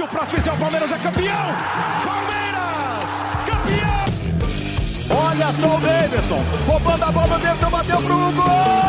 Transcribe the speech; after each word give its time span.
Se 0.00 0.04
o 0.04 0.08
próximo 0.08 0.38
fizer 0.38 0.52
o 0.52 0.56
Palmeiras 0.56 0.90
é 0.92 0.98
campeão! 0.98 1.54
Palmeiras! 2.06 3.10
Campeão! 3.44 4.04
Olha 5.28 5.52
só 5.52 5.76
o 5.76 5.80
Davidson, 5.82 6.42
roubando 6.66 7.04
a 7.04 7.12
bola 7.12 7.38
dentro, 7.38 7.68
bateu 7.68 8.00
pro 8.00 8.32
gol! 8.32 8.80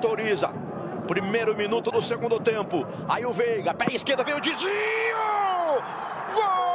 Autoriza. 0.00 0.48
Primeiro 1.06 1.56
minuto 1.56 1.90
do 1.90 2.00
segundo 2.00 2.40
tempo. 2.40 2.86
Aí 3.08 3.26
o 3.26 3.32
Veiga, 3.32 3.74
pé 3.74 3.86
esquerdo, 3.94 4.24
veio 4.24 4.38
o 4.38 4.40
desvio! 4.40 4.70
Gol! 6.34 6.70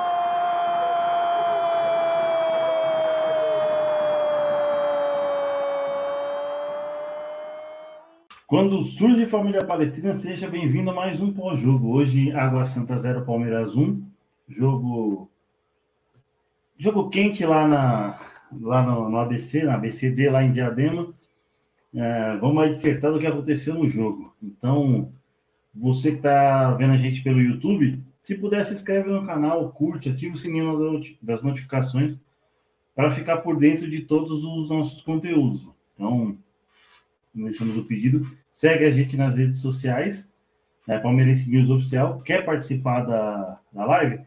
Quando 8.46 8.84
surge 8.84 9.26
família 9.26 9.66
palestina, 9.66 10.14
seja 10.14 10.48
bem-vindo 10.48 10.92
a 10.92 10.94
mais 10.94 11.20
um 11.20 11.34
pós-jogo. 11.34 11.96
Hoje, 11.96 12.32
Água 12.32 12.64
Santa 12.64 12.96
0, 12.96 13.26
Palmeiras 13.26 13.76
1. 13.76 14.04
Jogo. 14.48 15.30
Jogo 16.78 17.10
quente 17.10 17.44
lá, 17.46 17.68
na, 17.68 18.20
lá 18.62 18.84
no, 18.84 19.10
no 19.10 19.18
ABC, 19.18 19.64
na 19.64 19.76
ABCD, 19.76 20.30
lá 20.30 20.44
em 20.44 20.52
Diadema 20.52 21.15
é, 21.96 22.38
vamos 22.38 22.70
dissertar 22.70 23.12
do 23.12 23.20
que 23.20 23.28
aconteceu 23.28 23.74
no 23.74 23.88
jogo. 23.88 24.36
Então, 24.44 25.12
você 25.74 26.12
que 26.12 26.18
está 26.18 26.72
vendo 26.74 26.94
a 26.94 26.98
gente 26.98 27.24
pelo 27.24 27.42
YouTube, 27.42 28.04
se 28.22 28.36
puder, 28.36 28.66
se 28.66 28.74
inscreve 28.74 29.10
no 29.10 29.26
canal, 29.26 29.72
curte, 29.72 30.10
ativa 30.10 30.36
o 30.36 30.38
sininho 30.38 31.02
das 31.22 31.42
notificações 31.42 32.20
para 32.94 33.12
ficar 33.12 33.38
por 33.38 33.58
dentro 33.58 33.90
de 33.90 34.02
todos 34.02 34.44
os 34.44 34.70
nossos 34.70 35.02
conteúdos. 35.02 35.68
Então, 35.94 36.38
começamos 37.34 37.78
o 37.78 37.86
pedido. 37.86 38.26
Segue 38.52 38.86
a 38.86 38.92
gente 38.92 39.16
nas 39.16 39.38
redes 39.38 39.60
sociais, 39.60 40.30
né, 40.88 40.98
Palmeirense 41.00 41.50
News 41.50 41.70
Oficial. 41.70 42.22
Quer 42.22 42.44
participar 42.46 43.02
da, 43.02 43.60
da 43.72 43.86
live? 43.86 44.22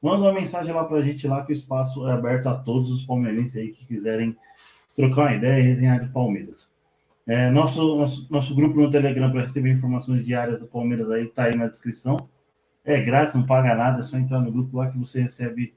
Manda 0.00 0.24
uma 0.24 0.32
mensagem 0.32 0.72
lá 0.72 0.84
para 0.84 0.98
a 0.98 1.02
gente 1.02 1.26
lá 1.28 1.44
que 1.44 1.52
o 1.52 1.54
espaço 1.54 2.08
é 2.08 2.12
aberto 2.12 2.48
a 2.48 2.54
todos 2.54 2.90
os 2.90 3.04
palmeirenses 3.04 3.56
aí 3.56 3.70
que 3.70 3.84
quiserem 3.86 4.36
trocar 4.96 5.22
uma 5.22 5.34
ideia 5.34 5.60
e 5.60 5.66
resenhar 5.66 6.00
de 6.00 6.12
Palmeiras. 6.12 6.71
É, 7.26 7.50
nosso, 7.50 7.96
nosso, 7.96 8.26
nosso 8.30 8.54
grupo 8.54 8.80
no 8.80 8.90
Telegram 8.90 9.30
para 9.30 9.42
receber 9.42 9.70
informações 9.70 10.24
diárias 10.24 10.58
do 10.58 10.66
Palmeiras 10.66 11.10
aí 11.10 11.24
está 11.24 11.44
aí 11.44 11.56
na 11.56 11.68
descrição. 11.68 12.28
É 12.84 13.00
grátis, 13.00 13.34
não 13.34 13.46
paga 13.46 13.74
nada, 13.74 14.00
é 14.00 14.02
só 14.02 14.16
entrar 14.16 14.40
no 14.40 14.50
grupo 14.50 14.76
lá 14.76 14.90
que 14.90 14.98
você 14.98 15.20
recebe 15.20 15.72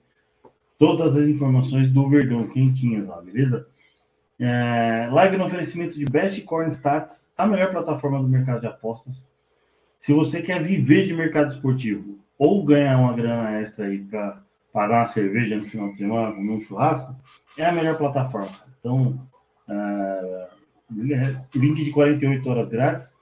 todas 0.78 1.16
as 1.16 1.28
informações 1.28 1.92
do 1.92 2.10
Verdão, 2.10 2.48
quentinhas 2.48 3.08
lá, 3.08 3.22
beleza? 3.22 3.68
É, 4.40 5.08
live 5.12 5.38
no 5.38 5.46
oferecimento 5.46 5.98
de 5.98 6.06
Best 6.06 6.42
Corn 6.42 6.70
Stats, 6.70 7.32
a 7.38 7.46
melhor 7.46 7.72
plataforma 7.72 8.22
do 8.22 8.28
mercado 8.28 8.60
de 8.60 8.68
apostas. 8.68 9.26
Se 10.00 10.14
você 10.14 10.42
quer 10.42 10.62
viver 10.62 11.08
de 11.08 11.14
mercado 11.14 11.54
esportivo 11.54 12.20
ou 12.38 12.66
ganhar 12.66 12.98
uma 12.98 13.14
grana 13.14 13.62
extra 13.62 13.86
aí 13.86 14.00
para 14.00 14.42
pagar 14.74 15.02
uma 15.02 15.08
cerveja 15.08 15.56
no 15.56 15.66
final 15.66 15.90
de 15.92 15.98
semana, 15.98 16.36
comer 16.36 16.52
um 16.52 16.62
churrasco, 16.62 17.16
é 17.58 17.66
a 17.66 17.72
melhor 17.72 17.98
plataforma. 17.98 18.52
Então, 18.80 19.26
é, 19.70 20.48
link 20.90 21.84
de 21.84 21.92
48 21.92 22.50
horas 22.50 22.70
grátis. 22.70 23.16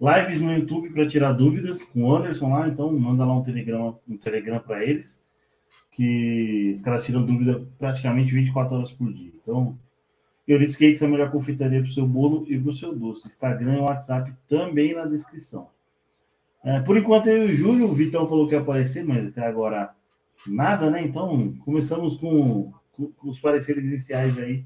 Lives 0.00 0.40
no 0.40 0.52
YouTube 0.52 0.90
para 0.90 1.06
tirar 1.06 1.32
dúvidas 1.32 1.84
com 1.84 2.04
o 2.04 2.16
Anderson 2.16 2.50
lá, 2.50 2.66
então 2.66 2.90
manda 2.98 3.24
lá 3.24 3.36
um 3.36 3.42
telegrama, 3.42 3.98
um 4.08 4.16
telegram 4.16 4.58
para 4.58 4.82
eles, 4.82 5.20
que 5.92 6.72
os 6.74 6.80
caras 6.80 7.04
tiram 7.04 7.24
dúvida 7.24 7.66
praticamente 7.78 8.32
24 8.32 8.76
horas 8.76 8.90
por 8.90 9.12
dia. 9.12 9.30
Então, 9.42 9.78
Euridice 10.48 10.78
Cakes 10.78 11.02
é 11.02 11.06
a 11.06 11.08
melhor 11.08 11.30
confeitaria 11.30 11.80
para 11.80 11.88
o 11.90 11.92
seu 11.92 12.06
bolo 12.06 12.46
e 12.48 12.58
para 12.58 12.70
o 12.70 12.74
seu 12.74 12.96
doce. 12.96 13.28
Instagram 13.28 13.76
e 13.76 13.80
WhatsApp 13.80 14.32
também 14.48 14.94
na 14.94 15.04
descrição. 15.04 15.68
É, 16.64 16.80
por 16.80 16.96
enquanto, 16.96 17.28
eu 17.28 17.48
e 17.48 17.52
o 17.52 17.54
Júlio, 17.54 17.86
o 17.86 17.94
Vitão 17.94 18.26
falou 18.26 18.48
que 18.48 18.54
ia 18.54 18.60
aparecer, 18.60 19.04
mas 19.04 19.26
até 19.26 19.46
agora 19.46 19.94
nada, 20.46 20.90
né? 20.90 21.02
Então, 21.02 21.54
começamos 21.64 22.16
com, 22.16 22.72
com, 22.92 23.12
com 23.12 23.28
os 23.28 23.38
pareceres 23.38 23.84
iniciais 23.84 24.38
aí 24.38 24.64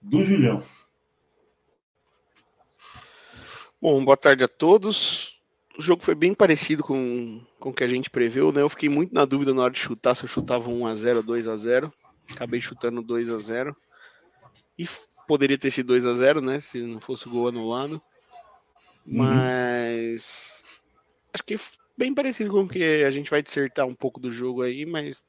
do 0.00 0.22
Julião. 0.22 0.62
Bom, 3.80 4.04
boa 4.04 4.16
tarde 4.16 4.42
a 4.42 4.48
todos. 4.48 5.40
O 5.78 5.80
jogo 5.80 6.02
foi 6.02 6.16
bem 6.16 6.34
parecido 6.34 6.82
com, 6.82 7.40
com 7.60 7.70
o 7.70 7.72
que 7.72 7.84
a 7.84 7.88
gente 7.88 8.10
preveu, 8.10 8.50
né? 8.50 8.60
Eu 8.60 8.68
fiquei 8.68 8.88
muito 8.88 9.14
na 9.14 9.24
dúvida 9.24 9.54
na 9.54 9.62
hora 9.62 9.72
de 9.72 9.78
chutar 9.78 10.16
se 10.16 10.24
eu 10.24 10.28
chutava 10.28 10.68
1x0 10.68 11.22
2x0. 11.22 11.92
Acabei 12.28 12.60
chutando 12.60 13.04
2x0. 13.04 13.72
E 14.76 14.88
poderia 15.28 15.56
ter 15.56 15.70
sido 15.70 15.94
2x0, 15.94 16.40
né? 16.40 16.58
Se 16.58 16.80
não 16.80 17.00
fosse 17.00 17.28
o 17.28 17.30
gol 17.30 17.46
anulado. 17.46 18.02
Uhum. 19.06 19.18
Mas 19.18 20.64
acho 21.32 21.44
que 21.44 21.56
bem 21.96 22.12
parecido 22.12 22.50
com 22.50 22.62
o 22.62 22.68
que 22.68 23.04
a 23.04 23.10
gente 23.12 23.30
vai 23.30 23.40
dissertar 23.40 23.86
um 23.86 23.94
pouco 23.94 24.18
do 24.18 24.32
jogo 24.32 24.62
aí, 24.62 24.84
mas 24.84 25.22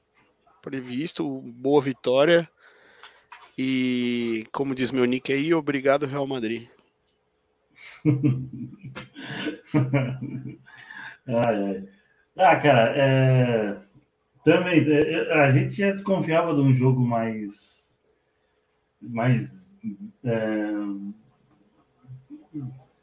previsto, 0.59 1.23
boa 1.41 1.83
vitória. 1.83 2.49
E 3.55 4.47
como 4.51 4.73
diz 4.73 4.89
meu 4.89 5.05
nick 5.05 5.31
aí, 5.31 5.53
obrigado 5.53 6.07
Real 6.07 6.25
Madrid. 6.25 6.67
ai, 11.27 11.63
ai. 11.63 11.87
Ah, 12.37 12.55
cara, 12.55 12.93
é... 12.95 13.77
também 14.43 14.89
é, 14.89 15.33
a 15.43 15.51
gente 15.51 15.75
já 15.75 15.91
desconfiava 15.91 16.53
de 16.53 16.61
um 16.61 16.73
jogo 16.73 17.01
mais 17.01 17.79
mais 19.01 19.69
é... 20.23 20.71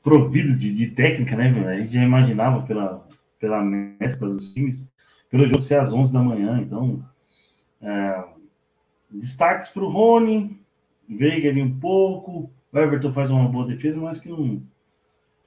provido 0.03 0.57
de, 0.57 0.75
de, 0.75 0.87
técnica, 0.89 1.37
né? 1.37 1.51
A 1.69 1.81
gente 1.81 1.93
já 1.93 2.03
imaginava 2.03 2.67
pela, 2.67 3.07
pela 3.39 3.63
mescla 3.63 4.31
dos 4.31 4.53
times, 4.55 4.87
pelo 5.31 5.47
jogo 5.47 5.63
ser 5.63 5.79
às 5.79 5.93
11 5.93 6.13
da 6.13 6.23
manhã, 6.23 6.59
então 6.61 7.05
é... 7.83 8.25
destaques 9.11 9.69
para 9.69 9.83
o 9.83 9.91
Rony, 9.91 10.59
Veiga 11.09 11.51
ali 11.51 11.63
um 11.63 11.79
pouco, 11.79 12.51
o 12.77 12.83
Everton 12.83 13.13
faz 13.13 13.31
uma 13.31 13.49
boa 13.49 13.67
defesa, 13.67 13.99
mas 14.01 14.19
que 14.19 14.29
não 14.29 14.63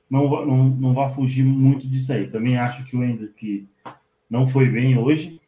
não, 0.10 0.46
não, 0.46 0.70
não 0.70 0.94
vai 0.94 1.14
fugir 1.14 1.44
muito 1.44 1.88
disso 1.88 2.12
aí. 2.12 2.28
Também 2.28 2.58
acho 2.58 2.84
que 2.86 2.98
o 2.98 3.04
Hendrick 3.04 3.68
não 4.30 4.48
foi 4.48 4.68
bem 4.68 4.98
hoje. 4.98 5.40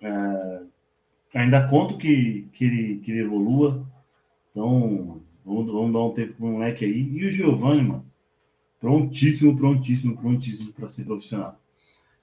É, 0.00 0.60
ainda 1.34 1.66
conto 1.66 1.98
que, 1.98 2.48
que, 2.52 2.64
ele, 2.64 2.96
que 2.98 3.10
ele 3.10 3.22
evolua. 3.22 3.84
Então, 4.50 5.20
vamos, 5.44 5.66
vamos 5.66 5.92
dar 5.92 6.00
um 6.00 6.12
tempo 6.12 6.34
para 6.34 6.46
o 6.46 6.50
moleque 6.52 6.84
aí. 6.84 7.10
E 7.12 7.24
o 7.26 7.30
Giovanni, 7.32 7.82
mano, 7.82 8.06
prontíssimo, 8.80 9.56
prontíssimo, 9.56 10.16
prontíssimo 10.16 10.72
para 10.72 10.88
ser 10.88 11.04
profissional. 11.04 11.60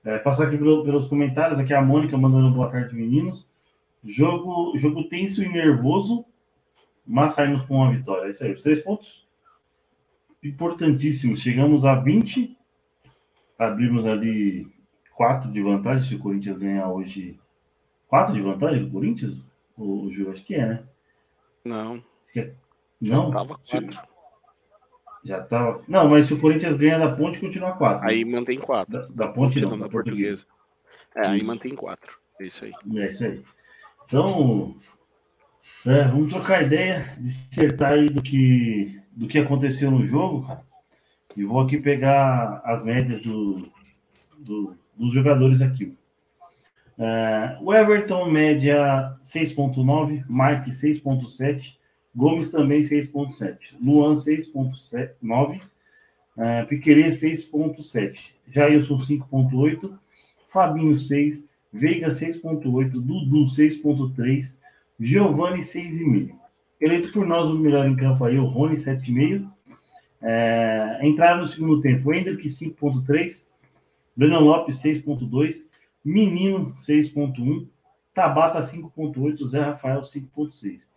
É, 0.05 0.17
passar 0.17 0.47
aqui 0.47 0.57
pelo, 0.57 0.83
pelos 0.83 1.07
comentários. 1.07 1.59
Aqui 1.59 1.73
a 1.73 1.81
Mônica 1.81 2.17
mandando 2.17 2.55
boa 2.55 2.69
tarde, 2.69 2.95
meninos. 2.95 3.45
Jogo, 4.05 4.77
jogo 4.77 5.05
tenso 5.05 5.41
e 5.43 5.47
nervoso, 5.47 6.25
mas 7.05 7.33
saímos 7.33 7.65
com 7.65 7.75
uma 7.75 7.91
vitória. 7.91 8.27
É 8.27 8.31
isso 8.31 8.43
aí. 8.43 8.53
Os 8.53 8.61
três 8.61 8.79
pontos 8.79 9.23
importantíssimo. 10.43 11.37
Chegamos 11.37 11.85
a 11.85 11.95
20, 11.95 12.57
abrimos 13.57 14.05
ali 14.05 14.67
4 15.15 15.51
de 15.51 15.61
vantagem 15.61 16.03
se 16.03 16.15
o 16.15 16.19
Corinthians 16.19 16.57
ganhar 16.57 16.89
hoje. 16.89 17.39
4 18.07 18.33
de 18.33 18.41
vantagem 18.41 18.85
do 18.85 18.91
Corinthians? 18.91 19.37
O, 19.77 20.07
o 20.07 20.31
Acho 20.31 20.43
que 20.43 20.55
é, 20.55 20.65
né? 20.67 20.83
Não. 21.65 22.03
É... 22.35 22.51
Não? 23.01 23.31
Já 23.31 23.37
tava 23.37 23.59
4. 23.69 24.13
Já 25.23 25.41
tava. 25.41 25.83
Não, 25.87 26.09
mas 26.09 26.25
se 26.25 26.33
o 26.33 26.39
Corinthians 26.39 26.75
ganha 26.75 26.99
da 26.99 27.15
ponte, 27.15 27.39
continua 27.39 27.73
4. 27.73 28.07
Aí 28.07 28.25
né? 28.25 28.31
mantém 28.31 28.59
4. 28.59 28.91
Da, 28.91 29.07
da, 29.07 29.27
ponte 29.31 29.59
não, 29.61 29.69
da, 29.71 29.85
da 29.85 29.89
portuguesa. 29.89 30.45
portuguesa. 30.45 30.47
É, 31.15 31.27
aí 31.27 31.43
mantém 31.43 31.75
4. 31.75 32.17
É 32.39 32.45
isso 32.45 32.65
aí. 32.65 32.73
É 32.95 33.09
isso 33.09 33.25
aí. 33.25 33.43
Então, 34.05 34.75
é, 35.85 36.03
vamos 36.03 36.29
trocar 36.29 36.63
ideia, 36.63 37.13
dissertar 37.19 37.93
aí 37.93 38.07
do 38.07 38.21
que 38.21 39.01
do 39.11 39.27
que 39.27 39.37
aconteceu 39.37 39.91
no 39.91 40.05
jogo, 40.05 40.47
cara. 40.47 40.63
E 41.35 41.43
vou 41.43 41.59
aqui 41.59 41.77
pegar 41.77 42.61
as 42.65 42.83
médias 42.83 43.21
do, 43.21 43.69
do 44.37 44.75
dos 44.95 45.13
jogadores 45.13 45.61
aqui. 45.61 45.95
É, 46.97 47.57
o 47.61 47.73
Everton, 47.73 48.29
média 48.29 49.15
6,9. 49.23 50.23
Mike, 50.29 50.71
6,7. 50.71 51.75
Gomes 52.15 52.49
também 52.49 52.83
6,7. 52.83 53.57
Luan, 53.81 54.15
6,9. 54.15 55.61
É, 56.37 56.63
Piquerez, 56.65 57.21
6,7. 57.21 58.19
Jailson, 58.47 58.99
5,8. 58.99 59.97
Fabinho 60.53 60.97
6, 60.99 61.43
Veiga 61.73 62.09
6.8, 62.09 62.91
Dudu 62.91 63.45
6.3, 63.45 64.53
Giovanni 64.99 65.59
6,5. 65.59 66.35
Eleito 66.79 67.11
por 67.11 67.25
nós 67.25 67.49
o 67.49 67.57
melhor 67.57 67.87
em 67.87 67.95
campo 67.95 68.25
aí, 68.25 68.37
o 68.37 68.45
Rony 68.45 68.75
7,5. 68.75 69.49
É, 70.21 70.99
entraram 71.03 71.41
no 71.41 71.47
segundo 71.47 71.81
tempo, 71.81 72.09
o 72.09 72.13
Hendrick 72.13 72.47
5.3, 72.47 73.45
Breno 74.15 74.39
Lopes 74.39 74.81
6.2, 74.81 75.67
Menino 76.03 76.73
6.1, 76.75 77.67
Tabata 78.13 78.59
5.8, 78.59 79.47
Zé 79.47 79.61
Rafael 79.61 80.01
5.6. 80.01 80.87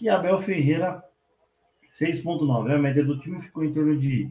E 0.00 0.08
Abel 0.08 0.40
Ferreira 0.40 1.02
6.9. 2.00 2.74
A 2.74 2.78
média 2.78 3.04
do 3.04 3.18
time 3.20 3.40
ficou 3.42 3.64
em 3.64 3.72
torno 3.72 3.96
de 3.98 4.30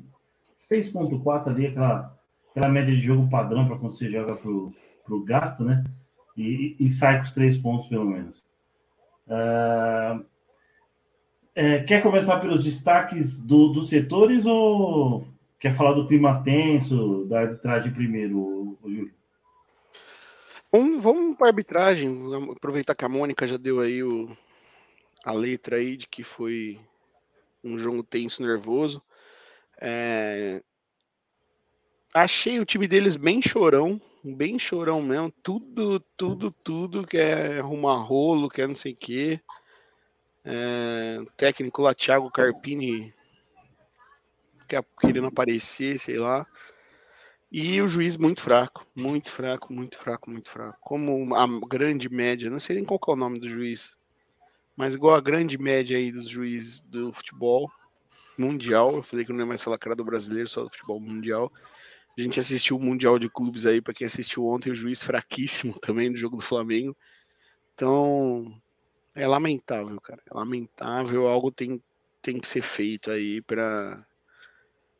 6.4 0.55 1.47
ali, 1.47 1.67
aquela, 1.67 2.17
aquela 2.49 2.69
média 2.69 2.95
de 2.95 3.01
jogo 3.01 3.29
padrão 3.29 3.67
para 3.67 3.77
quando 3.77 3.93
você 3.93 4.09
joga 4.11 4.35
pro, 4.35 4.73
pro 5.05 5.23
gasto, 5.23 5.63
né? 5.63 5.83
E, 6.35 6.75
e 6.79 6.89
sai 6.89 7.17
com 7.17 7.23
os 7.23 7.31
três 7.31 7.57
pontos, 7.57 7.87
pelo 7.87 8.05
menos. 8.05 8.43
Uh, 9.31 10.25
é, 11.55 11.83
quer 11.83 12.03
começar 12.03 12.39
pelos 12.41 12.65
destaques 12.65 13.39
do, 13.39 13.69
dos 13.69 13.87
setores 13.87 14.45
ou 14.45 15.25
quer 15.57 15.73
falar 15.73 15.93
do 15.93 16.05
clima 16.05 16.43
tenso, 16.43 17.25
da 17.29 17.39
arbitragem 17.39 17.93
primeiro, 17.93 18.77
Júlio? 18.83 19.13
Vamos, 20.69 21.01
vamos 21.01 21.37
para 21.37 21.47
a 21.47 21.49
arbitragem, 21.49 22.09
aproveitar 22.51 22.93
que 22.93 23.05
a 23.05 23.09
Mônica 23.09 23.47
já 23.47 23.57
deu 23.57 23.79
aí 23.79 24.03
o, 24.03 24.29
a 25.23 25.31
letra 25.31 25.77
aí 25.77 25.95
de 25.95 26.07
que 26.07 26.23
foi 26.23 26.77
um 27.63 27.77
jogo 27.77 28.03
tenso, 28.03 28.41
nervoso. 28.41 29.01
É... 29.79 30.61
Achei 32.13 32.59
o 32.59 32.65
time 32.65 32.87
deles 32.87 33.15
bem 33.15 33.41
chorão, 33.41 34.01
bem 34.23 34.57
chorão 34.59 35.01
mesmo. 35.01 35.31
Tudo, 35.43 35.99
tudo, 36.15 36.51
tudo 36.63 37.05
que 37.05 37.17
é 37.17 37.59
arrumar 37.59 37.97
rolo, 37.97 38.49
que 38.49 38.61
é 38.61 38.67
não 38.67 38.75
sei 38.75 38.93
o 38.93 38.95
quê. 38.95 39.39
É... 40.43 41.17
O 41.21 41.25
técnico 41.37 41.81
lá, 41.81 41.93
Thiago 41.93 42.31
Carpini, 42.31 43.13
querendo 44.99 45.27
aparecer, 45.27 45.99
sei 45.99 46.17
lá. 46.17 46.45
E 47.51 47.81
o 47.81 47.87
juiz 47.87 48.15
muito 48.15 48.41
fraco, 48.41 48.87
muito 48.95 49.29
fraco, 49.29 49.73
muito 49.73 49.97
fraco, 49.97 50.31
muito 50.31 50.49
fraco. 50.49 50.77
Como 50.79 51.35
a 51.35 51.45
grande 51.67 52.07
média, 52.07 52.49
não 52.49 52.59
sei 52.59 52.77
nem 52.77 52.85
qual 52.85 52.99
é 53.09 53.11
o 53.11 53.15
nome 53.15 53.39
do 53.39 53.49
juiz, 53.49 53.97
mas 54.75 54.95
igual 54.95 55.15
a 55.15 55.21
grande 55.21 55.57
média 55.57 55.97
aí 55.97 56.13
dos 56.13 56.29
juízes 56.29 56.79
do 56.79 57.11
futebol 57.11 57.69
mundial. 58.37 58.95
Eu 58.95 59.03
falei 59.03 59.25
que 59.25 59.33
não 59.33 59.41
ia 59.41 59.45
mais 59.45 59.61
falar 59.61 59.77
que 59.77 59.85
era 59.85 59.95
do 59.95 60.05
brasileiro, 60.05 60.47
só 60.47 60.63
do 60.63 60.69
futebol 60.69 60.99
mundial. 60.99 61.51
A 62.17 62.21
gente 62.21 62.39
assistiu 62.39 62.77
o 62.77 62.79
Mundial 62.79 63.17
de 63.17 63.29
Clubes 63.29 63.65
aí, 63.65 63.81
para 63.81 63.93
quem 63.93 64.05
assistiu 64.05 64.45
ontem, 64.45 64.71
o 64.71 64.75
juiz 64.75 65.03
fraquíssimo 65.03 65.73
também 65.79 66.11
do 66.11 66.17
jogo 66.17 66.37
do 66.37 66.43
Flamengo. 66.43 66.95
Então, 67.73 68.53
é 69.15 69.25
lamentável, 69.27 69.99
cara. 70.01 70.21
É 70.29 70.33
lamentável. 70.33 71.27
Algo 71.27 71.51
tem, 71.51 71.81
tem 72.21 72.39
que 72.39 72.47
ser 72.47 72.61
feito 72.61 73.11
aí 73.11 73.41
para. 73.41 74.05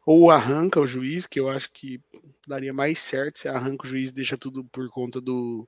Ou 0.06 0.32
arranca 0.32 0.80
o 0.80 0.88
juiz, 0.88 1.28
que 1.28 1.40
eu 1.40 1.48
acho 1.48 1.72
que 1.72 2.02
daria 2.48 2.74
mais 2.74 3.00
certo 3.00 3.40
se 3.40 3.48
arranca 3.48 3.86
o 3.86 3.90
juiz 3.90 4.10
e 4.10 4.14
deixa 4.14 4.36
tudo 4.36 4.64
por 4.66 4.90
conta 4.90 5.22
do, 5.22 5.68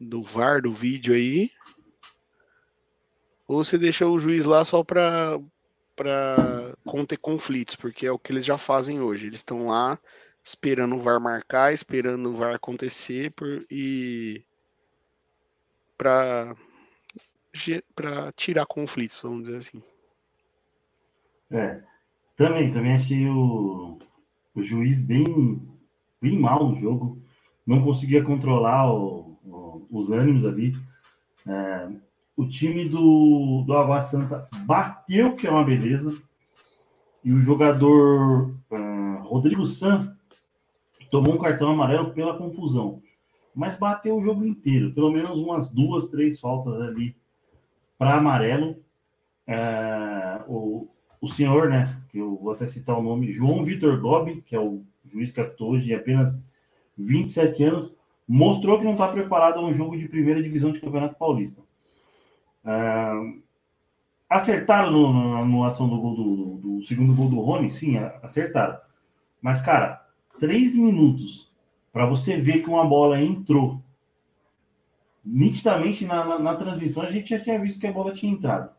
do 0.00 0.22
VAR, 0.22 0.62
do 0.62 0.70
vídeo 0.70 1.14
aí. 1.14 1.50
Ou 3.48 3.64
você 3.64 3.76
deixa 3.76 4.06
o 4.06 4.18
juiz 4.18 4.44
lá 4.44 4.64
só 4.64 4.84
para 4.84 5.40
para 5.96 6.67
conter 6.88 7.18
conflitos, 7.18 7.76
porque 7.76 8.06
é 8.06 8.10
o 8.10 8.18
que 8.18 8.32
eles 8.32 8.46
já 8.46 8.56
fazem 8.56 9.00
hoje. 9.00 9.26
Eles 9.26 9.40
estão 9.40 9.66
lá 9.66 9.98
esperando 10.42 10.96
o 10.96 11.00
VAR 11.00 11.20
marcar, 11.20 11.72
esperando 11.74 12.30
o 12.30 12.34
VAR 12.34 12.54
acontecer 12.54 13.30
por, 13.32 13.66
e 13.70 14.42
para 15.96 16.56
para 17.94 18.32
tirar 18.32 18.66
conflitos, 18.66 19.20
vamos 19.20 19.44
dizer 19.44 19.56
assim. 19.56 19.82
É, 21.50 21.80
também, 22.36 22.72
também 22.72 22.94
achei 22.94 23.26
o, 23.26 23.98
o 24.54 24.62
juiz 24.62 25.00
bem, 25.00 25.24
bem 26.22 26.38
mal 26.38 26.68
no 26.68 26.80
jogo, 26.80 27.20
não 27.66 27.82
conseguia 27.82 28.22
controlar 28.22 28.92
o, 28.92 29.38
o, 29.44 29.86
os 29.90 30.10
ânimos 30.10 30.46
ali. 30.46 30.76
É, 31.46 31.88
o 32.36 32.46
time 32.46 32.88
do, 32.88 33.64
do 33.66 33.76
Água 33.76 34.00
Santa 34.02 34.48
bateu, 34.64 35.34
que 35.34 35.46
é 35.46 35.50
uma 35.50 35.64
beleza, 35.64 36.16
e 37.24 37.32
o 37.32 37.40
jogador 37.40 38.54
uh, 38.70 39.22
Rodrigo 39.22 39.66
San 39.66 40.16
tomou 41.10 41.34
um 41.34 41.38
cartão 41.38 41.70
amarelo 41.70 42.12
pela 42.12 42.36
confusão. 42.36 43.02
Mas 43.54 43.76
bateu 43.76 44.16
o 44.16 44.22
jogo 44.22 44.44
inteiro, 44.44 44.92
pelo 44.92 45.10
menos 45.10 45.38
umas 45.38 45.68
duas, 45.70 46.08
três 46.08 46.38
faltas 46.38 46.80
ali 46.80 47.16
para 47.98 48.16
amarelo. 48.16 48.76
Uh, 49.48 50.44
o, 50.46 50.88
o 51.20 51.28
senhor, 51.28 51.68
né, 51.68 52.00
que 52.10 52.18
eu 52.18 52.36
vou 52.36 52.52
até 52.52 52.66
citar 52.66 52.98
o 52.98 53.02
nome, 53.02 53.32
João 53.32 53.64
Vitor 53.64 53.98
Gobi, 54.00 54.42
que 54.42 54.54
é 54.54 54.60
o 54.60 54.84
juiz 55.04 55.32
que 55.32 55.40
apitou 55.40 55.72
hoje, 55.72 55.86
de 55.86 55.94
apenas 55.94 56.38
27 56.96 57.64
anos, 57.64 57.94
mostrou 58.26 58.78
que 58.78 58.84
não 58.84 58.92
está 58.92 59.08
preparado 59.08 59.58
a 59.58 59.64
um 59.64 59.72
jogo 59.72 59.96
de 59.96 60.08
primeira 60.08 60.42
divisão 60.42 60.70
de 60.70 60.80
Campeonato 60.80 61.16
Paulista. 61.16 61.60
Uh, 62.64 63.42
acertaram 64.28 64.90
no, 64.90 65.32
na 65.32 65.40
anulação 65.40 65.88
do, 65.88 66.00
gol 66.00 66.14
do, 66.14 66.24
do, 66.24 66.56
do, 66.56 66.82
segundo 66.82 67.14
gol 67.14 67.28
do 67.28 67.40
Rony? 67.40 67.74
Sim, 67.74 67.96
acertaram. 68.22 68.78
Mas, 69.40 69.60
cara, 69.60 70.04
três 70.38 70.76
minutos 70.76 71.48
para 71.92 72.06
você 72.06 72.36
ver 72.36 72.62
que 72.62 72.68
uma 72.68 72.84
bola 72.84 73.20
entrou. 73.20 73.82
Nitidamente 75.24 76.04
na, 76.04 76.24
na, 76.24 76.38
na, 76.38 76.54
transmissão 76.54 77.02
a 77.02 77.10
gente 77.10 77.30
já 77.30 77.40
tinha 77.40 77.58
visto 77.58 77.80
que 77.80 77.86
a 77.86 77.92
bola 77.92 78.12
tinha 78.12 78.32
entrado. 78.32 78.70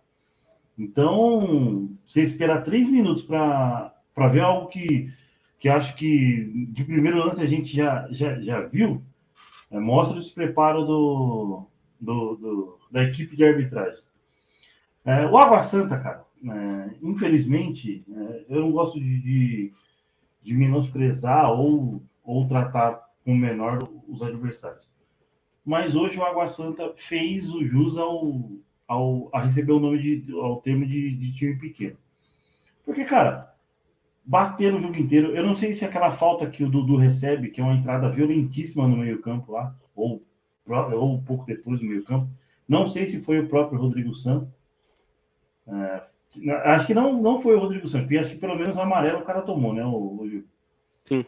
Então, 0.78 1.90
você 2.08 2.22
esperar 2.22 2.64
três 2.64 2.90
minutos 2.90 3.24
para 3.24 3.94
ver 4.32 4.42
algo 4.42 4.68
que, 4.68 5.12
que 5.60 5.68
acho 5.68 5.96
que 5.96 6.68
de 6.72 6.84
primeiro 6.86 7.18
lance 7.18 7.42
a 7.42 7.46
gente 7.46 7.76
já, 7.76 8.08
já, 8.12 8.40
já 8.40 8.62
viu, 8.62 9.04
é, 9.70 9.80
mostra 9.80 10.18
o 10.18 10.22
despreparo 10.22 10.86
do, 10.86 11.68
do, 12.00 12.36
do 12.36 12.80
da 12.90 13.04
equipe 13.04 13.36
de 13.36 13.44
arbitragem. 13.44 14.02
É, 15.06 15.26
o 15.26 15.38
Água 15.38 15.62
Santa, 15.62 15.98
cara, 15.98 16.26
é, 16.44 16.90
infelizmente, 17.02 18.04
é, 18.10 18.46
eu 18.50 18.62
não 18.62 18.72
gosto 18.72 19.00
de, 19.00 19.22
de, 19.22 19.74
de, 20.44 20.54
menosprezar 20.54 21.52
ou, 21.52 22.02
ou 22.24 22.48
tratar 22.48 23.02
com 23.24 23.36
menor 23.36 23.80
os 24.08 24.22
adversários. 24.22 24.88
Mas 25.66 25.96
hoje 25.96 26.18
o 26.18 26.24
Água 26.24 26.48
Santa 26.48 26.94
fez 26.98 27.50
o 27.54 27.64
jus 27.64 27.98
ao, 27.98 28.50
ao, 28.88 29.30
a 29.34 29.42
receber 29.42 29.72
o 29.72 29.80
nome 29.80 30.00
de, 30.00 30.34
ao 30.34 30.62
termo 30.62 30.86
de, 30.86 31.16
de 31.16 31.34
time 31.34 31.56
pequeno. 31.56 31.98
Porque, 32.86 33.06
cara, 33.06 33.54
bater 34.26 34.72
no 34.72 34.80
jogo 34.80 34.96
inteiro, 34.96 35.36
eu 35.36 35.46
não 35.46 35.56
sei 35.56 35.74
se 35.74 35.86
aquela 35.86 36.12
falta 36.12 36.50
que 36.50 36.64
o 36.64 36.70
Dudu 36.70 36.96
recebe, 36.98 37.50
que 37.50 37.60
é 37.62 37.64
uma 37.64 37.76
entrada 37.76 38.10
violentíssima 38.10 38.88
no 38.88 38.98
meio-campo 38.98 39.52
lá, 39.52 39.76
ou, 39.96 40.24
ou 40.68 41.22
pouco 41.22 41.46
depois 41.46 41.80
do 41.80 41.86
meio-campo, 41.86 42.30
não 42.68 42.86
sei 42.86 43.08
se 43.08 43.20
foi 43.20 43.40
o 43.40 43.48
próprio 43.48 43.80
Rodrigo 43.80 44.14
Santos. 44.16 44.59
É, 45.72 46.02
acho 46.66 46.88
que 46.88 46.94
não, 46.94 47.22
não 47.22 47.42
foi 47.42 47.56
o 47.56 47.60
Rodrigo 47.60 47.88
Santos, 47.88 48.08
porque 48.08 48.18
acho 48.18 48.32
que 48.32 48.38
pelo 48.38 48.56
menos 48.58 48.76
o 48.76 48.82
amarelo 48.82 49.20
o 49.20 49.26
cara 49.26 49.42
tomou, 49.42 49.74
né, 49.74 49.84
o, 49.86 49.90
o 49.90 50.44
Sim. 51.06 51.26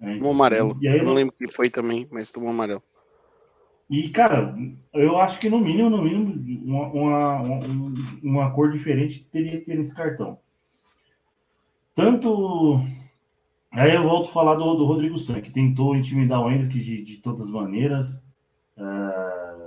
É, 0.00 0.16
então, 0.16 0.30
amarelo. 0.30 0.76
E 0.80 0.88
aí, 0.88 0.98
não, 0.98 1.06
não 1.06 1.14
lembro 1.14 1.34
quem 1.38 1.48
foi 1.48 1.70
também, 1.70 2.08
mas 2.10 2.30
tomou 2.30 2.50
amarelo. 2.50 2.82
E, 3.88 4.08
cara, 4.08 4.56
eu 4.94 5.18
acho 5.18 5.38
que 5.38 5.50
no 5.50 5.60
mínimo, 5.60 5.90
no 5.90 6.02
mínimo, 6.02 6.34
uma, 6.64 6.86
uma, 6.86 7.40
uma, 7.40 7.94
uma 8.22 8.50
cor 8.52 8.72
diferente 8.72 9.28
teria 9.30 9.60
que 9.60 9.66
ter 9.66 9.76
nesse 9.76 9.94
cartão. 9.94 10.38
Tanto. 11.94 12.80
Aí 13.70 13.94
eu 13.94 14.02
volto 14.02 14.30
a 14.30 14.32
falar 14.32 14.54
do, 14.54 14.74
do 14.74 14.86
Rodrigo 14.86 15.18
Santos, 15.18 15.42
que 15.42 15.52
tentou 15.52 15.94
intimidar 15.94 16.40
o 16.40 16.50
Hendrick 16.50 16.78
de, 16.78 17.04
de 17.04 17.16
todas 17.18 17.42
as 17.46 17.52
maneiras. 17.52 18.08
Uh, 18.76 19.61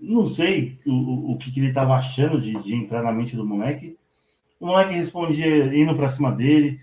não 0.00 0.28
sei 0.28 0.78
o, 0.86 1.32
o 1.32 1.38
que, 1.38 1.50
que 1.50 1.60
ele 1.60 1.68
estava 1.68 1.94
achando 1.94 2.40
de, 2.40 2.52
de, 2.62 2.74
entrar 2.74 3.02
na 3.02 3.12
mente 3.12 3.36
do 3.36 3.46
moleque. 3.46 3.98
O 4.60 4.66
moleque 4.66 4.94
respondia 4.94 5.76
indo 5.76 5.94
para 5.94 6.08
cima 6.08 6.32
dele. 6.32 6.80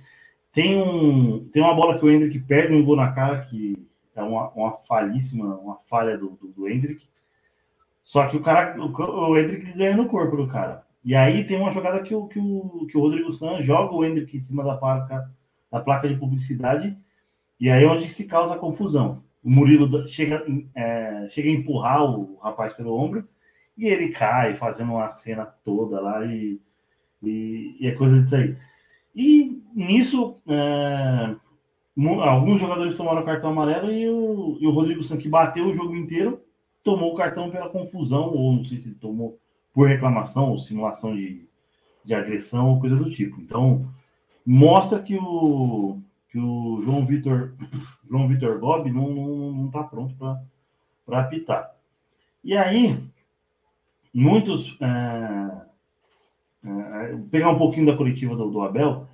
Tem, 0.52 0.76
um, 0.78 1.48
tem 1.50 1.62
uma 1.62 1.74
bola 1.74 1.98
que 1.98 2.06
o 2.06 2.10
Hendrick 2.10 2.40
perde 2.40 2.74
um 2.74 2.84
gol 2.84 2.96
na 2.96 3.12
cara, 3.12 3.42
que 3.42 3.78
é 4.16 4.22
uma, 4.22 4.50
uma 4.50 4.72
falhíssima, 4.88 5.56
uma 5.56 5.78
falha 5.90 6.18
do, 6.18 6.32
do, 6.32 6.48
do 6.50 6.68
Hendrick. 6.68 7.08
Só 8.04 8.28
que 8.28 8.36
o 8.36 8.42
cara, 8.42 8.80
o, 8.82 8.92
o 8.92 9.38
Hendrick 9.38 9.72
ganha 9.74 9.96
no 9.96 10.08
corpo 10.08 10.36
do 10.36 10.48
cara. 10.48 10.84
E 11.04 11.16
aí 11.16 11.46
tem 11.46 11.58
uma 11.60 11.72
jogada 11.72 12.02
que 12.04 12.14
o, 12.14 12.28
que 12.28 12.40
o, 12.40 12.86
que 12.90 12.98
o 12.98 13.02
Rodrigo 13.02 13.34
Santos 13.34 13.66
joga 13.66 13.94
o 13.94 14.04
Hendrick 14.04 14.36
em 14.36 14.42
cima 14.42 14.64
da 14.64 14.76
placa, 14.76 15.32
da 15.72 15.80
placa 15.80 16.08
de 16.08 16.16
publicidade, 16.16 16.96
e 17.60 17.70
aí 17.70 17.84
é 17.84 17.88
onde 17.88 18.10
se 18.10 18.26
causa 18.26 18.54
a 18.54 18.60
confusão 18.60 19.24
o 19.44 19.50
Murilo 19.50 20.08
chega, 20.08 20.46
é, 20.76 21.28
chega 21.30 21.50
a 21.50 21.54
empurrar 21.54 22.04
o 22.04 22.38
rapaz 22.42 22.74
pelo 22.74 22.94
ombro 22.94 23.28
e 23.78 23.88
ele 23.88 24.10
cai 24.10 24.56
fazendo 24.56 24.94
uma 24.94 25.10
cena 25.10 25.46
toda 25.64 26.00
lá 26.00 26.26
e, 26.26 26.60
e, 27.24 27.78
e 27.80 27.88
é 27.88 27.92
coisa 27.94 28.22
disso 28.22 28.36
aí. 28.36 28.56
E 29.16 29.62
nisso, 29.74 30.38
é, 30.48 31.36
alguns 32.22 32.60
jogadores 32.60 32.96
tomaram 32.96 33.26
cartão 33.26 33.50
amarelo 33.50 33.92
e 33.92 34.08
o, 34.08 34.58
e 34.60 34.68
o 34.68 34.72
Rodrigo 34.72 35.04
Santos, 35.04 35.24
que 35.24 35.30
bateu 35.30 35.68
o 35.68 35.74
jogo 35.74 35.96
inteiro, 35.96 36.42
tomou 36.84 37.14
o 37.14 37.18
cartão 37.18 37.50
pela 37.50 37.70
confusão, 37.70 38.34
ou 38.34 38.54
não 38.54 38.64
sei 38.64 38.78
se 38.80 38.92
tomou 38.92 39.38
por 39.74 39.88
reclamação 39.88 40.50
ou 40.50 40.60
simulação 40.60 41.16
de, 41.16 41.46
de 42.04 42.14
agressão 42.14 42.70
ou 42.70 42.80
coisa 42.80 42.96
do 42.96 43.10
tipo. 43.10 43.40
Então, 43.42 43.88
mostra 44.46 45.00
que 45.00 45.16
o, 45.18 46.00
que 46.32 46.40
o 46.40 46.82
João 46.84 47.06
Vitor 47.06 47.54
João 48.10 48.28
Vitor 48.28 48.60
Bob 48.60 48.90
não 48.92 49.10
está 49.10 49.16
não, 49.16 49.52
não 49.54 49.72
tá 49.72 49.84
pronto 49.84 50.16
para 51.06 51.20
apitar. 51.20 51.76
E 52.44 52.58
aí, 52.58 52.98
muitos. 54.14 54.78
É, 54.82 55.72
é, 56.64 57.18
pegar 57.32 57.50
um 57.50 57.58
pouquinho 57.58 57.88
da 57.88 57.98
coletiva 57.98 58.36
do, 58.36 58.50
do, 58.50 58.62
Abel, 58.62 59.08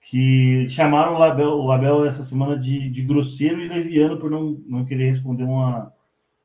que 0.00 0.68
chamaram 0.68 1.14
o 1.14 1.22
Abel, 1.22 1.56
o 1.56 1.70
Abel 1.70 2.04
essa 2.04 2.24
semana 2.24 2.58
de, 2.58 2.90
de 2.90 3.02
grosseiro 3.02 3.60
e 3.60 3.68
leviano 3.68 4.18
por 4.18 4.30
não, 4.30 4.60
não 4.66 4.84
querer 4.84 5.12
responder 5.12 5.44
uma, 5.44 5.92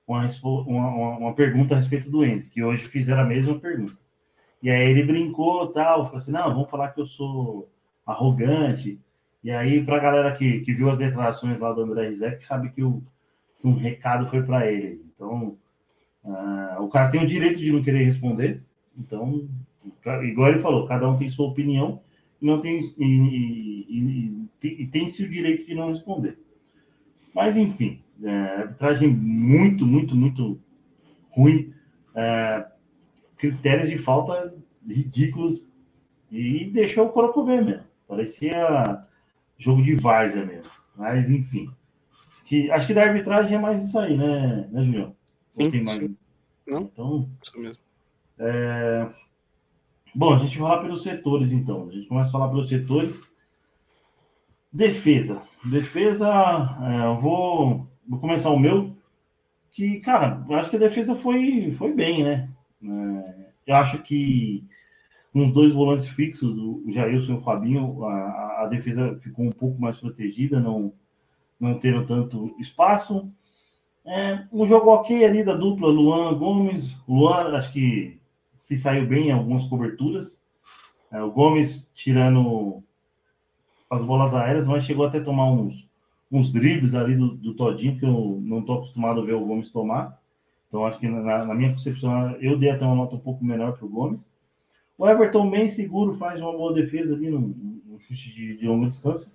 uma, 0.07 0.25
uma, 0.43 1.17
uma 1.17 1.33
pergunta 1.33 1.73
a 1.73 1.77
respeito 1.77 2.09
do 2.11 2.23
Ender, 2.23 2.47
que 2.51 2.63
hoje 2.63 2.83
fizeram 2.85 3.23
a 3.23 3.25
mesma 3.25 3.57
pergunta. 3.59 3.97
E 4.61 4.69
aí 4.69 4.89
ele 4.89 5.03
brincou 5.03 5.67
tal, 5.67 6.05
falou 6.05 6.19
assim: 6.19 6.31
não, 6.31 6.53
vamos 6.53 6.69
falar 6.69 6.89
que 6.89 7.01
eu 7.01 7.07
sou 7.07 7.69
arrogante. 8.05 8.99
E 9.43 9.51
aí, 9.51 9.83
para 9.83 9.97
a 9.97 9.99
galera 9.99 10.35
que, 10.35 10.59
que 10.61 10.73
viu 10.73 10.89
as 10.89 10.97
declarações 10.97 11.59
lá 11.59 11.71
do 11.71 11.81
André 11.81 12.09
Rizek, 12.09 12.43
sabe 12.43 12.69
que 12.69 12.83
o, 12.83 13.01
um 13.63 13.73
recado 13.73 14.27
foi 14.27 14.43
para 14.43 14.69
ele. 14.71 15.01
Então, 15.15 15.57
uh, 16.23 16.81
o 16.81 16.89
cara 16.89 17.09
tem 17.09 17.23
o 17.23 17.27
direito 17.27 17.59
de 17.59 17.71
não 17.71 17.81
querer 17.81 18.03
responder. 18.03 18.61
Então, 18.97 19.47
igual 20.23 20.49
ele 20.49 20.59
falou, 20.59 20.87
cada 20.87 21.09
um 21.09 21.17
tem 21.17 21.29
sua 21.29 21.47
opinião 21.47 22.01
e 22.41 22.45
não 22.45 22.59
tem 22.59 22.79
e, 22.97 23.05
e, 23.89 24.49
e, 24.61 24.67
e 24.83 24.87
tem-se 24.87 25.23
o 25.23 25.29
direito 25.29 25.65
de 25.65 25.73
não 25.73 25.91
responder. 25.91 26.37
Mas, 27.33 27.55
enfim, 27.55 28.01
é, 28.23 28.31
arbitragem 28.31 29.07
muito, 29.07 29.85
muito, 29.85 30.15
muito 30.15 30.59
ruim. 31.31 31.73
É, 32.15 32.65
critérios 33.37 33.89
de 33.89 33.97
falta 33.97 34.53
ridículos 34.85 35.65
e 36.29 36.65
deixou 36.65 37.05
o 37.05 37.09
corpo 37.09 37.45
ver 37.45 37.63
mesmo. 37.63 37.83
Parecia 38.07 39.05
jogo 39.59 39.83
de 39.83 39.93
várzea 39.95 40.43
mesmo. 40.43 40.71
Mas, 40.95 41.29
enfim. 41.29 41.69
Que, 42.45 42.71
acho 42.71 42.87
que 42.87 42.93
da 42.95 43.03
arbitragem 43.03 43.57
é 43.57 43.61
mais 43.61 43.83
isso 43.83 43.99
aí, 43.99 44.17
né, 44.17 44.67
né 44.71 44.83
Julião? 44.83 45.15
Sim, 45.51 45.69
tem 45.69 45.83
mais... 45.83 45.99
Não? 46.65 46.81
Então, 46.81 47.29
isso 47.43 47.59
mesmo. 47.59 47.83
É... 48.39 49.07
Bom, 50.15 50.33
a 50.33 50.37
gente 50.39 50.57
vai 50.57 50.69
falar 50.69 50.81
pelos 50.81 51.03
setores, 51.03 51.51
então. 51.51 51.87
A 51.87 51.91
gente 51.91 52.07
começa 52.07 52.29
a 52.29 52.31
falar 52.31 52.49
pelos 52.49 52.69
setores. 52.69 53.27
Defesa. 54.71 55.41
Defesa, 55.63 56.27
é, 56.81 57.05
eu 57.05 57.19
vou, 57.19 57.87
vou 58.07 58.19
começar 58.19 58.49
o 58.49 58.59
meu. 58.59 58.95
Que, 59.71 59.99
cara, 59.99 60.43
eu 60.49 60.55
acho 60.55 60.69
que 60.69 60.77
a 60.77 60.79
defesa 60.79 61.15
foi, 61.15 61.75
foi 61.77 61.93
bem, 61.93 62.23
né? 62.23 62.49
É, 62.83 63.49
eu 63.67 63.75
acho 63.75 63.99
que 63.99 64.67
uns 65.33 65.51
dois 65.53 65.73
volantes 65.73 66.09
fixos, 66.09 66.57
o 66.57 66.83
Jailson 66.87 67.33
e 67.33 67.35
o 67.35 67.41
Fabinho, 67.41 68.03
a, 68.03 68.63
a, 68.63 68.67
defesa 68.67 69.19
ficou 69.21 69.45
um 69.45 69.51
pouco 69.51 69.79
mais 69.79 69.97
protegida, 69.97 70.59
não, 70.59 70.91
não 71.59 71.77
tendo 71.77 72.05
tanto 72.07 72.55
espaço. 72.59 73.31
É, 74.05 74.45
um 74.51 74.65
jogo 74.65 74.89
ok 74.89 75.23
ali 75.23 75.43
da 75.43 75.55
dupla 75.55 75.87
Luan 75.87 76.33
Gomes. 76.37 76.95
Luan, 77.07 77.55
acho 77.55 77.71
que 77.71 78.19
se 78.57 78.75
saiu 78.77 79.05
bem 79.05 79.27
em 79.27 79.31
algumas 79.31 79.65
coberturas. 79.65 80.41
É, 81.11 81.21
o 81.21 81.31
Gomes 81.31 81.87
tirando 81.93 82.83
as 83.89 84.03
bolas 84.03 84.33
aéreas, 84.33 84.67
mas 84.67 84.83
chegou 84.83 85.05
até 85.05 85.19
a 85.19 85.23
tomar 85.23 85.51
uns, 85.51 85.87
uns 86.31 86.51
dribles 86.51 86.93
ali 86.93 87.15
do, 87.15 87.35
do 87.35 87.53
Todinho, 87.53 87.97
que 87.97 88.05
eu 88.05 88.39
não 88.41 88.59
estou 88.59 88.77
acostumado 88.77 89.21
a 89.21 89.25
ver 89.25 89.33
o 89.33 89.45
Gomes 89.45 89.71
tomar. 89.71 90.19
Então, 90.67 90.85
acho 90.85 90.99
que 90.99 91.07
na, 91.07 91.45
na, 91.45 91.55
minha 91.55 91.71
concepção, 91.71 92.31
eu 92.39 92.57
dei 92.57 92.69
até 92.69 92.85
uma 92.85 92.95
nota 92.95 93.15
um 93.15 93.19
pouco 93.19 93.43
menor 93.43 93.73
para 93.73 93.85
o 93.85 93.89
Gomes. 93.89 94.29
O 94.99 95.07
Everton 95.07 95.49
bem 95.49 95.69
seguro, 95.69 96.17
faz 96.17 96.41
uma 96.41 96.51
boa 96.51 96.73
defesa 96.73 97.15
ali 97.15 97.29
no, 97.29 97.39
no 97.39 97.97
chute 98.01 98.35
de, 98.35 98.57
de, 98.57 98.67
longa 98.67 98.89
distância. 98.89 99.31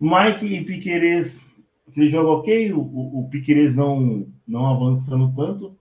Mike 0.00 0.46
e 0.46 0.64
Piquerez, 0.64 1.42
aquele 1.88 2.08
jogo 2.08 2.30
ok, 2.38 2.72
o, 2.72 2.78
o, 2.78 3.30
não, 3.74 4.28
não 4.46 4.66
avançando 4.66 5.34
tanto. 5.34 5.76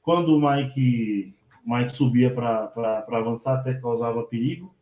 Quando 0.00 0.34
o 0.34 0.40
Mike, 0.40 1.34
Mike 1.62 1.94
subia 1.94 2.32
para 2.32 3.04
avançar, 3.12 3.56
até 3.56 3.74
causava 3.74 4.22
perigo. 4.22 4.74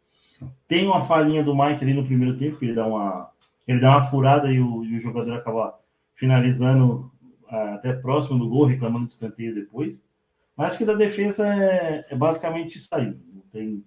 Tem 0.68 0.87
uma 0.87 1.04
falhinha 1.04 1.42
do 1.42 1.52
Mike 1.52 1.82
ali 1.82 1.92
no 1.92 2.06
primeiro 2.06 2.38
tempo, 2.38 2.58
que 2.58 2.66
ele 2.66 2.75
dá 2.75 2.87
uma, 2.87 3.32
ele 3.66 3.80
dá 3.80 3.96
uma 3.96 4.04
furada 4.04 4.49
e 4.49 4.61
o, 4.61 4.85
e 4.85 4.96
o 4.96 5.00
jogador 5.00 5.32
acaba 5.32 5.76
finalizando 6.14 7.11
uh, 7.50 7.75
até 7.75 7.92
próximo 7.94 8.38
do 8.38 8.49
gol, 8.49 8.66
reclamando 8.66 9.06
de 9.06 9.14
escanteio 9.14 9.56
depois. 9.56 10.00
Mas 10.56 10.76
que 10.76 10.85
da 10.85 10.94
defesa 10.94 11.52
é, 11.52 12.06
é 12.08 12.14
basicamente 12.14 12.78
isso 12.78 12.94
aí. 12.94 13.12
Tem 13.56 13.82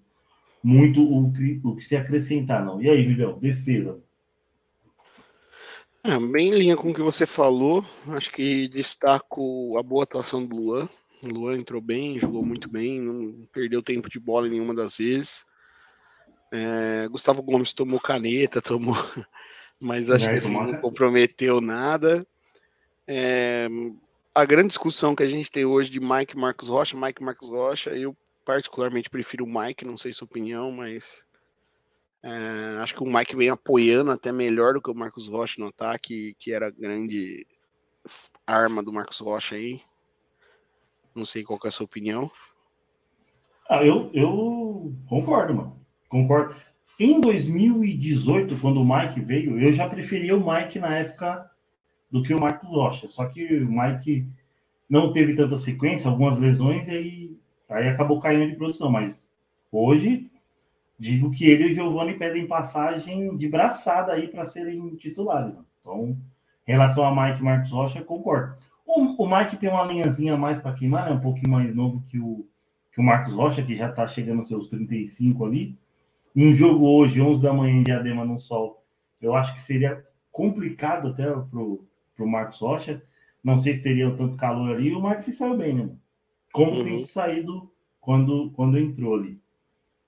muito 0.63 0.99
o 0.99 1.31
que, 1.31 1.61
o 1.63 1.75
que 1.75 1.85
se 1.85 1.95
acrescentar, 1.95 2.65
não. 2.65 2.81
E 2.81 2.89
aí, 2.89 3.07
Julião, 3.07 3.38
defesa? 3.38 4.01
É, 6.03 6.17
bem 6.17 6.49
em 6.49 6.57
linha 6.57 6.75
com 6.75 6.89
o 6.89 6.93
que 6.93 7.01
você 7.01 7.23
falou, 7.27 7.85
acho 8.07 8.31
que 8.31 8.67
destaco 8.69 9.77
a 9.77 9.83
boa 9.83 10.03
atuação 10.03 10.43
do 10.43 10.55
Luan. 10.55 10.89
O 11.21 11.27
Luan 11.27 11.57
entrou 11.57 11.79
bem, 11.79 12.19
jogou 12.19 12.43
muito 12.43 12.67
bem, 12.67 12.99
não 12.99 13.47
perdeu 13.53 13.83
tempo 13.83 14.09
de 14.09 14.19
bola 14.19 14.47
nenhuma 14.47 14.73
das 14.73 14.97
vezes. 14.97 15.45
É, 16.51 17.07
Gustavo 17.09 17.43
Gomes 17.43 17.71
tomou 17.71 17.99
caneta, 17.99 18.59
tomou, 18.63 18.95
mas 19.79 20.09
acho 20.09 20.27
que 20.27 20.35
assim, 20.35 20.53
não 20.53 20.81
comprometeu 20.81 21.61
nada. 21.61 22.25
É, 23.07 23.67
a 24.33 24.45
grande 24.45 24.69
discussão 24.69 25.15
que 25.15 25.21
a 25.21 25.27
gente 25.27 25.51
tem 25.51 25.63
hoje 25.63 25.91
de 25.91 25.99
Mike 25.99 26.35
Marcos 26.35 26.69
Rocha, 26.69 26.97
Mike 26.97 27.21
Marcos 27.21 27.49
Rocha, 27.49 27.91
eu 27.91 28.17
particularmente 28.49 29.11
prefiro 29.11 29.45
o 29.45 29.47
Mike, 29.47 29.85
não 29.85 29.95
sei 29.95 30.11
sua 30.11 30.25
opinião, 30.25 30.71
mas 30.71 31.23
é, 32.23 32.79
acho 32.81 32.95
que 32.95 33.03
o 33.03 33.05
Mike 33.05 33.35
vem 33.35 33.47
apoiando 33.47 34.09
até 34.09 34.31
melhor 34.31 34.73
do 34.73 34.81
que 34.81 34.89
o 34.89 34.95
Marcos 34.95 35.27
Rocha 35.27 35.61
no 35.61 35.67
ataque, 35.67 36.35
que 36.39 36.51
era 36.51 36.65
a 36.65 36.71
grande 36.71 37.45
arma 38.47 38.81
do 38.81 38.91
Marcos 38.91 39.19
Rocha 39.19 39.55
aí. 39.55 39.79
Não 41.13 41.25
sei 41.25 41.43
qual 41.43 41.59
é 41.63 41.67
a 41.67 41.71
sua 41.71 41.85
opinião. 41.85 42.31
Ah, 43.69 43.85
eu, 43.85 44.09
eu 44.15 44.95
concordo, 45.07 45.53
mano. 45.53 45.85
Concordo. 46.07 46.55
Em 46.99 47.21
2018, 47.21 48.57
quando 48.57 48.81
o 48.81 48.83
Mike 48.83 49.21
veio, 49.21 49.59
eu 49.59 49.71
já 49.71 49.87
preferia 49.87 50.35
o 50.35 50.39
Mike 50.39 50.79
na 50.79 50.97
época 50.97 51.51
do 52.09 52.23
que 52.23 52.33
o 52.33 52.39
Marcos 52.39 52.67
Rocha. 52.67 53.07
Só 53.07 53.27
que 53.27 53.45
o 53.57 53.71
Mike 53.71 54.27
não 54.89 55.13
teve 55.13 55.35
tanta 55.35 55.55
sequência, 55.55 56.09
algumas 56.09 56.35
lesões, 56.39 56.87
e 56.87 56.91
aí, 56.91 57.39
aí 57.69 57.88
acabou 57.88 58.19
caindo 58.19 58.49
de 58.49 58.55
produção. 58.55 58.91
Mas 58.91 59.23
hoje, 59.71 60.29
digo 60.97 61.31
que 61.31 61.45
ele 61.45 61.65
e 61.65 61.71
o 61.71 61.73
Giovanni 61.73 62.15
pedem 62.15 62.47
passagem 62.47 63.38
de 63.38 63.47
braçada 63.47 64.13
aí 64.13 64.27
para 64.27 64.45
serem 64.45 64.95
titulares. 64.95 65.55
Então, 65.79 66.17
em 66.67 66.71
relação 66.71 67.05
a 67.05 67.29
Mike 67.29 67.41
Marcos 67.41 67.71
Rocha, 67.71 68.03
concordo. 68.03 68.55
O, 68.85 69.23
o 69.23 69.38
Mike 69.38 69.57
tem 69.57 69.69
uma 69.69 69.85
linhazinha 69.85 70.35
mais 70.35 70.57
para 70.59 70.73
queimar, 70.73 71.09
né? 71.09 71.15
um 71.15 71.19
pouquinho 71.19 71.51
mais 71.51 71.73
novo 71.75 72.03
que 72.09 72.19
o, 72.19 72.45
que 72.91 72.99
o 72.99 73.03
Marcos 73.03 73.33
Rocha, 73.33 73.63
que 73.63 73.75
já 73.75 73.89
está 73.89 74.07
chegando 74.07 74.39
aos 74.39 74.47
seus 74.47 74.67
35 74.67 75.45
ali. 75.45 75.77
Um 76.35 76.51
jogo 76.53 76.85
hoje, 76.85 77.21
11 77.21 77.41
da 77.41 77.53
manhã, 77.53 77.73
em 77.73 77.83
Diadema 77.83 78.25
no 78.25 78.39
sol, 78.39 78.83
eu 79.21 79.35
acho 79.35 79.53
que 79.53 79.61
seria 79.61 80.03
complicado 80.31 81.09
até 81.09 81.29
pro, 81.31 81.85
pro 82.15 82.27
Marcos 82.27 82.59
Rocha. 82.59 83.01
Não 83.43 83.57
sei 83.57 83.73
se 83.73 83.83
teria 83.83 84.09
tanto 84.15 84.35
calor 84.35 84.75
ali. 84.75 84.93
O 84.93 85.01
Marcos 85.01 85.25
se 85.25 85.33
saiu 85.33 85.57
bem, 85.57 85.73
né? 85.73 85.89
Como 86.51 86.71
uhum. 86.71 86.83
tem 86.83 86.97
saído 86.99 87.71
quando, 87.99 88.51
quando 88.51 88.77
entrou 88.77 89.15
ali. 89.15 89.39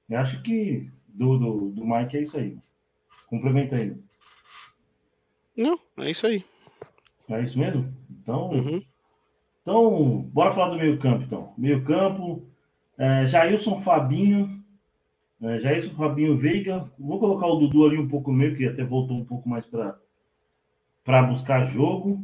Eu 0.09 0.19
acho 0.19 0.41
que 0.41 0.89
do, 1.07 1.37
do, 1.37 1.69
do 1.69 1.85
Mike 1.85 2.17
é 2.17 2.21
isso 2.21 2.37
aí. 2.37 2.57
Complementa 3.27 3.75
aí. 3.75 3.95
Não, 5.55 5.79
é 5.97 6.11
isso 6.11 6.27
aí. 6.27 6.43
É 7.29 7.41
isso 7.41 7.57
mesmo? 7.57 7.93
Então, 8.09 8.49
uhum. 8.49 8.81
então 9.61 10.29
bora 10.33 10.51
falar 10.51 10.69
do 10.69 10.77
meio 10.77 10.97
campo, 10.99 11.23
então. 11.23 11.53
Meio 11.57 11.83
campo, 11.83 12.45
é, 12.97 13.25
Jailson 13.25 13.81
Fabinho, 13.81 14.61
é, 15.41 15.59
já 15.59 15.73
isso, 15.75 15.95
Fabinho 15.95 16.37
Veiga. 16.37 16.87
Vou 16.99 17.19
colocar 17.19 17.47
o 17.47 17.55
Dudu 17.55 17.85
ali 17.85 17.97
um 17.97 18.07
pouco 18.07 18.31
meio, 18.31 18.55
que 18.55 18.67
até 18.67 18.83
voltou 18.83 19.17
um 19.17 19.25
pouco 19.25 19.49
mais 19.49 19.65
para 21.03 21.23
buscar 21.23 21.65
jogo. 21.65 22.23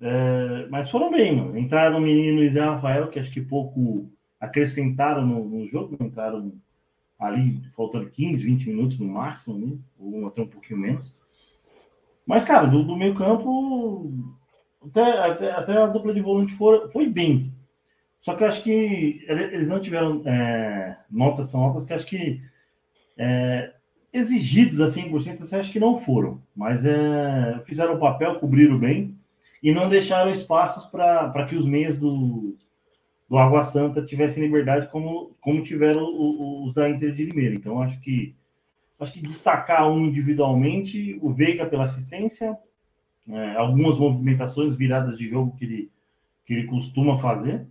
É, 0.00 0.66
mas 0.70 0.90
foram 0.90 1.10
bem, 1.10 1.36
mano. 1.36 1.58
Entraram 1.58 1.98
o 1.98 2.00
menino 2.00 2.42
e 2.42 2.48
Zé 2.48 2.60
Rafael, 2.60 3.08
que 3.08 3.18
acho 3.18 3.30
que 3.30 3.40
pouco 3.40 4.10
acrescentaram 4.40 5.26
no, 5.26 5.44
no 5.44 5.66
jogo. 5.68 5.96
Entraram 6.00 6.52
ali, 7.18 7.62
faltando 7.76 8.08
15, 8.08 8.42
20 8.42 8.66
minutos 8.68 8.98
no 8.98 9.06
máximo, 9.06 9.58
né? 9.58 9.76
ou 9.98 10.26
até 10.26 10.40
um 10.40 10.46
pouquinho 10.46 10.80
menos. 10.80 11.14
Mas, 12.26 12.44
cara, 12.44 12.66
do, 12.66 12.82
do 12.82 12.96
meio 12.96 13.14
campo, 13.14 14.10
até, 14.82 15.18
até, 15.18 15.50
até 15.50 15.76
a 15.76 15.86
dupla 15.86 16.14
de 16.14 16.20
volante 16.20 16.54
foi, 16.54 16.88
foi 16.90 17.06
bem. 17.06 17.52
Só 18.20 18.34
que 18.34 18.42
eu 18.42 18.48
acho 18.48 18.62
que 18.62 19.24
eles 19.28 19.68
não 19.68 19.80
tiveram 19.80 20.22
é, 20.26 20.96
notas 21.10 21.48
tão 21.48 21.60
altas 21.60 21.84
que 21.84 21.92
acho 21.92 22.06
que 22.06 22.42
é, 23.18 23.72
exigidos 24.12 24.80
a 24.80 24.86
100%, 24.86 25.52
eu 25.52 25.60
acho 25.60 25.72
que 25.72 25.80
não 25.80 25.98
foram, 25.98 26.40
mas 26.54 26.84
é, 26.84 27.62
fizeram 27.64 27.94
o 27.94 27.98
papel, 27.98 28.38
cobriram 28.38 28.78
bem 28.78 29.18
e 29.62 29.72
não 29.72 29.88
deixaram 29.88 30.30
espaços 30.30 30.84
para 30.86 31.46
que 31.46 31.56
os 31.56 31.66
meios 31.66 31.98
do, 31.98 32.56
do 33.28 33.38
Água 33.38 33.64
Santa 33.64 34.04
tivessem 34.04 34.42
liberdade 34.42 34.88
como, 34.88 35.36
como 35.40 35.62
tiveram 35.62 36.04
os, 36.64 36.74
da 36.74 36.88
Inter 36.88 37.14
de 37.14 37.24
Limeira. 37.24 37.54
Então, 37.54 37.82
acho 37.82 38.00
que 38.00 38.34
acho 38.98 39.12
que 39.12 39.22
destacar 39.22 39.88
um 39.90 40.04
individualmente, 40.06 41.18
o 41.22 41.32
Veiga 41.32 41.64
pela 41.64 41.84
assistência, 41.84 42.58
é, 43.28 43.56
algumas 43.56 43.98
movimentações, 43.98 44.76
viradas 44.76 45.16
de 45.16 45.26
jogo 45.26 45.56
que 45.56 45.64
ele, 45.64 45.90
que 46.44 46.52
ele 46.52 46.66
costuma 46.66 47.18
fazer. 47.18 47.66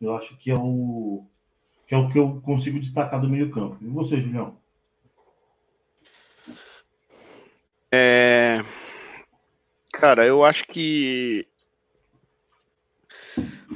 Eu 0.00 0.16
acho 0.16 0.36
que 0.36 0.50
é 0.50 0.54
o 0.54 1.24
que 1.86 1.94
é 1.94 1.98
o 1.98 2.08
que 2.08 2.18
eu 2.18 2.40
consigo 2.40 2.80
destacar 2.80 3.20
do 3.20 3.28
meio 3.28 3.50
campo. 3.50 3.76
E 3.82 3.86
você, 3.86 4.20
Julião? 4.20 4.56
É... 7.90 8.21
Cara, 10.02 10.26
eu 10.26 10.44
acho 10.44 10.64
que 10.66 11.46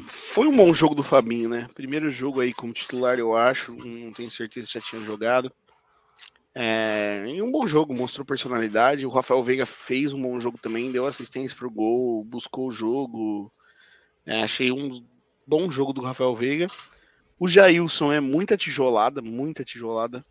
foi 0.05 0.49
um 0.49 0.57
bom 0.57 0.75
jogo 0.75 0.93
do 0.93 1.05
Fabinho, 1.05 1.49
né? 1.49 1.69
Primeiro 1.73 2.11
jogo 2.11 2.41
aí 2.41 2.53
como 2.53 2.73
titular, 2.73 3.17
eu 3.17 3.37
acho. 3.37 3.73
Não 3.73 4.13
tenho 4.13 4.29
certeza 4.29 4.67
se 4.67 4.73
já 4.73 4.81
tinha 4.81 5.05
jogado. 5.05 5.53
É, 6.53 7.23
em 7.29 7.41
um 7.41 7.53
bom 7.53 7.65
jogo, 7.65 7.95
mostrou 7.95 8.27
personalidade. 8.27 9.07
O 9.07 9.09
Rafael 9.09 9.41
Veiga 9.41 9.65
fez 9.65 10.13
um 10.13 10.21
bom 10.21 10.41
jogo 10.41 10.59
também, 10.59 10.91
deu 10.91 11.07
assistência 11.07 11.57
pro 11.57 11.71
gol, 11.71 12.25
buscou 12.25 12.67
o 12.67 12.73
jogo. 12.73 13.53
É, 14.27 14.43
achei 14.43 14.73
um 14.73 15.07
bom 15.47 15.71
jogo 15.71 15.93
do 15.93 16.01
Rafael 16.01 16.35
Veiga. 16.35 16.67
O 17.39 17.47
Jailson 17.47 18.13
é 18.13 18.19
muita 18.19 18.57
tijolada, 18.57 19.23
muita 19.23 19.65
tijolada. 19.65 20.27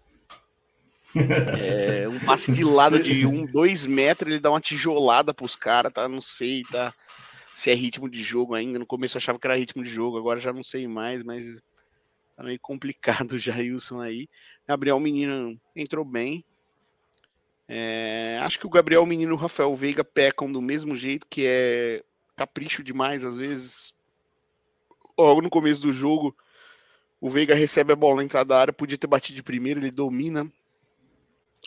É, 1.57 2.07
um 2.07 2.19
passe 2.19 2.51
de 2.51 2.63
lado 2.63 2.99
de 2.99 3.25
um, 3.25 3.45
dois 3.45 3.85
metros, 3.85 4.31
ele 4.31 4.39
dá 4.39 4.49
uma 4.49 4.59
tijolada 4.59 5.33
pros 5.33 5.55
caras, 5.55 5.93
tá? 5.93 6.09
Não 6.09 6.21
sei, 6.21 6.63
tá? 6.69 6.93
Se 7.53 7.71
é 7.71 7.73
ritmo 7.73 8.09
de 8.09 8.21
jogo 8.21 8.53
ainda. 8.53 8.77
No 8.77 8.85
começo 8.85 9.15
eu 9.15 9.19
achava 9.19 9.39
que 9.39 9.47
era 9.47 9.55
ritmo 9.55 9.83
de 9.83 9.89
jogo, 9.89 10.17
agora 10.17 10.39
já 10.39 10.51
não 10.51 10.63
sei 10.63 10.87
mais, 10.87 11.23
mas 11.23 11.61
tá 12.35 12.43
meio 12.43 12.59
complicado 12.59 13.33
o 13.33 13.39
Jailson 13.39 14.01
aí. 14.01 14.27
Gabriel 14.67 14.99
Menino 14.99 15.59
entrou 15.75 16.03
bem. 16.03 16.43
É, 17.67 18.39
acho 18.43 18.59
que 18.59 18.67
o 18.67 18.69
Gabriel 18.69 19.05
Menino 19.05 19.31
e 19.31 19.33
o 19.33 19.37
Rafael 19.37 19.73
Veiga 19.73 20.03
pecam 20.03 20.51
do 20.51 20.61
mesmo 20.61 20.95
jeito, 20.95 21.25
que 21.29 21.45
é 21.45 22.03
capricho 22.35 22.83
demais, 22.83 23.23
às 23.23 23.37
vezes. 23.37 23.93
Logo 25.17 25.41
no 25.41 25.49
começo 25.49 25.81
do 25.81 25.93
jogo, 25.93 26.35
o 27.21 27.29
Veiga 27.29 27.55
recebe 27.55 27.93
a 27.93 27.95
bola 27.95 28.17
na 28.17 28.23
entrada 28.25 28.49
da 28.49 28.59
área, 28.59 28.73
podia 28.73 28.97
ter 28.97 29.07
batido 29.07 29.37
de 29.37 29.43
primeiro, 29.43 29.79
ele 29.79 29.89
domina 29.89 30.51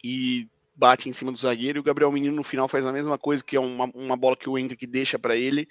e 0.03 0.49
bate 0.75 1.09
em 1.09 1.13
cima 1.13 1.33
do 1.33 1.39
zagueiro. 1.39 1.79
E 1.79 1.81
o 1.81 1.83
Gabriel 1.83 2.13
Menino 2.13 2.37
no 2.37 2.45
final 2.45 2.69
faz 2.69 2.87
a 2.87 2.93
mesma 2.93 3.19
coisa, 3.19 3.43
que 3.43 3.57
é 3.57 3.61
uma, 3.61 3.91
uma 3.95 4.17
bola 4.17 4.37
que 4.37 4.49
o 4.49 4.57
Hendrick 4.57 4.87
deixa 4.87 5.19
para 5.19 5.37
ele. 5.37 5.69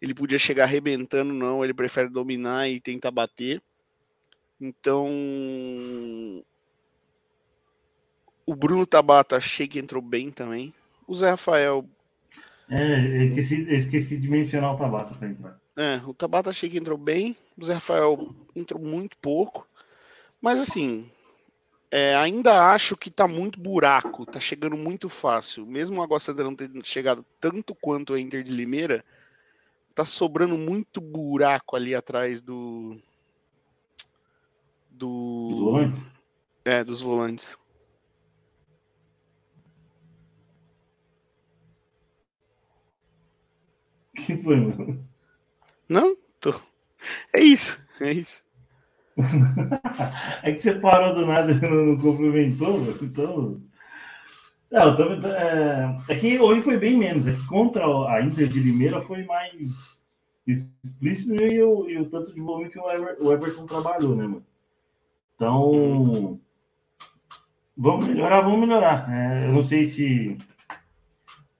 Ele 0.00 0.14
podia 0.14 0.38
chegar 0.38 0.64
arrebentando, 0.64 1.32
não, 1.32 1.64
ele 1.64 1.74
prefere 1.74 2.08
dominar 2.08 2.68
e 2.68 2.80
tentar 2.80 3.10
bater. 3.10 3.62
Então, 4.60 5.06
o 8.46 8.54
Bruno 8.54 8.86
Tabata 8.86 9.36
achei 9.36 9.66
que 9.66 9.78
entrou 9.78 10.02
bem 10.02 10.30
também. 10.30 10.72
O 11.06 11.14
Zé 11.14 11.30
Rafael. 11.30 11.84
É, 12.68 13.24
esqueci, 13.24 13.66
esqueci 13.70 14.16
de 14.16 14.28
mencionar 14.28 14.74
o 14.74 14.78
Tabata 14.78 15.14
para 15.14 15.28
entrar. 15.28 15.60
É, 15.76 16.00
o 16.06 16.14
Tabata 16.14 16.50
achei 16.50 16.70
que 16.70 16.78
entrou 16.78 16.96
bem. 16.96 17.36
O 17.56 17.64
Zé 17.64 17.74
Rafael 17.74 18.34
entrou 18.54 18.80
muito 18.80 19.16
pouco. 19.18 19.68
Mas 20.40 20.58
assim, 20.58 21.10
é, 21.90 22.14
ainda 22.16 22.70
acho 22.70 22.96
que 22.96 23.10
tá 23.10 23.28
muito 23.28 23.60
buraco, 23.60 24.26
tá 24.26 24.40
chegando 24.40 24.76
muito 24.76 25.08
fácil. 25.08 25.64
Mesmo 25.66 26.00
o 26.00 26.02
Água 26.02 26.18
Santa 26.18 26.42
não 26.42 26.54
ter 26.54 26.70
chegado 26.84 27.24
tanto 27.40 27.74
quanto 27.74 28.14
a 28.14 28.20
Inter 28.20 28.42
de 28.42 28.52
Limeira, 28.52 29.04
tá 29.94 30.04
sobrando 30.04 30.56
muito 30.56 31.00
buraco 31.00 31.76
ali 31.76 31.94
atrás 31.94 32.40
do. 32.40 32.96
Do. 34.90 35.48
Dos 35.50 35.60
volantes? 35.60 36.00
É, 36.64 36.84
dos 36.84 37.00
volantes. 37.00 37.56
que 44.26 44.36
foi, 44.38 44.56
mano? 44.56 45.08
Não? 45.88 46.16
Tô... 46.40 46.52
É 47.32 47.40
isso, 47.40 47.80
é 48.00 48.12
isso. 48.12 48.45
é 50.42 50.52
que 50.52 50.60
você 50.60 50.74
parou 50.74 51.14
do 51.14 51.26
nada 51.26 51.52
e 51.52 51.60
não, 51.60 51.96
cumprimentou, 51.98 52.80
então. 53.00 53.60
Não, 54.70 54.96
tô, 54.96 55.04
é, 55.28 55.98
é, 56.08 56.16
que 56.16 56.38
hoje 56.38 56.60
foi 56.60 56.76
bem 56.76 56.96
menos. 56.98 57.26
É 57.26 57.32
que 57.32 57.46
contra 57.46 57.84
a 57.84 58.20
Inter 58.20 58.48
de 58.48 58.60
Limeira 58.60 59.00
foi 59.02 59.24
mais 59.24 59.96
explícito 60.46 61.34
e 61.34 61.62
o, 61.62 61.88
e 61.88 61.98
o 61.98 62.10
tanto 62.10 62.32
de 62.32 62.40
volume 62.40 62.68
que 62.68 62.78
o, 62.78 62.90
Ever, 62.90 63.16
o 63.20 63.32
Everton 63.32 63.66
trabalhou, 63.66 64.14
né, 64.14 64.26
mano? 64.26 64.44
Então. 65.34 66.40
Vamos 67.76 68.06
melhorar, 68.06 68.40
vamos 68.40 68.60
melhorar. 68.60 69.10
É, 69.12 69.46
eu 69.46 69.52
não 69.52 69.62
sei 69.62 69.84
se. 69.84 70.36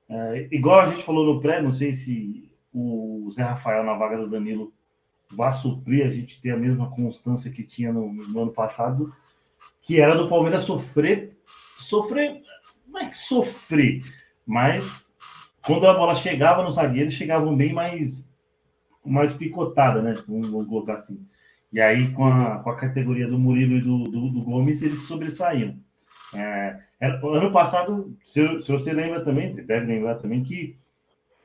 É, 0.09 0.49
igual 0.51 0.81
a 0.81 0.87
gente 0.87 1.03
falou 1.03 1.35
no 1.35 1.40
pré, 1.40 1.61
não 1.61 1.73
sei 1.73 1.95
se 1.95 2.51
o 2.73 3.29
Zé 3.33 3.42
Rafael 3.42 3.85
na 3.85 3.95
vaga 3.95 4.19
do 4.19 4.29
Danilo 4.29 4.73
vai 5.31 5.53
suprir 5.53 6.07
a 6.07 6.11
gente 6.11 6.41
ter 6.41 6.51
a 6.51 6.57
mesma 6.57 6.91
constância 6.91 7.51
que 7.51 7.62
tinha 7.62 7.93
no, 7.93 8.12
no, 8.12 8.43
ano 8.43 8.53
passado, 8.53 9.12
que 9.83 10.01
era 10.01 10.17
do 10.17 10.29
Palmeiras 10.29 10.62
sofrer, 10.62 11.37
sofrer, 11.79 12.43
não 12.87 13.01
é 13.01 13.09
que 13.09 13.17
sofrer, 13.17 14.03
mas 14.45 14.85
quando 15.65 15.87
a 15.87 15.95
bola 15.95 16.15
chegava 16.15 16.62
nos 16.62 16.77
zagueiros, 16.77 17.15
chegavam 17.15 17.57
bem 17.57 17.73
mais, 17.73 18.29
mais 19.05 19.33
picotada, 19.33 20.01
né? 20.01 20.15
Vamos 20.29 20.69
colocar 20.69 20.95
assim. 20.95 21.27
E 21.73 21.81
aí, 21.81 22.12
com 22.12 22.25
a, 22.25 22.61
com 22.61 22.71
a 22.71 22.77
categoria 22.77 23.27
do 23.27 23.39
Murilo 23.39 23.77
e 23.77 23.81
do, 23.81 24.05
do, 24.05 24.31
do 24.31 24.43
Gomes, 24.43 24.81
eles 24.83 25.03
sobressaíam. 25.03 25.77
É, 26.35 26.79
ano 27.01 27.53
passado, 27.53 28.17
se, 28.23 28.61
se, 28.61 28.71
você 28.71 28.93
lembra 28.93 29.25
também, 29.25 29.51
você 29.51 29.62
deve 29.62 29.87
lembrar 29.87 30.17
também 30.17 30.43
que 30.43 30.79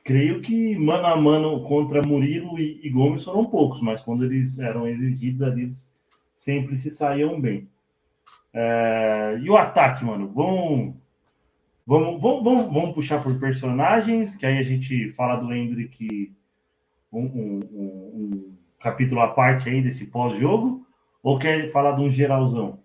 creio 0.04 0.40
que 0.40 0.76
mano 0.76 1.06
a 1.06 1.16
mano 1.16 1.62
contra 1.64 2.02
Murilo 2.02 2.58
e, 2.58 2.80
e, 2.82 2.90
Gomes 2.90 3.24
foram 3.24 3.44
poucos, 3.44 3.80
mas 3.80 4.00
quando 4.00 4.24
eles 4.24 4.58
eram 4.58 4.86
exigidos 4.86 5.42
ali, 5.42 5.62
eles 5.62 5.92
sempre 6.34 6.76
se 6.76 6.90
saíam 6.90 7.40
bem. 7.40 7.68
É, 8.52 9.38
e 9.40 9.48
o 9.48 9.56
ataque, 9.56 10.04
mano, 10.04 10.28
vamos, 10.28 10.94
vamos, 11.86 12.20
vamos, 12.20 12.44
vamos, 12.44 12.72
vamos 12.72 12.94
puxar 12.94 13.22
por 13.22 13.38
personagens, 13.38 14.34
que 14.34 14.44
aí 14.44 14.58
a 14.58 14.62
gente 14.62 15.10
fala 15.12 15.36
do 15.36 15.52
Hendrick 15.52 16.34
um, 17.12 17.20
um, 17.20 17.60
um, 17.72 18.10
um 18.14 18.56
capítulo 18.80 19.20
à 19.20 19.28
parte 19.28 19.68
aí 19.68 19.80
desse 19.80 20.06
pós-jogo, 20.06 20.86
ou 21.22 21.38
quer 21.38 21.70
falar 21.70 21.92
de 21.92 22.02
um 22.02 22.10
geralzão? 22.10 22.80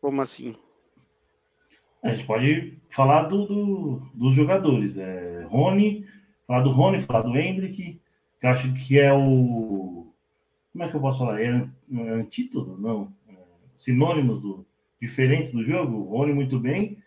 Como 0.00 0.20
assim? 0.20 0.54
A 2.04 2.10
gente 2.10 2.26
pode 2.26 2.78
falar 2.90 3.22
do, 3.24 3.46
do, 3.46 4.02
dos 4.12 4.34
jogadores. 4.34 4.98
É, 4.98 5.46
Rony, 5.48 6.06
falar 6.46 6.60
do 6.60 6.70
Rony, 6.70 7.02
falar 7.02 7.22
do 7.22 7.34
Hendrick, 7.34 7.98
que 8.38 8.46
acho 8.46 8.72
que 8.74 9.00
é 9.00 9.10
o. 9.10 10.12
Como 10.70 10.84
é 10.84 10.88
que 10.90 10.94
eu 10.94 11.00
posso 11.00 11.20
falar? 11.20 11.40
É, 11.40 11.46
é 11.46 12.10
antídoto? 12.10 12.76
Não. 12.78 13.10
É, 13.26 13.32
sinônimos 13.78 14.42
do, 14.42 14.66
diferentes 15.00 15.50
do 15.50 15.64
jogo. 15.64 15.96
O 15.96 16.18
Rony 16.18 16.34
muito 16.34 16.60
bem. 16.60 16.98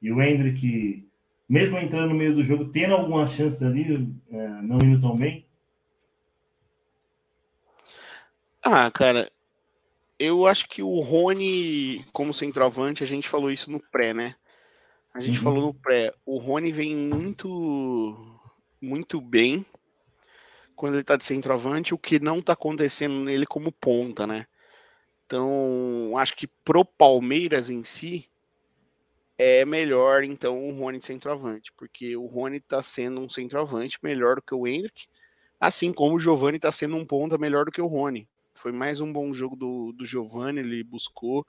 E 0.00 0.12
o 0.12 0.22
Hendrick, 0.22 1.04
mesmo 1.48 1.76
entrando 1.76 2.10
no 2.10 2.14
meio 2.14 2.34
do 2.34 2.44
jogo, 2.44 2.66
tendo 2.66 2.94
algumas 2.94 3.32
chances 3.32 3.60
ali, 3.60 4.08
é, 4.30 4.48
não 4.62 4.78
indo 4.84 5.00
tão 5.00 5.16
bem. 5.16 5.44
Ah, 8.62 8.88
cara, 8.88 9.32
eu 10.16 10.46
acho 10.46 10.68
que 10.68 10.80
o 10.80 11.00
Rony, 11.00 12.04
como 12.12 12.32
centroavante, 12.32 13.02
a 13.02 13.06
gente 13.06 13.28
falou 13.28 13.50
isso 13.50 13.68
no 13.68 13.80
pré, 13.80 14.14
né? 14.14 14.36
A 15.14 15.20
gente 15.20 15.38
uhum. 15.38 15.44
falou 15.44 15.62
no 15.62 15.74
pré, 15.74 16.12
o 16.26 16.38
Rony 16.38 16.72
vem 16.72 16.96
muito 16.96 18.40
muito 18.80 19.20
bem 19.20 19.64
quando 20.74 20.94
ele 20.94 21.04
tá 21.04 21.16
de 21.16 21.24
centroavante, 21.24 21.94
o 21.94 21.98
que 21.98 22.18
não 22.18 22.42
tá 22.42 22.52
acontecendo 22.52 23.14
nele 23.14 23.46
como 23.46 23.70
ponta, 23.70 24.26
né? 24.26 24.46
Então, 25.24 26.12
acho 26.18 26.36
que 26.36 26.48
pro 26.48 26.84
Palmeiras 26.84 27.70
em 27.70 27.84
si 27.84 28.28
é 29.38 29.64
melhor 29.64 30.24
então 30.24 30.68
o 30.68 30.72
Rony 30.72 30.98
de 30.98 31.06
centroavante, 31.06 31.72
porque 31.72 32.16
o 32.16 32.26
Rony 32.26 32.60
tá 32.60 32.82
sendo 32.82 33.20
um 33.20 33.28
centroavante 33.28 33.98
melhor 34.02 34.36
do 34.36 34.42
que 34.42 34.54
o 34.54 34.66
Hendrick, 34.66 35.06
assim 35.58 35.92
como 35.92 36.16
o 36.16 36.20
Giovani 36.20 36.58
tá 36.58 36.70
sendo 36.70 36.96
um 36.96 37.06
ponta 37.06 37.38
melhor 37.38 37.64
do 37.64 37.72
que 37.72 37.80
o 37.80 37.86
Rony. 37.86 38.28
Foi 38.54 38.72
mais 38.72 39.00
um 39.00 39.12
bom 39.12 39.32
jogo 39.32 39.56
do, 39.56 39.92
do 39.92 40.04
Giovani, 40.04 40.58
ele 40.58 40.84
buscou 40.84 41.46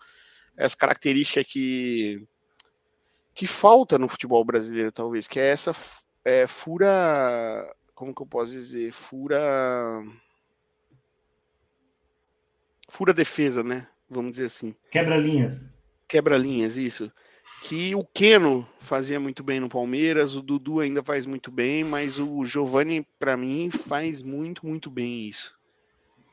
as 0.58 0.73
características 0.73 1.45
que 1.45 2.25
que 3.36 3.45
falta 3.45 4.00
no 4.00 4.08
futebol 4.08 4.43
brasileiro, 4.43 4.91
talvez, 4.91 5.28
que 5.28 5.39
é 5.39 5.50
essa 5.50 5.76
é, 6.24 6.48
fura. 6.48 7.76
Como 7.93 8.15
que 8.15 8.21
eu 8.21 8.26
posso 8.26 8.52
dizer? 8.52 8.91
Fura. 8.91 10.02
Fura 12.89 13.13
defesa, 13.13 13.63
né? 13.63 13.88
vamos 14.10 14.32
dizer 14.32 14.45
assim. 14.45 14.76
Quebra-linhas. 14.91 15.65
Quebra-linhas, 16.08 16.78
isso. 16.78 17.12
Que 17.63 17.95
o 17.95 18.06
Keno 18.06 18.67
fazia 18.80 19.19
muito 19.19 19.43
bem 19.43 19.60
no 19.60 19.69
Palmeiras, 19.69 20.36
o 20.36 20.41
Dudu 20.41 20.80
ainda 20.80 21.04
faz 21.04 21.26
muito 21.26 21.52
bem, 21.52 21.84
mas 21.84 22.19
o 22.19 22.45
Giovani, 22.45 23.08
para 23.17 23.36
mim, 23.36 23.69
faz 23.71 24.21
muito, 24.21 24.65
muito 24.65 24.89
bem 24.89 25.28
isso. 25.28 25.56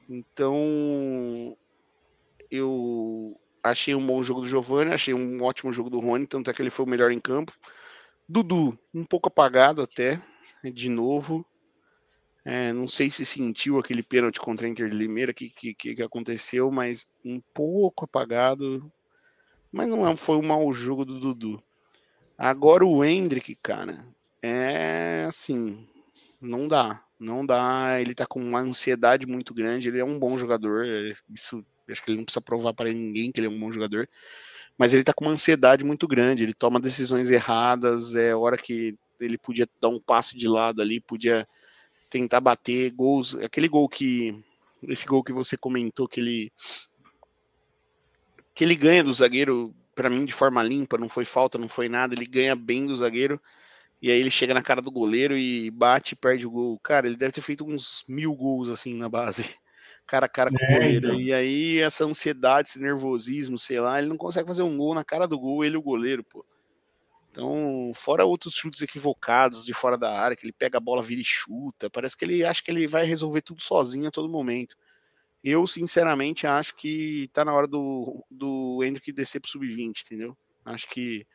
Então, 0.08 1.56
eu 2.50 3.40
achei 3.62 3.94
um 3.94 4.04
bom 4.04 4.22
jogo 4.22 4.40
do 4.40 4.48
Giovani, 4.48 4.92
achei 4.92 5.14
um 5.14 5.42
ótimo 5.42 5.72
jogo 5.72 5.88
do 5.88 6.00
Rony, 6.00 6.26
tanto 6.26 6.50
é 6.50 6.52
que 6.52 6.60
ele 6.60 6.70
foi 6.70 6.84
o 6.84 6.88
melhor 6.88 7.12
em 7.12 7.20
campo. 7.20 7.52
Dudu, 8.28 8.76
um 8.92 9.04
pouco 9.04 9.28
apagado 9.28 9.82
até, 9.82 10.20
de 10.64 10.88
novo. 10.88 11.46
É, 12.44 12.72
não 12.72 12.88
sei 12.88 13.08
se 13.08 13.24
sentiu 13.24 13.78
aquele 13.78 14.02
pênalti 14.02 14.40
contra 14.40 14.66
a 14.66 14.70
Inter 14.70 14.88
de 14.88 14.96
Limeira 14.96 15.32
que, 15.32 15.48
que, 15.48 15.74
que 15.74 16.02
aconteceu, 16.02 16.70
mas 16.72 17.06
um 17.24 17.40
pouco 17.54 18.04
apagado. 18.04 18.90
Mas 19.70 19.88
não 19.88 20.08
é, 20.08 20.16
foi 20.16 20.36
um 20.36 20.46
mau 20.46 20.72
jogo 20.74 21.04
do 21.04 21.20
Dudu. 21.20 21.62
Agora 22.36 22.84
o 22.84 23.04
Hendrick, 23.04 23.54
cara, 23.62 24.04
é 24.42 25.24
assim, 25.28 25.86
não 26.40 26.66
dá, 26.66 27.04
não 27.18 27.46
dá. 27.46 28.00
Ele 28.00 28.14
tá 28.14 28.26
com 28.26 28.40
uma 28.40 28.58
ansiedade 28.58 29.26
muito 29.26 29.54
grande. 29.54 29.88
Ele 29.88 30.00
é 30.00 30.04
um 30.04 30.18
bom 30.18 30.36
jogador, 30.36 30.84
é, 30.84 31.14
isso 31.30 31.64
acho 31.88 32.02
que 32.02 32.10
ele 32.10 32.18
não 32.18 32.24
precisa 32.24 32.40
provar 32.40 32.72
para 32.74 32.92
ninguém 32.92 33.30
que 33.32 33.40
ele 33.40 33.46
é 33.46 33.50
um 33.50 33.58
bom 33.58 33.70
jogador. 33.70 34.08
Mas 34.78 34.94
ele 34.94 35.04
tá 35.04 35.12
com 35.12 35.24
uma 35.24 35.32
ansiedade 35.32 35.84
muito 35.84 36.06
grande. 36.06 36.44
Ele 36.44 36.54
toma 36.54 36.80
decisões 36.80 37.30
erradas. 37.30 38.14
É 38.14 38.34
hora 38.34 38.56
que 38.56 38.96
ele 39.20 39.38
podia 39.38 39.68
dar 39.80 39.88
um 39.88 40.00
passe 40.00 40.36
de 40.36 40.48
lado 40.48 40.80
ali, 40.80 41.00
podia 41.00 41.46
tentar 42.10 42.40
bater 42.40 42.90
gols. 42.90 43.34
Aquele 43.36 43.68
gol 43.68 43.88
que. 43.88 44.38
Esse 44.88 45.06
gol 45.06 45.22
que 45.22 45.32
você 45.32 45.56
comentou 45.56 46.08
que 46.08 46.20
ele. 46.20 46.52
Que 48.54 48.64
ele 48.64 48.74
ganha 48.74 49.02
do 49.02 49.12
zagueiro, 49.12 49.74
para 49.94 50.10
mim, 50.10 50.24
de 50.24 50.32
forma 50.32 50.62
limpa, 50.62 50.98
não 50.98 51.08
foi 51.08 51.24
falta, 51.24 51.56
não 51.56 51.68
foi 51.68 51.88
nada. 51.88 52.14
Ele 52.14 52.26
ganha 52.26 52.54
bem 52.54 52.86
do 52.86 52.96
zagueiro. 52.96 53.40
E 54.00 54.10
aí 54.10 54.18
ele 54.18 54.30
chega 54.30 54.52
na 54.52 54.62
cara 54.62 54.82
do 54.82 54.90
goleiro 54.90 55.36
e 55.38 55.70
bate 55.70 56.14
e 56.14 56.16
perde 56.16 56.46
o 56.46 56.50
gol. 56.50 56.78
Cara, 56.80 57.06
ele 57.06 57.16
deve 57.16 57.32
ter 57.32 57.40
feito 57.40 57.64
uns 57.64 58.04
mil 58.08 58.34
gols 58.34 58.68
assim 58.68 58.94
na 58.94 59.08
base. 59.08 59.48
Cara 60.12 60.26
a 60.26 60.28
cara 60.28 60.50
com 60.50 60.62
é, 60.62 60.68
o 60.68 60.72
goleiro. 60.74 61.06
Então. 61.06 61.20
E 61.22 61.32
aí 61.32 61.78
essa 61.78 62.04
ansiedade, 62.04 62.68
esse 62.68 62.78
nervosismo, 62.78 63.56
sei 63.56 63.80
lá, 63.80 63.98
ele 63.98 64.08
não 64.08 64.18
consegue 64.18 64.46
fazer 64.46 64.62
um 64.62 64.76
gol 64.76 64.94
na 64.94 65.02
cara 65.02 65.26
do 65.26 65.40
gol, 65.40 65.64
ele 65.64 65.74
o 65.74 65.82
goleiro, 65.82 66.22
pô. 66.22 66.44
Então, 67.30 67.92
fora 67.94 68.26
outros 68.26 68.52
chutes 68.52 68.82
equivocados 68.82 69.64
de 69.64 69.72
fora 69.72 69.96
da 69.96 70.20
área, 70.20 70.36
que 70.36 70.44
ele 70.44 70.52
pega 70.52 70.76
a 70.76 70.80
bola, 70.82 71.02
vira 71.02 71.22
e 71.22 71.24
chuta, 71.24 71.88
parece 71.88 72.14
que 72.14 72.26
ele 72.26 72.44
acha 72.44 72.62
que 72.62 72.70
ele 72.70 72.86
vai 72.86 73.06
resolver 73.06 73.40
tudo 73.40 73.62
sozinho 73.62 74.06
a 74.06 74.10
todo 74.10 74.28
momento. 74.28 74.76
Eu, 75.42 75.66
sinceramente, 75.66 76.46
acho 76.46 76.76
que 76.76 77.30
tá 77.32 77.42
na 77.42 77.54
hora 77.54 77.66
do, 77.66 78.22
do 78.30 78.84
Hendrick 78.84 79.10
descer 79.12 79.40
pro 79.40 79.48
sub-20, 79.48 80.02
entendeu? 80.04 80.36
Acho 80.62 80.86
que, 80.90 81.26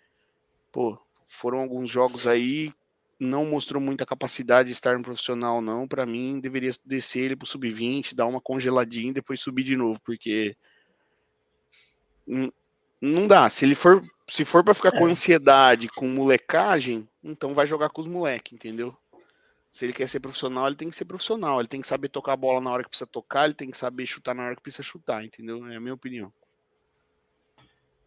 pô, 0.72 1.02
foram 1.26 1.62
alguns 1.62 1.90
jogos 1.90 2.28
aí, 2.28 2.72
não 3.20 3.46
mostrou 3.46 3.82
muita 3.82 4.06
capacidade 4.06 4.68
de 4.68 4.74
estar 4.74 4.98
no 4.98 5.04
profissional, 5.04 5.62
não. 5.62 5.88
Para 5.88 6.06
mim, 6.06 6.40
deveria 6.40 6.72
descer 6.86 7.26
ele 7.26 7.36
pro 7.36 7.48
sub-20, 7.48 8.14
dar 8.14 8.28
uma 8.28 8.42
congeladinha 8.42 9.10
e 9.10 9.14
depois 9.14 9.42
subir 9.42 9.64
de 9.64 9.76
novo, 9.76 10.00
porque 10.02 10.56
não 13.02 13.28
dá. 13.28 13.50
Se 13.50 13.66
ele 13.66 13.76
for 13.76 14.04
se 14.30 14.44
for 14.44 14.64
para 14.64 14.74
ficar 14.74 14.94
é. 14.94 15.00
com 15.00 15.06
ansiedade, 15.06 15.88
com 15.88 16.08
molecagem, 16.08 17.08
então 17.24 17.54
vai 17.54 17.66
jogar 17.66 17.90
com 17.90 18.02
os 18.02 18.08
moleques, 18.08 18.52
entendeu? 18.54 18.96
Se 19.72 19.86
ele 19.86 19.94
quer 19.94 20.08
ser 20.08 20.20
profissional, 20.20 20.68
ele 20.68 20.76
tem 20.76 20.90
que 20.90 20.96
ser 20.96 21.06
profissional. 21.06 21.60
Ele 21.60 21.68
tem 21.68 21.82
que 21.82 21.88
saber 21.88 22.10
tocar 22.10 22.34
a 22.34 22.38
bola 22.38 22.60
na 22.60 22.72
hora 22.72 22.84
que 22.84 22.90
precisa 22.90 23.08
tocar, 23.08 23.46
ele 23.46 23.54
tem 23.54 23.70
que 23.70 23.78
saber 23.78 24.06
chutar 24.06 24.34
na 24.34 24.44
hora 24.44 24.56
que 24.56 24.62
precisa 24.62 24.84
chutar, 24.84 25.24
entendeu? 25.24 25.66
É 25.68 25.76
a 25.76 25.80
minha 25.80 25.94
opinião. 25.94 26.32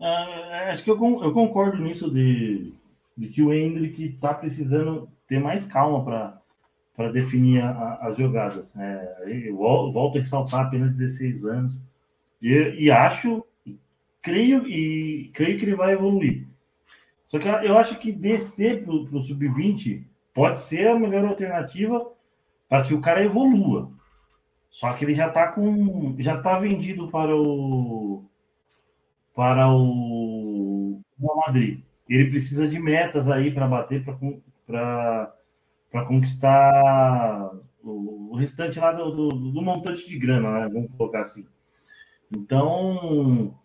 Ah, 0.00 0.70
acho 0.72 0.82
que 0.82 0.90
eu, 0.90 0.96
eu 0.96 1.32
concordo 1.32 1.78
nisso 1.78 2.10
de, 2.10 2.72
de 3.20 3.28
que 3.28 3.42
o 3.42 3.52
Hendrick 3.52 4.02
está 4.02 4.32
precisando 4.32 5.06
ter 5.28 5.38
mais 5.38 5.66
calma 5.66 6.42
para 6.96 7.12
definir 7.12 7.62
a, 7.62 7.98
as 8.00 8.16
jogadas. 8.16 8.74
É, 8.74 9.46
eu 9.46 9.56
volto 9.56 10.16
a 10.16 10.22
ressaltar 10.22 10.62
apenas 10.62 10.96
16 10.96 11.44
anos. 11.44 11.82
E, 12.40 12.54
e 12.78 12.90
acho 12.90 13.44
creio 14.22 14.66
e 14.66 15.30
creio 15.34 15.58
que 15.58 15.66
ele 15.66 15.74
vai 15.74 15.92
evoluir. 15.92 16.48
Só 17.28 17.38
que 17.38 17.46
eu 17.46 17.76
acho 17.76 17.98
que 17.98 18.10
descer 18.10 18.84
para 18.84 18.94
o 18.94 19.22
sub-20 19.22 20.02
pode 20.32 20.58
ser 20.58 20.88
a 20.88 20.98
melhor 20.98 21.26
alternativa 21.26 22.10
para 22.70 22.86
que 22.86 22.94
o 22.94 23.02
cara 23.02 23.22
evolua. 23.22 23.92
Só 24.70 24.94
que 24.94 25.04
ele 25.04 25.12
já 25.12 25.28
está 25.28 25.48
com 25.48 26.16
já 26.18 26.36
está 26.36 26.58
vendido 26.58 27.08
para 27.08 27.36
o 27.36 28.24
para 29.34 29.68
o 29.70 31.02
Real 31.20 31.36
Madrid. 31.46 31.89
Ele 32.10 32.28
precisa 32.30 32.66
de 32.66 32.78
metas 32.78 33.28
aí 33.28 33.52
para 33.52 33.68
bater 33.68 34.04
para 34.04 35.32
conquistar 36.06 37.52
o, 37.82 38.32
o, 38.32 38.36
restante 38.36 38.80
lá 38.80 38.92
do, 38.92 39.10
do, 39.12 39.28
do 39.28 39.62
montante 39.62 40.06
de 40.08 40.18
grana, 40.18 40.60
né? 40.60 40.68
vamos 40.72 40.90
colocar 40.96 41.22
assim. 41.22 41.46
Então, 42.32 43.56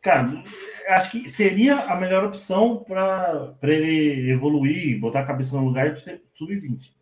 cara, 0.00 0.42
acho 0.90 1.10
que 1.10 1.28
seria 1.28 1.76
a 1.80 1.96
melhor 1.96 2.24
opção 2.24 2.84
para 2.86 3.56
ele 3.64 4.30
evoluir, 4.30 5.00
botar 5.00 5.20
a 5.20 5.26
cabeça 5.26 5.56
no 5.56 5.64
lugar 5.64 5.92
de 5.92 6.02
ser 6.02 6.22
sub-20. 6.34 6.92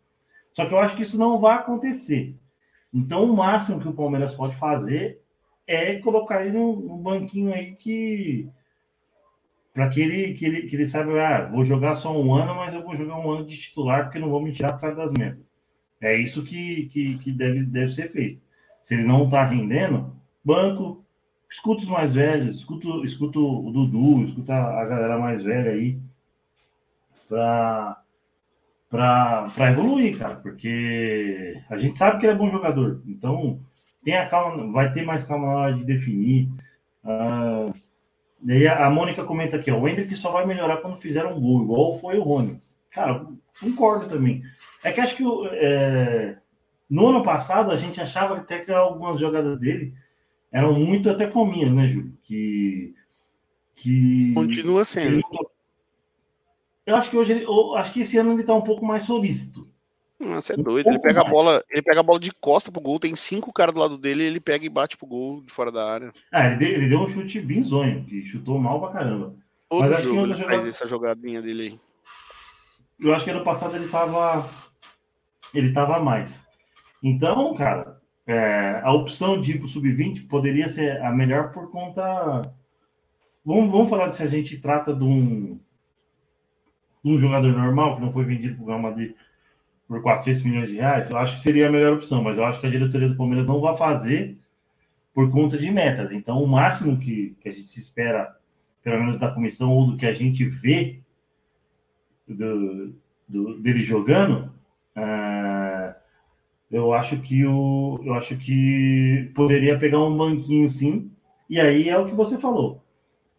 Só 0.53 0.65
que 0.65 0.73
eu 0.73 0.79
acho 0.79 0.95
que 0.95 1.03
isso 1.03 1.17
não 1.17 1.39
vai 1.39 1.55
acontecer. 1.57 2.35
Então, 2.93 3.23
o 3.23 3.35
máximo 3.35 3.79
que 3.79 3.87
o 3.87 3.93
Palmeiras 3.93 4.33
pode 4.33 4.55
fazer 4.55 5.21
é 5.67 5.99
colocar 5.99 6.45
ele 6.45 6.57
no, 6.57 6.75
no 6.79 6.97
banquinho 6.97 7.53
aí 7.53 7.75
que. 7.75 8.49
Para 9.75 9.89
que 9.89 9.99
ele, 9.99 10.33
que, 10.35 10.45
ele, 10.45 10.61
que 10.61 10.75
ele 10.77 10.87
saiba, 10.87 11.21
ah, 11.21 11.49
vou 11.49 11.65
jogar 11.65 11.95
só 11.95 12.17
um 12.17 12.33
ano, 12.33 12.55
mas 12.55 12.73
eu 12.73 12.81
vou 12.81 12.95
jogar 12.95 13.17
um 13.17 13.29
ano 13.29 13.45
de 13.45 13.57
titular, 13.57 14.05
porque 14.05 14.17
não 14.17 14.29
vou 14.29 14.41
me 14.41 14.53
tirar 14.53 14.79
causa 14.79 14.95
das 14.95 15.11
metas. 15.11 15.53
É 16.01 16.15
isso 16.15 16.45
que, 16.45 16.85
que, 16.93 17.17
que 17.17 17.29
deve, 17.29 17.63
deve 17.65 17.91
ser 17.91 18.09
feito. 18.09 18.41
Se 18.83 18.93
ele 18.93 19.03
não 19.03 19.25
está 19.25 19.43
rendendo, 19.43 20.15
banco, 20.41 21.03
escuta 21.51 21.83
os 21.83 21.89
mais 21.89 22.13
velhos, 22.13 22.59
escuta, 22.59 22.87
escuta 23.03 23.37
o 23.37 23.69
Dudu, 23.69 24.23
escuta 24.23 24.53
a 24.55 24.85
galera 24.85 25.19
mais 25.19 25.43
velha 25.43 25.71
aí 25.71 25.99
para 27.27 28.01
evoluir, 29.71 30.17
cara, 30.17 30.35
porque 30.35 31.61
a 31.69 31.75
gente 31.75 31.97
sabe 31.97 32.19
que 32.19 32.25
ele 32.25 32.33
é 32.33 32.37
bom 32.37 32.49
jogador, 32.49 33.01
então 33.05 33.59
tenha 34.05 34.25
calma, 34.27 34.71
vai 34.71 34.93
ter 34.93 35.03
mais 35.03 35.21
calma 35.25 35.47
na 35.47 35.53
hora 35.53 35.73
de 35.73 35.83
definir. 35.83 36.49
Uh, 37.03 37.73
daí 38.45 38.67
a, 38.67 38.85
a 38.85 38.89
Mônica 38.89 39.23
comenta 39.23 39.57
aqui, 39.57 39.71
ó, 39.71 39.79
o 39.79 39.87
Hendrick 39.87 40.15
só 40.15 40.31
vai 40.31 40.45
melhorar 40.45 40.77
quando 40.77 41.01
fizer 41.01 41.25
um 41.25 41.39
gol, 41.39 41.63
igual 41.63 41.99
foi 41.99 42.17
o 42.17 42.23
Rony. 42.23 42.61
Cara, 42.91 43.25
concordo 43.59 44.07
também. 44.07 44.43
É 44.83 44.91
que 44.91 45.01
acho 45.01 45.15
que 45.15 45.23
é, 45.53 46.37
no 46.89 47.07
ano 47.07 47.23
passado 47.23 47.71
a 47.71 47.75
gente 47.75 47.99
achava 47.99 48.37
até 48.37 48.59
que 48.59 48.71
algumas 48.71 49.19
jogadas 49.19 49.59
dele 49.59 49.93
eram 50.51 50.73
muito 50.73 51.09
até 51.09 51.27
fominhas, 51.27 51.73
né, 51.73 51.89
Júlio? 51.89 52.13
Que, 52.23 52.93
que 53.75 54.31
continua 54.33 54.85
sendo. 54.85 55.21
Eu 56.85 56.95
acho 56.95 57.09
que 57.09 57.17
hoje, 57.17 57.41
eu 57.41 57.75
acho 57.75 57.91
que 57.91 58.01
esse 58.01 58.17
ano 58.17 58.33
ele 58.33 58.43
tá 58.43 58.53
um 58.53 58.61
pouco 58.61 58.85
mais 58.85 59.03
solícito. 59.03 59.67
Você 60.33 60.53
é 60.53 60.57
doido. 60.57 60.87
Ele 60.87 60.99
pega 60.99 61.21
a 61.21 61.23
bola, 61.23 61.63
ele 61.69 61.81
pega 61.81 61.99
a 61.99 62.03
bola 62.03 62.19
de 62.19 62.31
costa 62.31 62.71
pro 62.71 62.81
gol, 62.81 62.99
tem 62.99 63.15
cinco 63.15 63.53
caras 63.53 63.73
do 63.73 63.79
lado 63.79 63.97
dele, 63.97 64.23
ele 64.23 64.39
pega 64.39 64.65
e 64.65 64.69
bate 64.69 64.97
pro 64.97 65.07
gol 65.07 65.41
de 65.41 65.51
fora 65.51 65.71
da 65.71 65.91
área. 65.91 66.13
Ah, 66.31 66.47
ele 66.47 66.55
deu, 66.57 66.69
ele 66.69 66.89
deu 66.89 66.99
um 66.99 67.07
chute 67.07 67.39
bizonho, 67.39 68.03
que 68.05 68.25
chutou 68.25 68.57
mal 68.57 68.79
pra 68.79 68.91
caramba. 68.91 69.35
Todo 69.69 69.89
Mas 69.89 70.03
jogo 70.03 70.21
ele 70.21 70.33
jogada... 70.33 70.51
faz 70.51 70.67
essa 70.67 70.87
jogadinha 70.87 71.41
dele 71.41 71.61
aí. 71.61 71.79
Eu 72.99 73.13
acho 73.13 73.25
que 73.25 73.31
ano 73.31 73.43
passado 73.43 73.75
ele 73.75 73.87
tava 73.87 74.49
ele 75.53 75.73
tava 75.73 75.99
mais. 75.99 76.43
Então, 77.01 77.53
cara, 77.55 78.01
é, 78.25 78.81
a 78.83 78.91
opção 78.91 79.39
de 79.39 79.51
ir 79.51 79.57
para 79.57 79.65
o 79.65 79.69
sub-20 79.69 80.27
poderia 80.27 80.67
ser 80.67 81.01
a 81.01 81.11
melhor 81.11 81.51
por 81.51 81.71
conta. 81.71 82.41
Vamos, 83.45 83.71
vamos 83.71 83.89
falar 83.89 84.07
de 84.07 84.15
se 84.15 84.23
a 84.23 84.27
gente 84.27 84.57
trata 84.57 84.93
de 84.93 85.03
um, 85.03 85.59
de 87.03 87.11
um 87.11 87.19
jogador 87.19 87.51
normal 87.51 87.95
que 87.95 88.01
não 88.01 88.11
foi 88.11 88.25
vendido 88.25 88.55
para 88.55 88.63
o 88.63 88.67
Real 88.67 88.79
Madrid 88.79 89.15
por 89.87 90.01
400 90.01 90.43
milhões 90.43 90.69
de 90.69 90.75
reais. 90.75 91.09
Eu 91.09 91.17
acho 91.17 91.35
que 91.35 91.41
seria 91.41 91.67
a 91.67 91.71
melhor 91.71 91.93
opção, 91.93 92.23
mas 92.23 92.37
eu 92.37 92.45
acho 92.45 92.59
que 92.59 92.67
a 92.67 92.69
diretoria 92.69 93.09
do 93.09 93.17
Palmeiras 93.17 93.45
não 93.45 93.61
vai 93.61 93.77
fazer 93.77 94.37
por 95.13 95.31
conta 95.31 95.57
de 95.57 95.71
metas. 95.71 96.11
Então, 96.11 96.43
o 96.43 96.47
máximo 96.47 96.97
que, 96.97 97.35
que 97.39 97.49
a 97.49 97.51
gente 97.51 97.69
se 97.69 97.79
espera, 97.79 98.35
pelo 98.83 98.99
menos 98.99 99.17
da 99.17 99.31
comissão, 99.31 99.71
ou 99.71 99.91
do 99.91 99.97
que 99.97 100.05
a 100.05 100.11
gente 100.11 100.43
vê 100.45 100.99
do, 102.27 102.93
do 103.27 103.59
dele 103.59 103.83
jogando. 103.83 104.51
Uh, 104.95 105.93
eu 106.71 106.93
acho 106.93 107.21
que 107.21 107.45
o, 107.45 107.99
eu 108.03 108.13
acho 108.15 108.35
que 108.37 109.31
poderia 109.35 109.77
pegar 109.77 109.99
um 109.99 110.17
banquinho 110.17 110.67
sim. 110.67 111.11
E 111.49 111.59
aí 111.59 111.89
é 111.89 111.97
o 111.97 112.07
que 112.07 112.15
você 112.15 112.37
falou. 112.37 112.83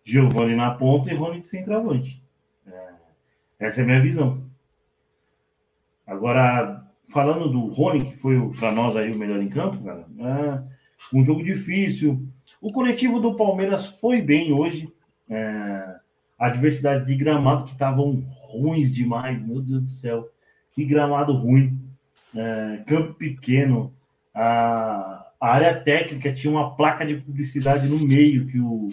Giovanni 0.05 0.55
na 0.55 0.71
ponta 0.71 1.11
e 1.11 1.15
Rony 1.15 1.41
de 1.41 1.49
centroavante. 1.49 2.23
É, 2.67 2.91
essa 3.59 3.81
é 3.81 3.85
a 3.85 3.87
minha 3.87 4.01
visão. 4.01 4.46
Agora, 6.07 6.85
falando 7.11 7.49
do 7.49 7.67
Rony, 7.67 8.05
que 8.05 8.17
foi 8.19 8.39
para 8.59 8.71
nós 8.71 8.95
aí 8.97 9.13
o 9.13 9.19
melhor 9.19 9.43
em 9.43 9.49
campo, 9.49 9.83
cara, 9.83 10.07
é 10.21 10.63
um 11.13 11.25
jogo 11.25 11.43
difícil. 11.43 12.27
O 12.61 12.73
coletivo 12.73 13.21
do 13.21 13.35
Palmeiras 13.35 13.87
foi 13.87 14.23
bem 14.23 14.53
hoje. 14.53 14.89
É, 15.29 15.97
a 16.39 16.49
diversidade 16.49 17.07
de 17.07 17.17
gramado 17.17 17.65
que 17.65 17.73
estavam 17.73 18.23
ruins 18.49 18.93
demais, 18.93 19.41
meu 19.41 19.61
Deus 19.61 19.83
do 19.83 19.89
céu. 19.89 20.29
Que 20.73 20.85
gramado 20.85 21.33
ruim. 21.33 21.79
É, 22.35 22.83
campo 22.87 23.15
pequeno. 23.15 23.93
A, 24.35 25.27
a, 25.41 25.49
área 25.49 25.81
técnica 25.81 26.33
tinha 26.33 26.53
uma 26.53 26.77
placa 26.77 27.07
de 27.07 27.17
publicidade 27.17 27.89
no 27.89 27.99
meio 27.99 28.47
que 28.47 28.61
o, 28.61 28.89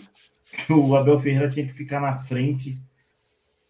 que 0.66 0.72
o 0.74 0.96
Abel 0.96 1.20
Ferreira 1.20 1.50
tinha 1.50 1.66
que 1.66 1.74
ficar 1.74 2.00
na 2.00 2.18
frente. 2.18 2.70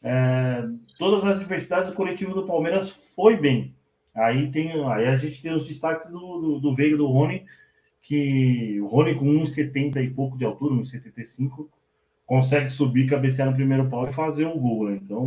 É, 0.04 0.64
todas 1.00 1.24
as 1.24 1.40
diversidades 1.40 1.90
do 1.90 1.96
coletivo 1.96 2.34
do 2.34 2.46
Palmeiras 2.46 2.96
foi 3.16 3.38
bem. 3.38 3.76
Aí 4.16 4.52
tem, 4.52 4.72
aí 4.92 5.08
a 5.08 5.16
gente 5.16 5.42
tem 5.42 5.54
os 5.54 5.68
destaques 5.68 6.12
do, 6.12 6.20
do, 6.20 6.60
do 6.60 6.76
Veiga 6.76 6.98
do 6.98 7.08
Rony, 7.08 7.46
que 8.04 8.80
o 8.82 8.88
Rony 8.88 9.16
com 9.16 9.26
1,70 9.26 10.04
e 10.04 10.10
pouco 10.10 10.38
de 10.38 10.46
altura, 10.46 10.76
1,75, 10.76 11.68
consegue 12.26 12.70
subir, 12.70 13.10
cabecear 13.10 13.50
no 13.50 13.56
primeiro 13.56 13.90
pau 13.90 14.08
e 14.08 14.14
fazer 14.14 14.46
um 14.46 14.60
gol. 14.60 14.90
Né? 14.90 15.00
Então, 15.02 15.24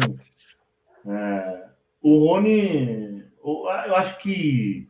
é, 1.07 1.69
o 2.01 2.19
Rony, 2.19 3.25
eu 3.43 3.97
acho 3.97 4.19
que 4.19 4.87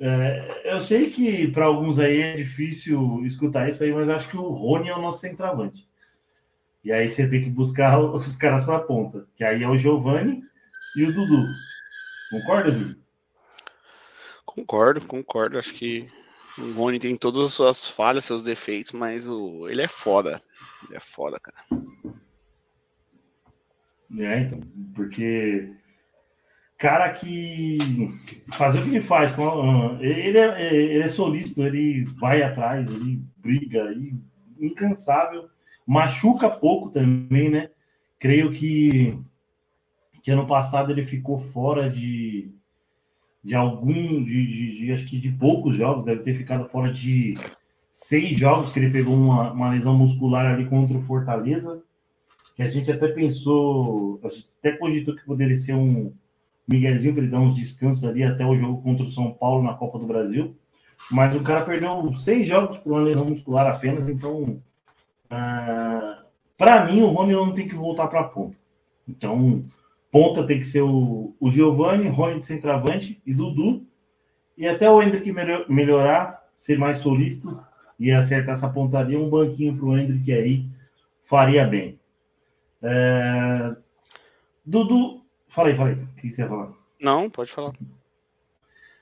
é, 0.00 0.62
eu 0.64 0.80
sei 0.80 1.10
que 1.10 1.48
para 1.48 1.66
alguns 1.66 1.98
aí 1.98 2.20
é 2.22 2.36
difícil 2.36 3.22
escutar 3.26 3.68
isso 3.68 3.84
aí, 3.84 3.92
mas 3.92 4.08
acho 4.08 4.30
que 4.30 4.36
o 4.36 4.48
Rony 4.48 4.88
é 4.88 4.96
o 4.96 5.02
nosso 5.02 5.20
centroavante. 5.20 5.86
E 6.82 6.90
aí 6.90 7.10
você 7.10 7.28
tem 7.28 7.42
que 7.42 7.50
buscar 7.50 7.98
os 8.00 8.34
caras 8.36 8.64
para 8.64 8.76
a 8.76 8.82
ponta, 8.82 9.26
que 9.36 9.44
aí 9.44 9.62
é 9.62 9.68
o 9.68 9.76
Giovani 9.76 10.40
e 10.96 11.04
o 11.04 11.12
Dudu. 11.12 11.44
Concorda, 12.30 12.70
Dudu? 12.70 13.00
Concordo, 14.44 15.00
concordo. 15.06 15.58
Acho 15.58 15.74
que 15.74 16.08
o 16.58 16.72
Rony 16.72 16.98
tem 16.98 17.16
todas 17.16 17.48
as 17.48 17.54
suas 17.54 17.88
falhas, 17.88 18.24
seus 18.24 18.42
defeitos, 18.42 18.92
mas 18.92 19.28
o... 19.28 19.68
ele 19.68 19.82
é 19.82 19.88
foda. 19.88 20.42
Ele 20.86 20.96
é 20.96 21.00
foda, 21.00 21.38
cara. 21.40 21.58
É, 24.18 24.40
então, 24.40 24.60
porque 24.94 25.72
cara 26.80 27.10
que 27.10 27.78
fazer 28.54 28.80
o 28.80 28.82
que 28.84 28.96
ele 28.96 29.00
faz, 29.02 29.32
ele 30.00 30.38
é, 30.38 30.74
ele 30.74 31.04
é 31.04 31.08
solícito, 31.08 31.62
ele 31.62 32.04
vai 32.16 32.42
atrás, 32.42 32.90
ele 32.90 33.22
briga, 33.36 33.80
ele, 33.90 34.14
incansável, 34.58 35.48
machuca 35.86 36.48
pouco 36.48 36.90
também, 36.90 37.50
né? 37.50 37.70
Creio 38.18 38.52
que, 38.52 39.16
que 40.22 40.30
ano 40.30 40.46
passado 40.46 40.92
ele 40.92 41.06
ficou 41.06 41.38
fora 41.38 41.88
de, 41.88 42.50
de 43.42 43.54
algum, 43.54 43.92
de, 44.24 44.46
de, 44.46 44.78
de, 44.78 44.92
acho 44.92 45.06
que 45.06 45.18
de 45.18 45.30
poucos 45.30 45.76
jogos, 45.76 46.04
deve 46.04 46.22
ter 46.22 46.34
ficado 46.34 46.68
fora 46.68 46.92
de 46.92 47.34
seis 47.90 48.38
jogos 48.38 48.72
que 48.72 48.78
ele 48.78 48.90
pegou 48.90 49.14
uma, 49.14 49.52
uma 49.52 49.70
lesão 49.70 49.96
muscular 49.96 50.46
ali 50.46 50.66
contra 50.66 50.96
o 50.96 51.02
Fortaleza, 51.02 51.82
que 52.54 52.62
a 52.62 52.68
gente 52.68 52.90
até 52.90 53.08
pensou, 53.08 54.20
a 54.22 54.28
gente 54.28 54.48
até 54.58 54.72
cogitou 54.72 55.16
que 55.16 55.24
poderia 55.24 55.56
ser 55.56 55.74
um 55.74 56.12
Miguelzinho 56.68 57.14
para 57.14 57.22
ele 57.22 57.32
dar 57.32 57.40
uns 57.40 57.56
descansos 57.56 58.04
ali 58.04 58.22
até 58.22 58.44
o 58.44 58.54
jogo 58.54 58.82
contra 58.82 59.04
o 59.04 59.10
São 59.10 59.32
Paulo 59.32 59.62
na 59.62 59.74
Copa 59.74 59.98
do 59.98 60.06
Brasil. 60.06 60.54
Mas 61.10 61.34
o 61.34 61.42
cara 61.42 61.64
perdeu 61.64 62.14
seis 62.14 62.46
jogos 62.46 62.76
por 62.78 62.92
uma 62.92 63.02
lesão 63.02 63.24
muscular 63.24 63.66
apenas, 63.66 64.08
então 64.08 64.62
ah, 65.30 66.22
para 66.56 66.84
mim 66.84 67.00
o 67.00 67.08
Rony 67.08 67.32
não 67.32 67.54
tem 67.54 67.66
que 67.66 67.74
voltar 67.74 68.06
para 68.08 68.20
a 68.20 68.24
ponta. 68.24 68.56
Então, 69.08 69.64
ponta 70.10 70.46
tem 70.46 70.58
que 70.58 70.66
ser 70.66 70.82
o, 70.82 71.34
o 71.38 71.50
Giovanni, 71.50 72.08
Rony 72.08 72.38
de 72.38 72.46
centroavante 72.46 73.20
e 73.24 73.34
Dudu. 73.34 73.86
E 74.56 74.66
até 74.66 74.90
o 74.90 75.02
Hendrick 75.02 75.32
melhorar, 75.68 76.46
ser 76.56 76.78
mais 76.78 76.98
solícito 76.98 77.58
e 77.98 78.10
acertar 78.10 78.54
essa 78.54 78.68
pontaria, 78.68 79.18
um 79.18 79.30
banquinho 79.30 79.76
para 79.76 79.86
o 79.86 79.96
Hendrick 79.96 80.32
aí 80.32 80.66
faria 81.24 81.66
bem. 81.66 81.98
É... 82.82 83.74
Dudu, 84.64 85.20
Falei, 85.50 85.74
falei. 85.74 85.94
O 85.94 86.06
que 86.16 86.30
você 86.30 86.42
ia 86.42 86.48
falar? 86.48 86.72
Não, 87.02 87.28
pode 87.28 87.50
falar. 87.50 87.72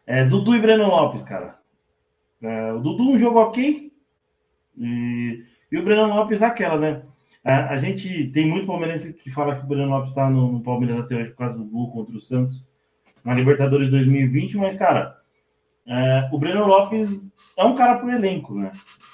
É, 0.06 0.24
Dudu 0.24 0.54
e 0.54 0.60
Breno 0.60 0.86
Lopes, 0.86 1.22
cara. 1.22 1.58
É, 2.42 2.72
o 2.72 2.80
Dudu 2.80 3.10
um 3.10 3.18
jogo 3.18 3.38
ok. 3.38 3.92
E, 4.78 5.44
e 5.70 5.78
o 5.78 5.82
Breno 5.82 6.06
Lopes 6.06 6.40
aquela, 6.40 6.78
né? 6.78 7.02
A, 7.44 7.76
gente 7.78 8.26
tem 8.28 8.46
muito 8.46 8.66
palmeirense 8.66 9.12
que 9.14 9.30
fala 9.30 9.56
que 9.56 9.64
o 9.64 9.68
Breno 9.68 9.90
Lopes 9.90 10.10
está 10.10 10.28
no, 10.28 10.52
no, 10.52 10.60
Palmeiras 10.60 10.98
até 10.98 11.16
hoje 11.16 11.30
por 11.30 11.36
causa 11.36 11.56
do 11.56 11.64
gol 11.64 11.90
contra 11.90 12.16
o 12.16 12.20
Santos 12.20 12.66
na 13.24 13.34
Libertadores 13.34 13.90
2020, 13.90 14.56
mas, 14.56 14.76
cara, 14.76 15.16
é, 15.86 16.28
o 16.32 16.38
Breno 16.38 16.66
Lopes 16.66 17.08
é 17.56 17.64
um 17.64 17.74
cara 17.74 17.98
pro 17.98 18.10
elenco, 18.10 18.54
né? 18.54 18.72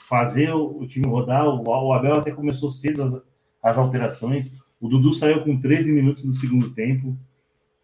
Fazer 0.08 0.52
o, 0.52 0.78
o 0.80 0.86
time 0.86 1.06
rodar, 1.06 1.46
o, 1.46 1.62
o, 1.62 1.92
Abel 1.92 2.14
até 2.14 2.30
começou 2.30 2.70
cedo 2.70 3.02
as, 3.02 3.22
as 3.62 3.78
alterações. 3.78 4.50
O 4.80 4.88
Dudu 4.88 5.14
saiu 5.14 5.42
com 5.44 5.60
13 5.60 5.92
minutos 5.92 6.24
do 6.24 6.34
segundo 6.34 6.70
tempo. 6.70 7.16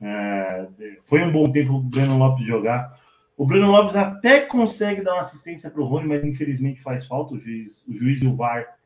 É, 0.00 0.66
foi 1.04 1.22
um 1.22 1.30
bom 1.30 1.44
tempo 1.50 1.74
o 1.74 1.82
Breno 1.82 2.18
Lopes 2.18 2.46
jogar. 2.46 2.98
O 3.36 3.46
Breno 3.46 3.70
Lopes 3.70 3.96
até 3.96 4.40
consegue 4.40 5.02
dar 5.02 5.14
uma 5.14 5.22
assistência 5.22 5.70
para 5.70 5.80
o 5.80 5.86
Rony, 5.86 6.08
mas 6.08 6.24
infelizmente 6.24 6.82
faz 6.82 7.06
falta. 7.06 7.34
O 7.34 7.38
juiz, 7.38 7.86
o 7.86 7.94
juiz 7.94 8.20
e 8.20 8.26
o 8.26 8.34
VAR 8.34 8.79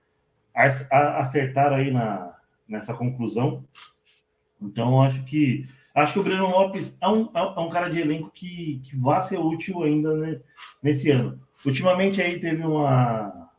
acertaram 0.54 1.76
aí 1.76 1.90
na, 1.90 2.34
nessa 2.68 2.94
conclusão. 2.94 3.64
Então, 4.60 5.02
acho 5.02 5.22
que 5.24 5.68
acho 5.94 6.12
que 6.12 6.18
o 6.18 6.22
Breno 6.22 6.48
Lopes 6.48 6.96
é 7.00 7.08
um, 7.08 7.28
é 7.34 7.60
um 7.60 7.68
cara 7.68 7.88
de 7.88 8.00
elenco 8.00 8.30
que, 8.30 8.80
que 8.84 8.96
vai 8.96 9.22
ser 9.22 9.38
útil 9.38 9.82
ainda 9.82 10.14
né, 10.16 10.40
nesse 10.82 11.10
ano. 11.10 11.40
Ultimamente 11.64 12.20
aí 12.20 12.38
teve 12.38 12.64
uma. 12.64 13.50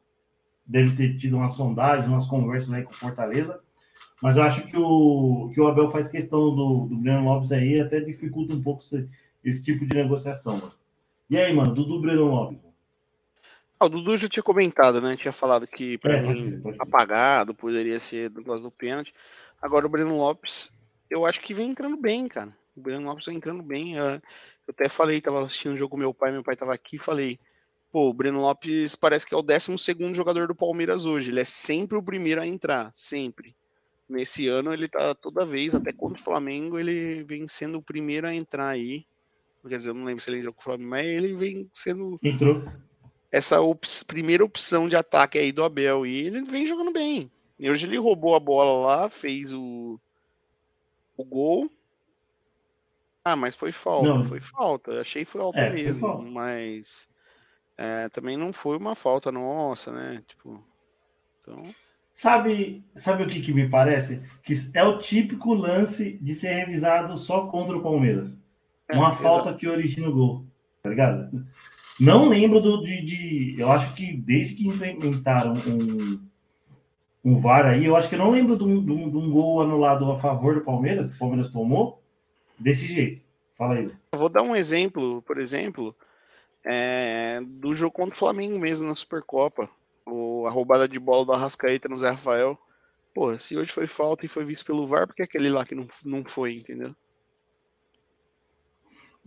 Deve 0.66 0.96
ter 0.96 1.18
tido 1.18 1.38
uma 1.38 1.50
sondagem, 1.50 2.10
umas 2.10 2.28
conversas 2.28 2.74
aí 2.74 2.84
com 2.84 2.94
Fortaleza. 2.94 3.60
Mas 4.22 4.36
eu 4.36 4.44
acho 4.44 4.66
que 4.66 4.76
o, 4.78 5.52
que 5.54 5.62
o 5.62 5.68
Abel 5.68 5.92
faz 5.92 6.08
questão 6.08 6.56
do, 6.56 6.88
do 6.88 6.98
Breno 6.98 7.24
Lopes 7.26 7.52
aí 7.52 7.80
até 7.80 8.00
dificulta 8.00 8.54
um 8.54 8.64
pouco 8.64 8.82
esse, 8.82 9.08
esse 9.44 9.62
tipo 9.62 9.86
de 9.86 9.96
negociação. 9.96 10.58
Mano. 10.58 10.72
E 11.30 11.38
aí, 11.38 11.54
mano, 11.54 11.74
Dudu 11.74 12.02
Breno 12.02 12.26
Lopes? 12.26 12.65
O 13.86 13.90
Dudu 13.90 14.18
já 14.18 14.28
tinha 14.28 14.44
comentado, 14.44 15.00
né? 15.00 15.16
Tinha 15.16 15.32
falado 15.32 15.68
que 15.68 15.98
para 15.98 16.18
é, 16.18 16.22
mim 16.22 16.62
apagado 16.80 17.54
poderia 17.54 18.00
ser 18.00 18.30
do 18.30 18.42
negócio 18.42 18.64
do 18.64 18.72
pênalti. 18.72 19.14
Agora 19.62 19.86
o 19.86 19.90
Breno 19.90 20.18
Lopes, 20.18 20.74
eu 21.10 21.26
acho 21.26 21.42
que 21.42 21.54
vem 21.54 21.72
entrando 21.72 21.98
bem, 21.98 22.28
cara. 22.28 22.56
O 22.76 22.82
Breno 22.82 23.06
Lopes 23.06 23.26
vem 23.26 23.38
entrando 23.38 23.64
bem. 23.64 23.96
Eu 23.96 24.22
até 24.68 24.90
falei, 24.90 25.22
tava 25.22 25.44
assistindo 25.44 25.74
um 25.74 25.78
jogo 25.78 25.92
com 25.92 25.98
meu 25.98 26.14
pai, 26.14 26.32
meu 26.32 26.44
pai 26.44 26.56
tava 26.56 26.74
aqui, 26.74 26.98
falei, 26.98 27.40
pô, 27.92 28.10
o 28.10 28.14
Breno 28.14 28.42
Lopes 28.42 28.96
parece 28.96 29.26
que 29.26 29.34
é 29.34 29.38
o 29.38 29.42
12 29.42 29.78
segundo 29.78 30.16
jogador 30.16 30.48
do 30.48 30.56
Palmeiras 30.56 31.06
hoje. 31.06 31.32
Ele 31.32 31.40
é 31.40 31.46
sempre 31.46 31.98
o 31.98 32.04
primeiro 32.04 32.42
a 32.42 32.48
entrar, 32.48 32.92
sempre. 32.94 33.56
Nesse 34.08 34.48
ano 34.48 34.72
ele 34.72 34.88
tá 34.88 35.16
toda 35.16 35.46
vez, 35.46 35.74
até 35.74 35.92
contra 35.92 36.20
o 36.20 36.24
Flamengo, 36.24 36.78
ele 36.78 37.24
vem 37.24 37.48
sendo 37.48 37.80
o 37.80 37.82
primeiro 37.82 38.28
a 38.28 38.36
entrar 38.36 38.68
aí. 38.68 39.06
Quer 39.68 39.78
dizer, 39.78 39.90
eu 39.90 39.94
não 39.96 40.06
lembro 40.06 40.24
se 40.24 40.30
ele 40.30 40.38
entrou 40.38 40.54
com 40.54 40.62
o 40.62 40.64
Flamengo, 40.64 40.90
mas 40.92 41.06
ele 41.08 41.34
vem 41.34 41.68
sendo 41.74 42.20
Entrou. 42.22 42.64
Essa 43.36 43.60
op 43.60 43.86
primeira 44.08 44.46
opção 44.46 44.88
de 44.88 44.96
ataque 44.96 45.38
aí 45.38 45.52
do 45.52 45.62
Abel. 45.62 46.06
E 46.06 46.26
ele 46.26 46.42
vem 46.44 46.66
jogando 46.66 46.94
bem. 46.94 47.30
E 47.60 47.70
hoje 47.70 47.86
ele 47.86 47.98
roubou 47.98 48.34
a 48.34 48.40
bola 48.40 48.88
lá, 48.88 49.10
fez 49.10 49.52
o, 49.52 50.00
o 51.18 51.26
gol. 51.26 51.70
Ah, 53.26 53.36
mas 53.36 53.58
foi 53.58 53.74
falta, 53.74 54.08
não. 54.08 54.24
foi 54.24 54.40
falta. 54.40 55.02
Achei 55.02 55.26
foi 55.26 55.42
falta 55.42 55.60
é, 55.60 55.70
mesmo, 55.70 56.00
foi 56.00 56.32
mas 56.32 57.10
é, 57.78 58.08
também 58.08 58.38
não 58.38 58.54
foi 58.54 58.78
uma 58.78 58.96
falta 58.96 59.34
nossa, 59.34 59.92
né? 59.92 60.24
Tipo, 60.26 60.64
então. 61.42 61.76
Sabe, 62.14 62.86
sabe 62.96 63.24
o 63.24 63.28
que, 63.28 63.42
que 63.42 63.54
me 63.54 63.68
parece? 63.68 64.22
Que 64.44 64.54
é 64.74 64.84
o 64.86 65.00
típico 65.00 65.54
lance 65.54 66.18
de 66.22 66.34
ser 66.34 66.54
revisado 66.54 67.18
só 67.18 67.48
contra 67.48 67.76
o 67.76 67.84
Palmeiras. 67.84 68.34
É, 68.88 68.96
Uma 68.96 69.14
falta 69.14 69.54
que 69.54 69.68
origina 69.68 70.08
o 70.08 70.14
gol, 70.14 70.46
tá 70.82 70.90
ligado? 70.90 71.46
Não 72.00 72.28
lembro 72.30 72.60
do, 72.60 72.84
de, 72.84 73.02
de, 73.06 73.56
Eu 73.60 73.72
acho 73.72 73.94
que 73.96 74.16
desde 74.18 74.56
que 74.56 74.68
implementaram 74.68 75.54
um, 75.54 76.20
um 77.24 77.40
VAR 77.40 77.66
aí, 77.66 77.86
eu 77.86 77.96
acho 77.96 78.10
que 78.10 78.16
eu 78.16 78.20
não 78.20 78.32
lembro 78.32 78.58
de 78.58 78.64
um, 78.64 78.84
de 78.84 78.92
um, 78.92 79.10
de 79.10 79.18
um 79.18 79.32
gol 79.32 79.62
anulado 79.62 80.12
a 80.12 80.20
favor 80.20 80.56
do 80.56 80.62
Palmeiras, 80.62 81.08
que 81.08 81.16
o 81.16 81.20
Palmeiras 81.20 81.52
tomou, 81.52 82.02
desse 82.60 82.86
jeito. 82.86 83.24
Fala 83.58 83.76
aí. 83.76 83.92
Eu 84.12 84.20
vou 84.20 84.30
dar 84.30 84.42
um 84.42 84.56
exemplo, 84.56 85.22
por 85.22 85.38
exemplo, 85.38 85.96
é, 86.64 87.40
do 87.42 87.76
jogo 87.76 87.94
contra 87.94 88.14
o 88.14 88.18
Flamengo 88.18 88.60
mesmo 88.60 88.88
na 88.88 88.96
Supercopa 88.96 89.70
o, 90.06 90.46
a 90.46 90.50
roubada 90.50 90.88
de 90.88 91.00
bola 91.00 91.26
do 91.26 91.34
Arrascaeta 91.34 91.90
no 91.90 91.96
Zé 91.96 92.10
Rafael. 92.10 92.58
Porra, 93.14 93.40
se 93.40 93.58
hoje 93.58 93.72
foi 93.72 93.88
falta 93.88 94.26
e 94.26 94.30
foi 94.30 94.46
visto 94.46 94.66
pelo 94.66 94.86
VAR, 94.86 95.08
por 95.08 95.16
que 95.16 95.24
aquele 95.24 95.50
lá 95.50 95.66
que 95.66 95.74
não, 95.74 95.88
não 96.04 96.24
foi, 96.24 96.56
entendeu? 96.56 96.94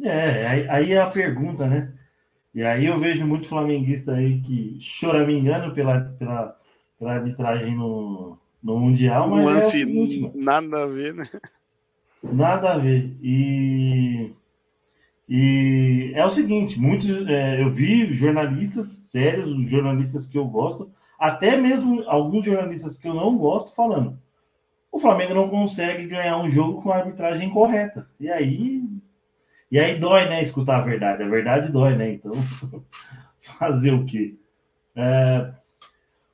É, 0.02 0.46
aí, 0.46 0.68
aí 0.68 0.92
é 0.92 1.00
a 1.00 1.10
pergunta, 1.10 1.66
né? 1.66 1.92
E 2.58 2.64
aí 2.64 2.86
eu 2.86 2.98
vejo 2.98 3.24
muito 3.24 3.46
flamenguista 3.46 4.14
aí 4.14 4.40
que 4.40 4.80
chora 5.00 5.24
me 5.24 5.32
engano 5.32 5.72
pela, 5.72 6.00
pela, 6.18 6.58
pela 6.98 7.12
arbitragem 7.12 7.76
no, 7.76 8.36
no 8.60 8.80
Mundial, 8.80 9.30
mas. 9.30 9.46
Um 9.46 9.50
lance 9.54 9.82
é 9.82 10.30
nada 10.36 10.82
a 10.82 10.86
ver, 10.86 11.14
né? 11.14 11.22
Nada 12.20 12.72
a 12.72 12.78
ver. 12.78 13.16
E, 13.22 14.32
E 15.28 16.10
é 16.16 16.26
o 16.26 16.30
seguinte, 16.30 16.76
muitos 16.80 17.28
é, 17.28 17.62
eu 17.62 17.70
vi 17.70 18.12
jornalistas 18.12 18.88
sérios, 19.12 19.70
jornalistas 19.70 20.26
que 20.26 20.36
eu 20.36 20.44
gosto, 20.44 20.90
até 21.16 21.56
mesmo 21.56 22.02
alguns 22.08 22.44
jornalistas 22.44 22.96
que 22.96 23.06
eu 23.06 23.14
não 23.14 23.38
gosto 23.38 23.72
falando. 23.72 24.18
O 24.90 24.98
Flamengo 24.98 25.32
não 25.32 25.48
consegue 25.48 26.08
ganhar 26.08 26.38
um 26.38 26.48
jogo 26.48 26.82
com 26.82 26.90
a 26.90 26.96
arbitragem 26.96 27.50
correta. 27.50 28.08
E 28.18 28.28
aí 28.28 28.82
e 29.70 29.78
aí 29.78 29.98
dói, 29.98 30.28
né, 30.28 30.42
escutar 30.42 30.78
a 30.78 30.84
verdade. 30.84 31.22
A 31.22 31.28
verdade 31.28 31.72
dói, 31.72 31.96
né? 31.96 32.12
Então, 32.12 32.32
fazer 33.58 33.92
o 33.92 34.04
quê? 34.04 34.36
É... 34.96 35.52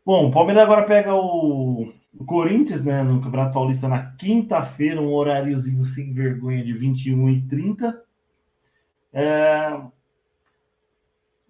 Bom, 0.05 0.29
o 0.29 0.31
Palmeiras 0.31 0.63
agora 0.63 0.85
pega 0.85 1.15
o, 1.15 1.93
o 2.19 2.25
Corinthians, 2.25 2.85
né, 2.85 3.03
no 3.03 3.23
Campeonato 3.23 3.55
Paulista 3.55 3.89
na 3.89 4.13
quinta-feira, 4.17 5.01
um 5.01 5.13
horáriozinho 5.13 5.85
sem 5.85 6.13
vergonha 6.13 6.63
de 6.63 6.73
21 6.73 7.31
e 7.31 7.43
30 7.43 8.05
é... 9.15 9.81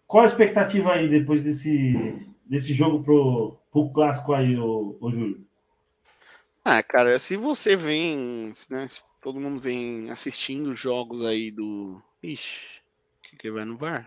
Qual 0.06 0.22
a 0.22 0.28
expectativa 0.28 0.92
aí 0.92 1.08
depois 1.08 1.42
desse, 1.42 2.28
desse 2.44 2.74
jogo 2.74 3.02
pro, 3.02 3.58
pro 3.72 3.90
clássico 3.90 4.34
aí, 4.34 4.56
ô, 4.56 4.98
ô 5.00 5.10
Júlio? 5.10 5.44
Ah, 6.62 6.82
cara, 6.82 7.18
se 7.18 7.36
você 7.36 7.74
vem, 7.74 8.52
né, 8.70 8.86
todo 9.24 9.40
mundo 9.40 9.58
vem 9.58 10.10
assistindo 10.10 10.76
jogos 10.76 11.24
aí 11.24 11.50
do. 11.50 11.98
Ixi, 12.22 12.82
que, 13.22 13.36
que 13.38 13.50
vai 13.50 13.64
no 13.64 13.74
VAR? 13.74 14.06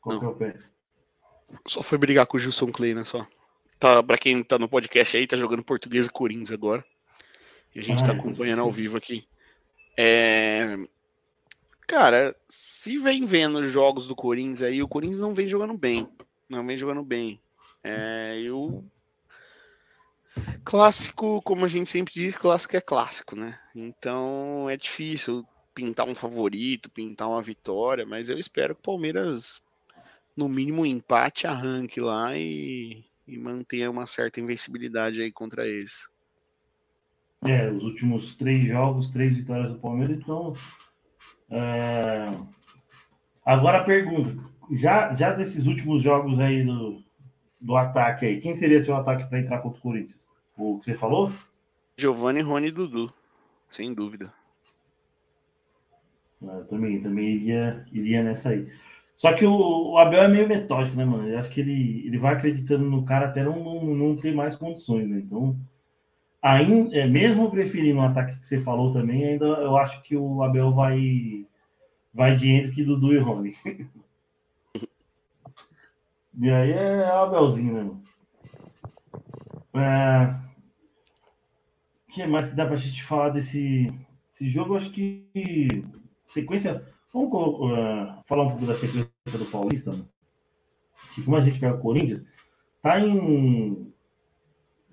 Qual 0.00 0.20
Não. 0.20 0.36
é? 0.44 0.58
Só 1.68 1.80
foi 1.80 1.96
brigar 1.96 2.26
com 2.26 2.36
o 2.36 2.40
Gilson 2.40 2.72
Clay, 2.72 2.92
né? 2.92 3.04
Só. 3.04 3.24
Tá, 3.78 4.02
pra 4.02 4.18
quem 4.18 4.42
tá 4.42 4.58
no 4.58 4.68
podcast 4.68 5.16
aí, 5.16 5.28
tá 5.28 5.36
jogando 5.36 5.62
português 5.62 6.06
e 6.06 6.10
Corinthians 6.10 6.50
agora. 6.50 6.84
E 7.72 7.78
a 7.78 7.82
gente 7.82 8.02
tá 8.02 8.10
Ai, 8.10 8.16
tá 8.16 8.20
acompanhando 8.20 8.62
ao 8.62 8.72
vivo 8.72 8.96
aqui. 8.96 9.28
É... 9.96 10.76
Cara, 11.86 12.34
se 12.48 12.98
vem 12.98 13.22
vendo 13.22 13.62
jogos 13.68 14.08
do 14.08 14.16
Corinthians 14.16 14.62
aí, 14.62 14.82
o 14.82 14.88
Corinthians 14.88 15.20
não 15.20 15.32
vem 15.32 15.46
jogando 15.46 15.78
bem. 15.78 16.08
Não 16.48 16.66
vem 16.66 16.76
jogando 16.76 17.04
bem. 17.04 17.40
É, 17.84 18.40
eu 18.42 18.84
Clássico, 20.66 21.40
como 21.42 21.64
a 21.64 21.68
gente 21.68 21.88
sempre 21.88 22.12
diz, 22.12 22.34
clássico 22.34 22.76
é 22.76 22.80
clássico, 22.80 23.36
né? 23.36 23.56
Então 23.72 24.68
é 24.68 24.76
difícil 24.76 25.46
pintar 25.72 26.08
um 26.08 26.14
favorito, 26.14 26.90
pintar 26.90 27.28
uma 27.28 27.40
vitória, 27.40 28.04
mas 28.04 28.28
eu 28.28 28.36
espero 28.36 28.74
que 28.74 28.80
o 28.80 28.82
Palmeiras, 28.82 29.62
no 30.36 30.48
mínimo, 30.48 30.84
empate, 30.84 31.46
arranque 31.46 32.00
lá 32.00 32.36
e, 32.36 33.04
e 33.28 33.38
mantenha 33.38 33.88
uma 33.88 34.06
certa 34.06 34.40
invencibilidade 34.40 35.22
aí 35.22 35.30
contra 35.30 35.64
eles. 35.68 36.08
É, 37.44 37.70
os 37.70 37.84
últimos 37.84 38.34
três 38.34 38.66
jogos, 38.66 39.08
três 39.10 39.36
vitórias 39.36 39.70
do 39.70 39.78
Palmeiras, 39.78 40.18
então. 40.18 40.52
É... 41.48 42.28
Agora 43.44 43.82
a 43.82 43.84
pergunta: 43.84 44.36
já, 44.72 45.14
já 45.14 45.32
desses 45.32 45.64
últimos 45.68 46.02
jogos 46.02 46.40
aí 46.40 46.64
do, 46.64 47.00
do 47.60 47.76
ataque 47.76 48.26
aí, 48.26 48.40
quem 48.40 48.52
seria 48.56 48.82
seu 48.82 48.96
ataque 48.96 49.28
para 49.28 49.38
entrar 49.38 49.60
contra 49.60 49.78
o 49.78 49.82
Corinthians? 49.82 50.25
O 50.56 50.78
que 50.78 50.86
você 50.86 50.94
falou? 50.94 51.30
Giovanni, 51.96 52.40
Rony 52.40 52.68
e 52.68 52.70
Dudu, 52.70 53.12
sem 53.66 53.92
dúvida. 53.92 54.32
Eu 56.40 56.64
também, 56.66 57.00
também 57.02 57.34
iria, 57.34 57.86
iria 57.92 58.22
nessa 58.22 58.50
aí. 58.50 58.70
Só 59.16 59.32
que 59.32 59.44
o, 59.46 59.92
o, 59.92 59.98
Abel 59.98 60.22
é 60.22 60.28
meio 60.28 60.48
metódico, 60.48 60.96
né, 60.96 61.04
mano? 61.04 61.28
Eu 61.28 61.38
acho 61.38 61.50
que 61.50 61.60
ele, 61.60 62.06
ele 62.06 62.18
vai 62.18 62.34
acreditando 62.34 62.84
no 62.84 63.04
cara 63.04 63.26
até 63.26 63.42
não, 63.42 63.62
não, 63.62 63.84
não 63.84 64.16
ter 64.16 64.34
mais 64.34 64.54
condições, 64.54 65.08
né? 65.08 65.18
Então, 65.18 65.58
ainda, 66.42 66.94
é, 66.96 67.06
mesmo 67.06 67.50
preferindo 67.50 67.98
o 68.00 68.02
ataque 68.02 68.38
que 68.38 68.46
você 68.46 68.60
falou 68.60 68.92
também, 68.92 69.24
ainda 69.24 69.46
eu 69.46 69.76
acho 69.76 70.02
que 70.02 70.16
o 70.16 70.42
Abel 70.42 70.72
vai, 70.72 71.46
vai 72.12 72.36
de 72.36 72.50
entre 72.50 72.72
que 72.72 72.84
Dudu 72.84 73.14
e 73.14 73.18
Rony. 73.18 73.56
e 76.38 76.50
aí 76.50 76.72
é 76.72 77.06
o 77.14 77.22
Abelzinho, 77.22 77.72
né, 77.72 77.82
mano? 77.82 78.02
É, 79.74 80.45
que 82.16 82.26
mais 82.26 82.48
que 82.48 82.54
dá 82.54 82.64
pra 82.64 82.76
gente 82.76 83.02
falar 83.04 83.28
desse, 83.28 83.92
desse 84.30 84.48
jogo? 84.48 84.76
Acho 84.76 84.90
que 84.90 85.84
sequência. 86.28 86.82
Vamos 87.12 87.30
uh, 87.32 88.22
falar 88.24 88.44
um 88.44 88.50
pouco 88.50 88.66
da 88.66 88.74
sequência 88.74 89.10
do 89.38 89.46
Paulista, 89.46 89.92
né? 89.92 90.04
que 91.14 91.22
como 91.22 91.36
a 91.36 91.40
gente 91.40 91.58
pega 91.58 91.76
o 91.76 91.80
Corinthians, 91.80 92.24
tá 92.82 92.98
em. 93.00 93.92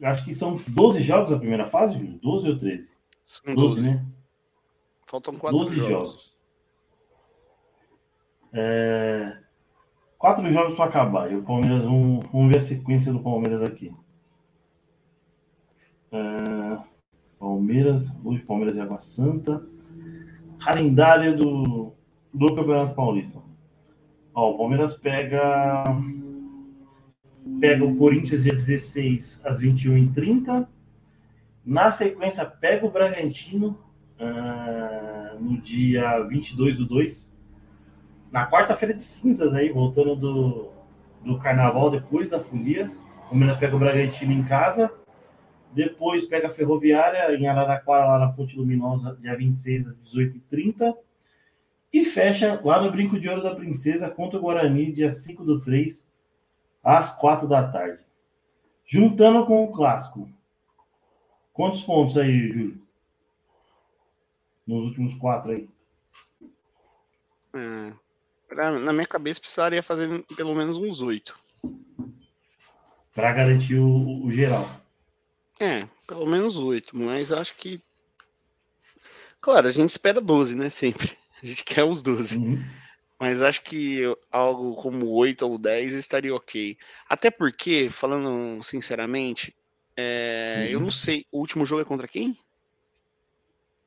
Acho 0.02 0.26
que 0.26 0.36
são 0.36 0.60
12 0.68 1.02
jogos 1.02 1.32
a 1.32 1.40
primeira 1.40 1.70
fase, 1.70 1.98
Júlio? 1.98 2.20
12 2.22 2.50
ou 2.50 2.60
13? 2.60 2.90
São 3.24 3.56
12, 3.56 3.76
12 3.76 3.90
né? 3.90 4.06
Faltam 5.06 5.36
4 5.36 5.58
12 5.58 5.76
jogos. 5.76 5.90
jogos. 5.90 6.34
É... 8.52 9.38
Quatro 10.18 10.50
jogos 10.52 10.76
para 10.76 10.86
acabar. 10.86 11.32
E 11.32 11.36
o 11.36 11.44
Palmeiras, 11.44 11.84
vamos, 11.84 12.26
vamos 12.32 12.52
ver 12.52 12.58
a 12.58 12.62
sequência 12.62 13.14
do 13.14 13.22
Palmeiras 13.22 13.62
aqui. 13.62 13.94
É... 16.12 16.93
Palmeiras, 17.44 18.10
hoje 18.24 18.42
Palmeiras 18.44 18.78
e 18.78 18.80
Água 18.80 19.02
Santa. 19.02 19.62
Calendário 20.64 21.36
do, 21.36 21.92
do 22.34 22.56
Campeonato 22.56 22.96
Paulista. 22.96 23.40
Ó, 24.34 24.52
o 24.52 24.58
Palmeiras 24.58 24.94
pega 24.94 25.84
pega 27.60 27.84
o 27.84 27.98
Corinthians 27.98 28.44
dia 28.44 28.54
16 28.54 29.42
às 29.44 29.60
21h30. 29.60 30.66
Na 31.66 31.92
sequência, 31.92 32.46
pega 32.46 32.86
o 32.86 32.92
Bragantino 32.92 33.78
uh, 34.18 35.38
no 35.38 35.58
dia 35.62 36.22
22 36.22 36.78
do 36.78 36.86
2. 36.86 37.30
Na 38.32 38.50
quarta-feira 38.50 38.94
de 38.94 39.02
cinzas, 39.02 39.54
aí, 39.54 39.70
voltando 39.70 40.16
do, 40.16 40.70
do 41.26 41.38
carnaval, 41.40 41.92
depois 41.92 42.30
da 42.30 42.40
folia. 42.40 42.90
O 43.26 43.30
Palmeiras 43.32 43.58
pega 43.58 43.76
o 43.76 43.80
Bragantino 43.80 44.32
em 44.32 44.44
casa. 44.44 44.90
Depois 45.74 46.26
pega 46.26 46.48
a 46.48 46.54
Ferroviária 46.54 47.36
em 47.36 47.48
Araraquara, 47.48 48.06
lá 48.06 48.20
na 48.20 48.32
Ponte 48.32 48.56
Luminosa, 48.56 49.18
dia 49.20 49.36
26 49.36 49.88
às 49.88 49.96
18h30. 49.98 50.96
E 51.92 52.06
fecha 52.06 52.60
lá 52.64 52.82
no 52.82 52.92
Brinco 52.92 53.20
de 53.20 53.28
Ouro 53.28 53.42
da 53.42 53.56
Princesa 53.56 54.10
contra 54.10 54.38
o 54.38 54.42
Guarani, 54.42 54.92
dia 54.92 55.12
5 55.12 55.44
do 55.44 55.60
3, 55.62 56.06
às 56.84 57.10
4 57.16 57.48
da 57.48 57.68
tarde. 57.72 58.04
Juntando 58.86 59.46
com 59.46 59.64
o 59.64 59.72
clássico. 59.72 60.30
Quantos 61.52 61.82
pontos 61.82 62.18
aí, 62.18 62.48
Júlio? 62.48 62.82
Nos 64.66 64.86
últimos 64.86 65.14
quatro 65.16 65.52
aí. 65.52 65.70
É, 67.56 67.94
pra, 68.48 68.72
na 68.72 68.94
minha 68.94 69.06
cabeça 69.06 69.40
precisaria 69.40 69.84
fazer 69.84 70.24
pelo 70.36 70.56
menos 70.56 70.78
uns 70.78 71.02
oito. 71.02 71.38
Para 73.14 73.32
garantir 73.34 73.76
o, 73.76 74.26
o 74.26 74.32
geral. 74.32 74.83
É, 75.60 75.88
pelo 76.08 76.26
menos 76.26 76.58
oito, 76.58 76.98
mas 76.98 77.32
acho 77.32 77.56
que. 77.56 77.82
Claro, 79.39 79.68
a 79.68 79.72
gente 79.72 79.89
espera 79.89 80.22
12, 80.22 80.56
né? 80.56 80.70
Sempre. 80.70 81.18
A 81.42 81.46
gente 81.46 81.66
quer 81.66 81.84
os 81.84 82.02
12. 82.02 82.38
Uhum. 82.38 82.63
Mas 83.20 83.42
acho 83.42 83.63
que 83.63 84.02
algo 84.32 84.76
como 84.76 85.10
8 85.10 85.46
ou 85.46 85.58
10 85.58 85.94
estaria 85.94 86.34
ok. 86.34 86.78
Até 87.10 87.30
porque, 87.30 87.89
falando 87.89 88.63
sinceramente, 88.63 89.54
é... 89.98 90.68
uhum. 90.68 90.72
eu 90.72 90.80
não 90.80 90.89
sei. 90.89 91.26
O 91.30 91.39
último 91.39 91.66
jogo 91.66 91.82
é 91.82 91.86
contra 91.86 92.08
quem? 92.08 92.38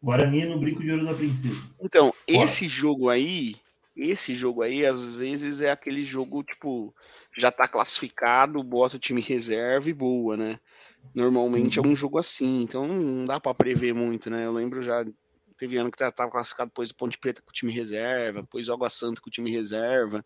Guarani 0.03 0.45
no 0.45 0.59
Brinco 0.61 0.83
de 0.83 0.93
Ouro 0.93 1.07
da 1.07 1.15
Princesa. 1.15 1.63
Então, 1.81 2.15
esse 2.27 2.69
jogo 2.69 3.09
aí, 3.09 3.57
esse 3.97 4.35
jogo 4.35 4.63
aí, 4.63 4.85
às 4.85 5.15
vezes 5.15 5.61
é 5.61 5.71
aquele 5.71 6.05
jogo, 6.05 6.45
tipo, 6.45 6.95
já 7.37 7.51
tá 7.51 7.67
classificado, 7.67 8.63
bota 8.63 8.97
o 8.97 9.01
time 9.01 9.21
reserva 9.21 9.89
e 9.89 9.95
boa, 9.95 10.37
né? 10.37 10.61
Normalmente 11.15 11.79
é 11.79 11.83
uhum. 11.83 11.91
um 11.91 11.97
jogo 11.97 12.19
assim, 12.19 12.63
então 12.63 12.87
não 12.87 13.25
dá 13.25 13.41
para 13.41 13.55
prever 13.55 13.95
muito, 13.95 14.29
né? 14.31 14.45
Eu 14.45 14.53
lembro 14.53 14.83
já, 14.83 15.05
teve 15.57 15.77
ano 15.77 15.91
que 15.91 16.03
estava 16.03 16.31
classificado 16.31 16.71
depois 16.71 16.91
do 16.91 16.97
Ponte 16.97 17.19
Preta 17.19 17.43
com 17.43 17.51
o 17.51 17.53
time 17.53 17.73
reserva, 17.73 18.43
depois 18.43 18.69
o 18.69 18.73
Água 18.73 18.91
Santa 18.91 19.21
com 19.21 19.29
o 19.29 19.33
time 19.33 19.51
reserva. 19.51 20.25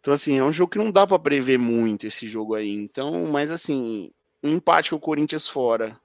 Então, 0.00 0.14
assim, 0.14 0.38
é 0.38 0.44
um 0.44 0.52
jogo 0.52 0.70
que 0.70 0.78
não 0.78 0.90
dá 0.90 1.06
para 1.06 1.18
prever 1.18 1.58
muito 1.58 2.06
esse 2.06 2.26
jogo 2.26 2.54
aí. 2.54 2.72
Então, 2.72 3.26
mas 3.26 3.50
assim, 3.50 4.10
um 4.42 4.54
empate 4.54 4.90
com 4.90 4.96
o 4.96 5.00
Corinthians 5.00 5.48
fora, 5.48 5.98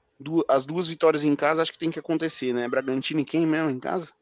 as 0.48 0.66
duas 0.66 0.88
vitórias 0.88 1.24
em 1.24 1.36
casa, 1.36 1.62
acho 1.62 1.72
que 1.72 1.78
tem 1.78 1.90
que 1.90 1.98
acontecer, 1.98 2.52
né? 2.52 2.68
Bragantino 2.68 3.20
e 3.20 3.24
quem 3.24 3.46
mesmo 3.46 3.70
em 3.70 3.78
casa? 3.78 4.12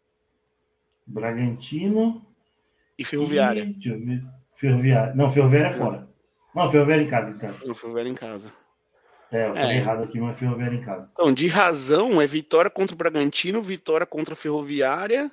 Bragantino 1.06 2.24
e 2.98 3.04
Ferroviária. 3.04 3.64
E... 3.64 4.22
Ferroviária. 4.56 5.14
Não, 5.14 5.30
Ferroviária 5.30 5.74
é 5.74 5.78
fora. 5.78 6.08
Não, 6.54 6.70
Ferroviária 6.70 7.02
em 7.02 7.08
casa, 7.08 7.30
em 7.30 7.38
casa. 7.38 7.58
Não, 7.66 7.74
Ferroviária 7.74 8.10
em 8.10 8.14
casa. 8.14 8.52
É, 9.32 9.48
eu 9.48 9.54
falei 9.54 9.76
é. 9.76 9.80
errado 9.80 10.02
aqui, 10.02 10.20
mas 10.20 10.38
Ferroviária 10.38 10.76
em 10.76 10.82
casa. 10.82 11.08
Então, 11.12 11.32
de 11.32 11.46
razão, 11.46 12.20
é 12.20 12.26
vitória 12.26 12.70
contra 12.70 12.94
o 12.94 12.98
Bragantino, 12.98 13.62
vitória 13.62 14.06
contra 14.06 14.34
a 14.34 14.36
Ferroviária, 14.36 15.32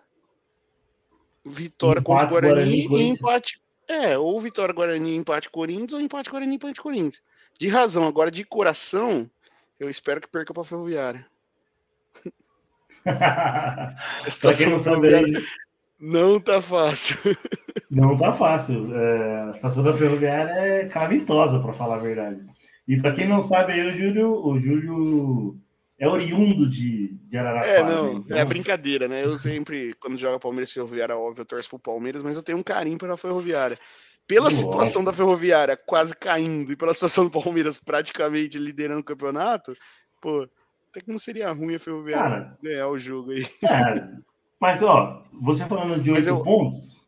vitória 1.46 2.00
empate, 2.00 2.06
contra 2.06 2.26
o 2.26 2.30
Guarani, 2.30 2.88
Guarani 2.88 3.04
e 3.04 3.10
empate. 3.10 3.62
É, 3.90 4.18
ou 4.18 4.40
vitória 4.40 4.74
Guarani, 4.74 5.16
empate 5.16 5.50
Corinthians, 5.50 5.94
ou 5.94 6.00
empate 6.00 6.30
Guarani, 6.30 6.56
empate 6.56 6.80
Corinthians. 6.80 7.22
De 7.60 7.68
razão, 7.68 8.08
agora 8.08 8.32
de 8.32 8.46
coração, 8.46 9.30
eu 9.78 9.90
espero 9.90 10.22
que 10.22 10.30
perca 10.30 10.54
para 10.54 10.64
a 10.64 10.66
Ferroviária. 10.66 11.26
A 13.06 14.30
situação 14.30 14.78
da 14.78 14.80
Ferroviária 14.80 15.42
não 16.00 16.40
tá 16.40 16.62
fácil. 16.62 17.18
Não 17.92 18.18
tá 18.18 18.32
fácil. 18.32 18.96
É, 18.96 19.42
a 19.50 19.54
situação 19.54 19.84
da 19.84 19.94
Ferroviária 19.94 20.52
é 20.52 20.86
calamitosa, 20.86 21.60
para 21.60 21.74
falar 21.74 21.96
a 21.96 22.00
verdade. 22.00 22.40
E 22.90 23.00
para 23.00 23.14
quem 23.14 23.28
não 23.28 23.44
sabe, 23.44 23.74
aí, 23.74 23.88
o 23.88 23.94
Júlio, 23.94 24.34
o 24.44 24.60
Júlio 24.60 25.56
é 26.00 26.08
oriundo 26.08 26.68
de, 26.68 27.10
de 27.28 27.38
Araraquara. 27.38 27.72
É, 27.72 27.84
não, 27.84 28.14
né? 28.16 28.22
então... 28.26 28.38
é 28.40 28.44
brincadeira, 28.44 29.08
né? 29.08 29.24
Eu 29.24 29.38
sempre, 29.38 29.94
quando 30.00 30.18
joga 30.18 30.40
Palmeiras 30.40 30.72
e 30.72 30.74
Ferroviária, 30.74 31.16
óbvio, 31.16 31.44
eu 31.44 31.46
torço 31.46 31.70
pro 31.70 31.78
Palmeiras, 31.78 32.24
mas 32.24 32.36
eu 32.36 32.42
tenho 32.42 32.58
um 32.58 32.64
carinho 32.64 32.98
pela 32.98 33.16
Ferroviária. 33.16 33.78
Pela 34.28 34.46
Nossa. 34.46 34.58
situação 34.58 35.04
da 35.04 35.14
Ferroviária 35.14 35.78
quase 35.78 36.16
caindo 36.16 36.72
e 36.72 36.76
pela 36.76 36.92
situação 36.96 37.26
do 37.26 37.32
Palmeiras 37.44 37.80
praticamente 37.80 38.58
liderando 38.58 39.02
o 39.02 39.04
campeonato, 39.04 39.78
pô, 40.20 40.50
até 40.90 41.00
que 41.00 41.12
não 41.12 41.20
seria 41.20 41.52
ruim 41.52 41.76
a 41.76 41.80
Ferroviária 41.80 42.42
Cara, 42.42 42.58
ganhar 42.64 42.88
o 42.88 42.98
jogo 42.98 43.30
aí. 43.30 43.46
É, 43.64 44.10
mas, 44.60 44.82
ó, 44.82 45.24
você 45.40 45.64
falando 45.68 46.02
de 46.02 46.10
oito 46.10 46.28
eu... 46.28 46.42
pontos, 46.42 47.06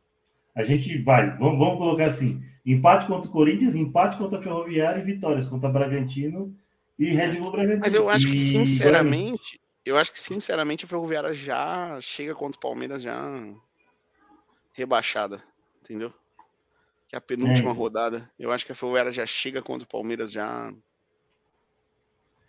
a 0.55 0.61
gente 0.61 1.01
vai, 1.01 1.35
vamos, 1.39 1.57
vamos 1.57 1.79
colocar 1.79 2.05
assim, 2.05 2.39
empate 2.65 3.07
contra 3.07 3.29
o 3.29 3.31
Corinthians, 3.31 3.75
empate 3.75 4.17
contra 4.17 4.39
a 4.39 4.41
Ferroviária 4.41 5.01
e 5.01 5.05
vitórias 5.05 5.47
contra 5.47 5.69
Bragantino 5.69 6.55
e 6.97 7.09
Red 7.11 7.39
Bull 7.39 7.51
Bragantino. 7.51 7.81
Mas 7.81 7.95
eu 7.95 8.09
acho 8.09 8.27
que, 8.27 8.37
sinceramente, 8.37 9.59
eu 9.85 9.97
acho 9.97 10.11
que, 10.11 10.19
sinceramente, 10.19 10.85
a 10.85 10.87
Ferroviária 10.87 11.33
já 11.33 11.99
chega 12.01 12.35
contra 12.35 12.57
o 12.57 12.61
Palmeiras 12.61 13.01
já 13.01 13.41
rebaixada, 14.73 15.41
entendeu? 15.81 16.13
Que 17.07 17.15
é 17.15 17.17
a 17.17 17.21
penúltima 17.21 17.71
é. 17.71 17.73
rodada. 17.73 18.29
Eu 18.39 18.51
acho 18.51 18.65
que 18.65 18.71
a 18.71 18.75
Ferroviária 18.75 19.11
já 19.11 19.25
chega 19.25 19.61
contra 19.61 19.85
o 19.85 19.89
Palmeiras 19.89 20.31
já. 20.31 20.71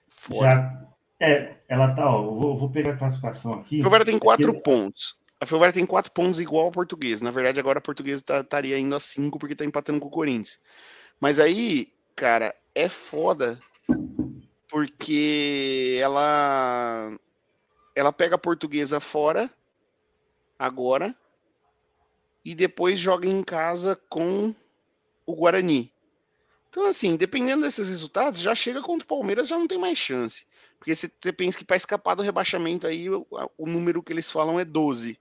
Fora. 0.09 0.55
Já. 0.55 0.93
É, 1.21 1.57
ela 1.69 1.95
tá, 1.95 2.11
ó, 2.11 2.23
vou, 2.23 2.59
vou 2.59 2.71
pegar 2.71 2.93
a 2.93 2.97
classificação 2.97 3.55
aqui. 3.55 3.77
A 3.77 3.79
Ferroviária 3.79 4.07
tem 4.07 4.19
quatro 4.19 4.61
pontos. 4.61 5.22
A 5.43 5.45
Ferroviária 5.47 5.75
tem 5.75 5.85
quatro 5.85 6.13
pontos 6.13 6.39
igual 6.39 6.67
ao 6.67 6.71
português. 6.71 7.21
Na 7.21 7.33
verdade, 7.33 7.59
agora 7.59 7.81
a 7.81 7.83
portuguesa 7.83 8.23
tá, 8.23 8.41
estaria 8.43 8.79
indo 8.79 8.95
a 8.95 9.01
cinco 9.01 9.41
porque 9.41 9.57
tá 9.57 9.65
empatando 9.65 9.99
com 9.99 10.07
o 10.07 10.11
Corinthians. 10.11 10.61
Mas 11.19 11.41
aí, 11.41 11.93
cara, 12.15 12.55
é 12.73 12.89
foda 12.89 13.61
porque 14.69 15.99
ela 16.01 17.11
ela 17.93 18.13
pega 18.13 18.37
a 18.37 18.39
portuguesa 18.39 19.01
fora 19.01 19.51
agora 20.57 21.13
e 22.45 22.55
depois 22.55 23.01
joga 23.01 23.27
em 23.27 23.43
casa 23.43 24.01
com 24.09 24.55
o 25.27 25.35
Guarani. 25.35 25.93
Então, 26.71 26.87
assim, 26.87 27.17
dependendo 27.17 27.63
desses 27.63 27.89
resultados, 27.89 28.39
já 28.39 28.55
chega 28.55 28.81
contra 28.81 29.05
o 29.05 29.09
Palmeiras, 29.09 29.49
já 29.49 29.59
não 29.59 29.67
tem 29.67 29.77
mais 29.77 29.99
chance. 29.99 30.47
Porque 30.79 30.95
você 30.95 31.09
pensa 31.33 31.59
que 31.59 31.65
para 31.65 31.77
escapar 31.77 32.15
do 32.15 32.23
rebaixamento 32.23 32.87
aí, 32.87 33.11
o, 33.11 33.27
o, 33.59 33.67
número 33.67 34.03
que 34.03 34.13
eles 34.13 34.31
falam 34.31 34.59
é 34.59 34.65
12. 34.65 35.19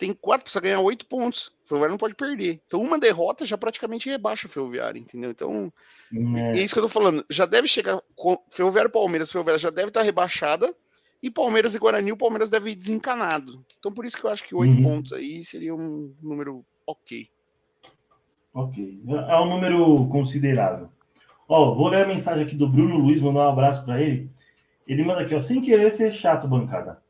Tem 0.00 0.14
quatro, 0.14 0.44
precisa 0.44 0.62
ganhar 0.62 0.80
oito 0.80 1.04
pontos. 1.04 1.48
O 1.62 1.68
Ferroviário 1.68 1.92
não 1.92 1.98
pode 1.98 2.14
perder. 2.14 2.58
Então, 2.66 2.80
uma 2.80 2.98
derrota 2.98 3.44
já 3.44 3.58
praticamente 3.58 4.08
rebaixa 4.08 4.46
o 4.46 4.50
Ferroviário, 4.50 4.98
entendeu? 4.98 5.30
Então, 5.30 5.70
é. 6.36 6.58
é 6.58 6.62
isso 6.62 6.74
que 6.74 6.78
eu 6.78 6.84
tô 6.84 6.88
falando. 6.88 7.22
Já 7.28 7.44
deve 7.44 7.68
chegar. 7.68 8.00
Ferroviário 8.48 8.90
Palmeiras, 8.90 9.30
Ferroviário 9.30 9.60
já 9.60 9.68
deve 9.68 9.88
estar 9.88 10.00
rebaixada. 10.00 10.74
E 11.22 11.30
Palmeiras 11.30 11.74
e 11.74 11.78
Guarani, 11.78 12.12
o 12.12 12.16
Palmeiras 12.16 12.48
deve 12.48 12.70
ir 12.70 12.76
desencanado. 12.76 13.62
Então, 13.78 13.92
por 13.92 14.06
isso 14.06 14.16
que 14.16 14.24
eu 14.24 14.30
acho 14.30 14.42
que 14.42 14.54
oito 14.54 14.74
uhum. 14.74 14.82
pontos 14.82 15.12
aí 15.12 15.44
seria 15.44 15.74
um 15.74 16.14
número 16.22 16.64
ok. 16.86 17.28
Ok. 18.54 19.02
É 19.06 19.38
um 19.38 19.50
número 19.50 20.08
considerável. 20.08 20.88
Ó, 21.46 21.74
vou 21.74 21.88
ler 21.88 22.04
a 22.04 22.08
mensagem 22.08 22.46
aqui 22.46 22.56
do 22.56 22.66
Bruno 22.66 22.96
Luiz, 22.96 23.20
mandar 23.20 23.48
um 23.48 23.50
abraço 23.50 23.84
para 23.84 24.00
ele. 24.00 24.30
Ele 24.86 25.04
manda 25.04 25.20
aqui, 25.20 25.34
ó, 25.34 25.42
sem 25.42 25.60
querer 25.60 25.90
ser 25.90 26.10
chato, 26.10 26.48
bancada. 26.48 27.02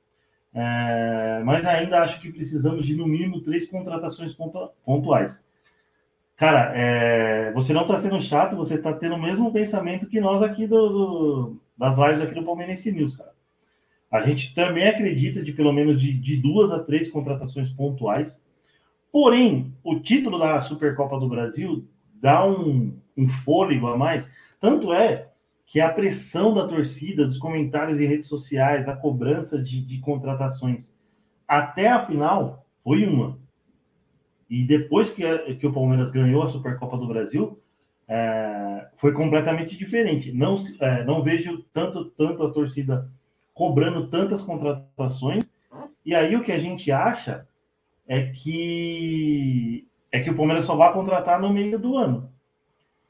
É, 0.52 1.42
mas 1.44 1.64
ainda 1.64 2.02
acho 2.02 2.20
que 2.20 2.32
precisamos 2.32 2.84
de 2.84 2.96
no 2.96 3.06
mínimo 3.06 3.40
três 3.40 3.66
contratações 3.66 4.36
pontuais. 4.84 5.42
Cara, 6.36 6.72
é, 6.74 7.52
você 7.52 7.72
não 7.72 7.82
está 7.82 8.00
sendo 8.00 8.20
chato, 8.20 8.56
você 8.56 8.74
está 8.74 8.92
tendo 8.92 9.14
o 9.14 9.20
mesmo 9.20 9.52
pensamento 9.52 10.08
que 10.08 10.20
nós 10.20 10.42
aqui 10.42 10.66
do, 10.66 10.88
do, 10.88 11.60
das 11.76 11.98
lives 11.98 12.20
aqui 12.20 12.34
do 12.34 12.44
Palmeirense 12.44 12.90
News, 12.90 13.16
cara. 13.16 13.30
A 14.10 14.22
gente 14.22 14.54
também 14.54 14.88
acredita 14.88 15.42
de 15.42 15.52
pelo 15.52 15.72
menos 15.72 16.00
de, 16.00 16.12
de 16.12 16.36
duas 16.36 16.72
a 16.72 16.80
três 16.80 17.08
contratações 17.08 17.70
pontuais. 17.70 18.42
Porém, 19.12 19.72
o 19.84 20.00
título 20.00 20.38
da 20.38 20.60
Supercopa 20.62 21.18
do 21.18 21.28
Brasil 21.28 21.86
dá 22.14 22.44
um, 22.44 22.98
um 23.16 23.28
fôlego 23.28 23.86
a 23.86 23.96
mais. 23.96 24.28
Tanto 24.60 24.92
é 24.92 25.29
que 25.70 25.80
a 25.80 25.88
pressão 25.88 26.52
da 26.52 26.66
torcida, 26.66 27.24
dos 27.24 27.38
comentários 27.38 28.00
em 28.00 28.06
redes 28.06 28.26
sociais, 28.26 28.84
da 28.84 28.96
cobrança 28.96 29.56
de, 29.56 29.80
de 29.80 30.00
contratações 30.00 30.92
até 31.46 31.88
a 31.88 32.04
final 32.04 32.66
foi 32.82 33.06
uma. 33.06 33.38
E 34.48 34.64
depois 34.64 35.10
que, 35.10 35.22
que 35.54 35.66
o 35.68 35.72
Palmeiras 35.72 36.10
ganhou 36.10 36.42
a 36.42 36.48
Supercopa 36.48 36.98
do 36.98 37.06
Brasil, 37.06 37.62
é, 38.08 38.88
foi 38.96 39.12
completamente 39.12 39.78
diferente. 39.78 40.32
Não, 40.32 40.56
é, 40.80 41.04
não 41.04 41.22
vejo 41.22 41.64
tanto, 41.72 42.06
tanto 42.06 42.42
a 42.42 42.50
torcida 42.50 43.08
cobrando 43.54 44.08
tantas 44.08 44.42
contratações. 44.42 45.48
E 46.04 46.16
aí 46.16 46.34
o 46.34 46.42
que 46.42 46.50
a 46.50 46.58
gente 46.58 46.90
acha 46.90 47.46
é 48.08 48.26
que 48.26 49.86
é 50.10 50.18
que 50.18 50.30
o 50.30 50.36
Palmeiras 50.36 50.64
só 50.64 50.74
vai 50.74 50.92
contratar 50.92 51.40
no 51.40 51.52
meio 51.52 51.78
do 51.78 51.96
ano. 51.96 52.29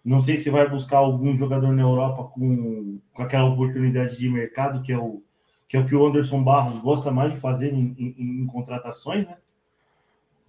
Não 0.05 0.22
sei 0.22 0.38
se 0.38 0.48
vai 0.48 0.68
buscar 0.68 0.98
algum 0.98 1.36
jogador 1.36 1.72
na 1.72 1.82
Europa 1.82 2.24
com, 2.34 2.98
com 3.12 3.22
aquela 3.22 3.48
oportunidade 3.48 4.16
de 4.16 4.28
mercado, 4.28 4.82
que 4.82 4.92
é 4.92 4.98
o 4.98 5.22
que 5.68 5.76
é 5.76 5.80
o 5.80 5.86
que 5.86 5.94
o 5.94 6.05
Anderson 6.05 6.42
Barros 6.42 6.80
gosta 6.80 7.12
mais 7.12 7.32
de 7.32 7.38
fazer 7.38 7.72
em, 7.72 7.94
em, 7.96 8.42
em 8.42 8.46
contratações, 8.46 9.24
né? 9.24 9.36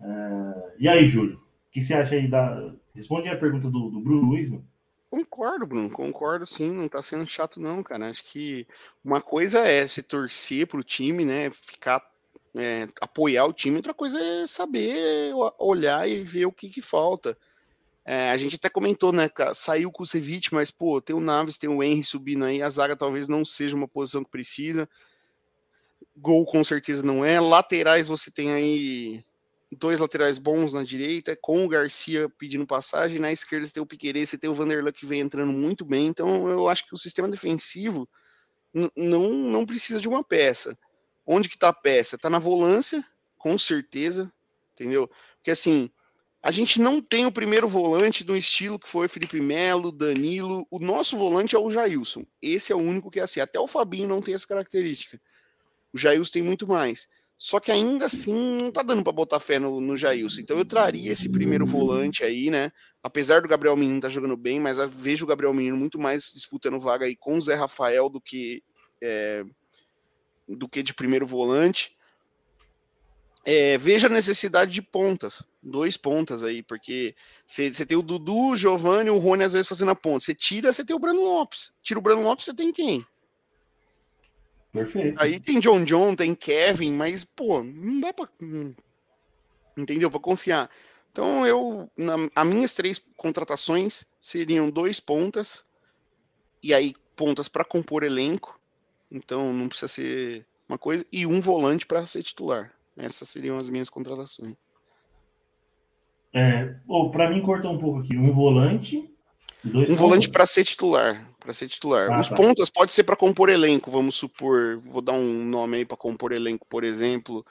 É, 0.01 0.73
e 0.79 0.89
aí, 0.89 1.07
Júlio, 1.07 1.35
o 1.35 1.71
que 1.71 1.83
você 1.83 1.93
acha 1.93 2.15
aí 2.15 2.27
da. 2.27 2.73
Responde 2.95 3.29
a 3.29 3.37
pergunta 3.37 3.69
do, 3.69 3.89
do 3.91 3.99
Bruno 3.99 4.29
Luiz, 4.29 4.49
mano. 4.49 4.65
Concordo, 5.11 5.67
Bruno, 5.67 5.91
concordo 5.91 6.47
sim, 6.47 6.71
não 6.71 6.87
tá 6.87 7.03
sendo 7.03 7.27
chato 7.27 7.59
não, 7.59 7.83
cara. 7.83 8.09
Acho 8.09 8.23
que 8.23 8.65
uma 9.03 9.21
coisa 9.21 9.59
é 9.59 9.85
se 9.85 10.01
torcer 10.01 10.65
pro 10.65 10.83
time, 10.83 11.23
né? 11.23 11.51
Ficar 11.51 12.01
é, 12.55 12.87
apoiar 12.99 13.45
o 13.45 13.53
time, 13.53 13.77
outra 13.77 13.93
coisa 13.93 14.19
é 14.19 14.45
saber 14.45 15.33
olhar 15.59 16.09
e 16.09 16.23
ver 16.23 16.45
o 16.45 16.51
que, 16.51 16.69
que 16.69 16.81
falta. 16.81 17.37
É, 18.03 18.31
a 18.31 18.37
gente 18.37 18.55
até 18.55 18.69
comentou, 18.69 19.11
né? 19.11 19.29
Saiu 19.53 19.89
o 19.89 19.91
Kusevich, 19.91 20.53
mas, 20.53 20.71
pô, 20.71 20.99
tem 20.99 21.15
o 21.15 21.19
Naves, 21.19 21.57
tem 21.57 21.69
o 21.69 21.83
Henry 21.83 22.03
subindo 22.03 22.45
aí. 22.45 22.61
A 22.61 22.69
zaga 22.69 22.95
talvez 22.95 23.27
não 23.27 23.45
seja 23.45 23.75
uma 23.75 23.87
posição 23.87 24.23
que 24.23 24.31
precisa. 24.31 24.89
Gol 26.17 26.45
com 26.45 26.63
certeza 26.63 27.03
não 27.03 27.23
é. 27.23 27.39
Laterais 27.39 28.07
você 28.07 28.31
tem 28.31 28.51
aí 28.51 29.23
dois 29.77 29.99
laterais 29.99 30.37
bons 30.37 30.73
na 30.73 30.83
direita, 30.83 31.37
com 31.39 31.63
o 31.63 31.67
Garcia 31.67 32.27
pedindo 32.37 32.65
passagem. 32.65 33.19
Na 33.19 33.31
esquerda 33.31 33.65
você 33.65 33.73
tem 33.73 33.83
o 33.83 33.85
Piquerez, 33.85 34.29
você 34.29 34.37
tem 34.37 34.49
o 34.49 34.53
Vanderlan 34.53 34.91
que 34.91 35.05
vem 35.05 35.21
entrando 35.21 35.51
muito 35.51 35.85
bem. 35.85 36.07
Então 36.07 36.49
eu 36.49 36.67
acho 36.67 36.85
que 36.87 36.93
o 36.93 36.97
sistema 36.97 37.29
defensivo 37.29 38.09
não, 38.95 39.29
não 39.29 39.65
precisa 39.65 39.99
de 39.99 40.09
uma 40.09 40.23
peça. 40.23 40.77
Onde 41.25 41.47
que 41.47 41.57
tá 41.57 41.69
a 41.69 41.73
peça? 41.73 42.17
Tá 42.17 42.29
na 42.29 42.39
volância, 42.39 43.05
com 43.37 43.57
certeza, 43.57 44.31
entendeu? 44.73 45.09
Porque 45.37 45.51
assim, 45.51 45.89
a 46.43 46.49
gente 46.49 46.81
não 46.81 46.99
tem 46.99 47.25
o 47.25 47.31
primeiro 47.31 47.67
volante 47.67 48.23
do 48.23 48.35
estilo 48.35 48.79
que 48.79 48.87
foi 48.87 49.07
Felipe 49.07 49.39
Melo, 49.39 49.91
Danilo. 49.91 50.65
O 50.71 50.79
nosso 50.79 51.15
volante 51.15 51.55
é 51.55 51.59
o 51.59 51.69
Jailson. 51.69 52.25
Esse 52.41 52.73
é 52.73 52.75
o 52.75 52.79
único 52.79 53.11
que 53.11 53.19
é 53.19 53.23
assim. 53.23 53.39
Até 53.39 53.59
o 53.59 53.67
Fabinho 53.67 54.07
não 54.07 54.21
tem 54.21 54.33
essa 54.33 54.47
característica. 54.47 55.21
O 55.93 55.97
Jailson 55.97 56.31
tem 56.31 56.41
muito 56.41 56.67
mais. 56.67 57.07
Só 57.37 57.59
que 57.59 57.71
ainda 57.71 58.05
assim 58.05 58.33
não 58.33 58.71
tá 58.71 58.81
dando 58.81 59.03
para 59.03 59.11
botar 59.11 59.39
fé 59.39 59.59
no, 59.59 59.79
no 59.79 59.95
Jailson. 59.95 60.41
Então 60.41 60.57
eu 60.57 60.65
traria 60.65 61.11
esse 61.11 61.29
primeiro 61.29 61.65
volante 61.65 62.23
aí, 62.23 62.49
né? 62.49 62.71
Apesar 63.03 63.41
do 63.41 63.47
Gabriel 63.47 63.75
Menino 63.75 63.97
estar 63.97 64.07
tá 64.07 64.13
jogando 64.13 64.37
bem, 64.37 64.59
mas 64.59 64.79
vejo 64.79 65.25
o 65.25 65.27
Gabriel 65.27 65.53
Menino 65.53 65.77
muito 65.77 65.99
mais 65.99 66.31
disputando 66.33 66.79
vaga 66.79 67.05
aí 67.05 67.15
com 67.15 67.37
o 67.37 67.41
Zé 67.41 67.55
Rafael 67.55 68.09
do 68.09 68.21
que 68.21 68.63
é, 69.01 69.43
do 70.47 70.67
que 70.67 70.81
de 70.81 70.93
primeiro 70.93 71.25
volante. 71.25 71.95
É, 73.43 73.77
veja 73.77 74.05
a 74.05 74.09
necessidade 74.09 74.71
de 74.71 74.81
pontas, 74.83 75.43
dois 75.63 75.97
pontas 75.97 76.43
aí, 76.43 76.61
porque 76.61 77.15
você 77.45 77.85
tem 77.85 77.97
o 77.97 78.03
Dudu, 78.03 78.51
o 78.51 78.55
Giovanni 78.55 79.07
e 79.07 79.11
o 79.11 79.17
Rony 79.17 79.43
às 79.43 79.53
vezes 79.53 79.67
fazendo 79.67 79.89
a 79.91 79.95
ponta. 79.95 80.19
Você 80.19 80.35
tira, 80.35 80.71
você 80.71 80.85
tem 80.85 80.95
o 80.95 80.99
Brano 80.99 81.21
Lopes. 81.21 81.73
Tira 81.81 81.99
o 81.99 82.03
Brano 82.03 82.21
Lopes, 82.21 82.45
você 82.45 82.53
tem 82.53 82.71
quem? 82.71 83.05
Perfeito. 84.71 85.19
Aí 85.19 85.39
tem 85.39 85.59
John 85.59 85.83
John, 85.83 86.15
tem 86.15 86.35
Kevin, 86.35 86.93
mas, 86.93 87.23
pô, 87.23 87.63
não 87.63 87.99
dá 87.99 88.13
pra. 88.13 88.29
Entendeu? 89.75 90.09
Pra 90.09 90.19
confiar. 90.19 90.69
Então, 91.11 91.45
eu. 91.45 91.89
Na, 91.97 92.13
as 92.35 92.47
minhas 92.47 92.73
três 92.73 93.03
contratações 93.17 94.05
seriam 94.19 94.69
dois 94.69 94.99
pontas, 94.99 95.65
e 96.61 96.73
aí 96.73 96.93
pontas 97.15 97.49
para 97.49 97.65
compor 97.65 98.03
elenco. 98.03 98.59
Então, 99.11 99.51
não 99.51 99.67
precisa 99.67 99.87
ser 99.89 100.45
uma 100.69 100.77
coisa, 100.77 101.05
e 101.11 101.25
um 101.25 101.41
volante 101.41 101.85
para 101.85 102.05
ser 102.05 102.23
titular. 102.23 102.71
Essas 102.97 103.29
seriam 103.29 103.57
as 103.57 103.69
minhas 103.69 103.89
contratações. 103.89 104.55
É, 106.33 106.75
oh, 106.87 107.09
para 107.09 107.29
mim, 107.29 107.41
cortou 107.41 107.73
um 107.73 107.79
pouco 107.79 107.99
aqui. 107.99 108.17
Um 108.17 108.31
volante. 108.31 109.09
Um 109.65 109.95
volante 109.95 110.29
para 110.29 110.45
ser 110.45 110.63
titular. 110.63 111.29
Para 111.39 111.53
ser 111.53 111.67
titular. 111.67 112.11
Ah, 112.11 112.19
Os 112.19 112.29
tá. 112.29 112.35
pontas 112.35 112.69
pode 112.69 112.91
ser 112.91 113.03
para 113.03 113.15
compor 113.15 113.49
elenco, 113.49 113.91
vamos 113.91 114.15
supor. 114.15 114.77
Vou 114.77 115.01
dar 115.01 115.13
um 115.13 115.45
nome 115.45 115.77
aí 115.77 115.85
para 115.85 115.97
compor 115.97 116.31
elenco, 116.31 116.65
por 116.67 116.83
exemplo, 116.83 117.45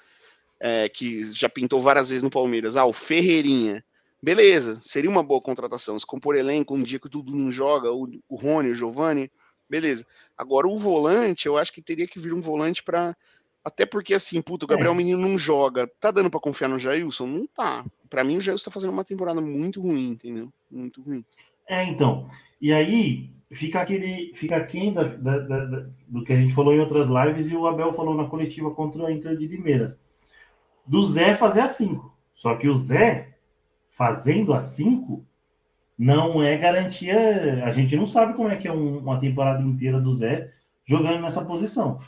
é, 0.59 0.89
que 0.89 1.25
já 1.33 1.49
pintou 1.49 1.81
várias 1.81 2.11
vezes 2.11 2.23
no 2.23 2.31
Palmeiras. 2.31 2.77
Ah, 2.77 2.85
o 2.85 2.93
Ferreirinha. 2.93 3.85
Beleza, 4.23 4.79
seria 4.83 5.09
uma 5.09 5.23
boa 5.23 5.41
contratação. 5.41 5.99
Se 5.99 6.05
compor 6.05 6.37
elenco 6.37 6.75
um 6.75 6.83
dia 6.83 6.99
que 6.99 7.09
tudo 7.09 7.35
não 7.35 7.51
joga, 7.51 7.91
o, 7.91 8.07
o 8.29 8.37
Rony, 8.37 8.71
o 8.71 8.75
Giovanni, 8.75 9.31
beleza. 9.69 10.07
Agora 10.37 10.69
o 10.69 10.79
volante, 10.79 11.47
eu 11.47 11.57
acho 11.57 11.73
que 11.73 11.81
teria 11.81 12.07
que 12.07 12.19
vir 12.19 12.35
um 12.35 12.41
volante 12.41 12.83
para 12.83 13.17
até 13.65 13.85
porque, 13.85 14.15
assim, 14.15 14.41
puto, 14.41 14.65
o 14.65 14.69
Gabriel 14.69 14.93
é. 14.93 14.95
Menino 14.95 15.21
não 15.21 15.39
joga. 15.39 15.87
Tá 16.01 16.11
dando 16.11 16.31
para 16.31 16.41
confiar 16.41 16.69
no 16.69 16.79
Jailson? 16.79 17.27
Não 17.27 17.47
tá. 17.47 17.85
Para 18.09 18.25
mim, 18.25 18.39
o 18.39 18.41
Jailson 18.41 18.65
tá 18.65 18.71
fazendo 18.71 18.93
uma 18.93 19.05
temporada 19.05 19.41
muito 19.41 19.81
ruim, 19.81 20.11
entendeu? 20.11 20.49
Muito 20.71 21.03
ruim. 21.03 21.25
É, 21.69 21.85
então. 21.85 22.29
E 22.61 22.73
aí, 22.73 23.31
fica 23.53 23.81
aquele. 23.81 24.33
Fica 24.35 24.57
aquém 24.57 24.93
da, 24.93 25.05
da, 25.05 25.39
da, 25.39 25.87
do 26.09 26.25
que 26.25 26.33
a 26.33 26.37
gente 26.37 26.55
falou 26.55 26.75
em 26.75 26.81
outras 26.81 27.09
lives 27.09 27.51
e 27.51 27.55
o 27.55 27.67
Abel 27.67 27.93
falou 27.93 28.15
na 28.15 28.25
coletiva 28.25 28.71
contra 28.71 29.07
a 29.07 29.13
Inter 29.13 29.37
de 29.37 29.47
Limeira. 29.47 29.99
Do 30.87 31.05
Zé 31.05 31.37
fazer 31.37 31.61
a 31.61 31.69
5. 31.69 32.19
Só 32.35 32.57
que 32.57 32.69
o 32.69 32.77
Zé, 32.77 33.37
fazendo 33.91 34.55
a 34.55 34.63
5, 34.63 35.23
não 35.99 36.43
é 36.43 36.57
garantia. 36.57 37.63
A 37.65 37.71
gente 37.71 37.95
não 37.95 38.07
sabe 38.07 38.33
como 38.33 38.49
é 38.49 38.57
que 38.57 38.67
é 38.67 38.73
um, 38.73 38.99
uma 38.99 39.21
temporada 39.21 39.63
inteira 39.63 40.01
do 40.01 40.15
Zé 40.15 40.51
jogando 40.87 41.21
nessa 41.21 41.45
posição. 41.45 42.01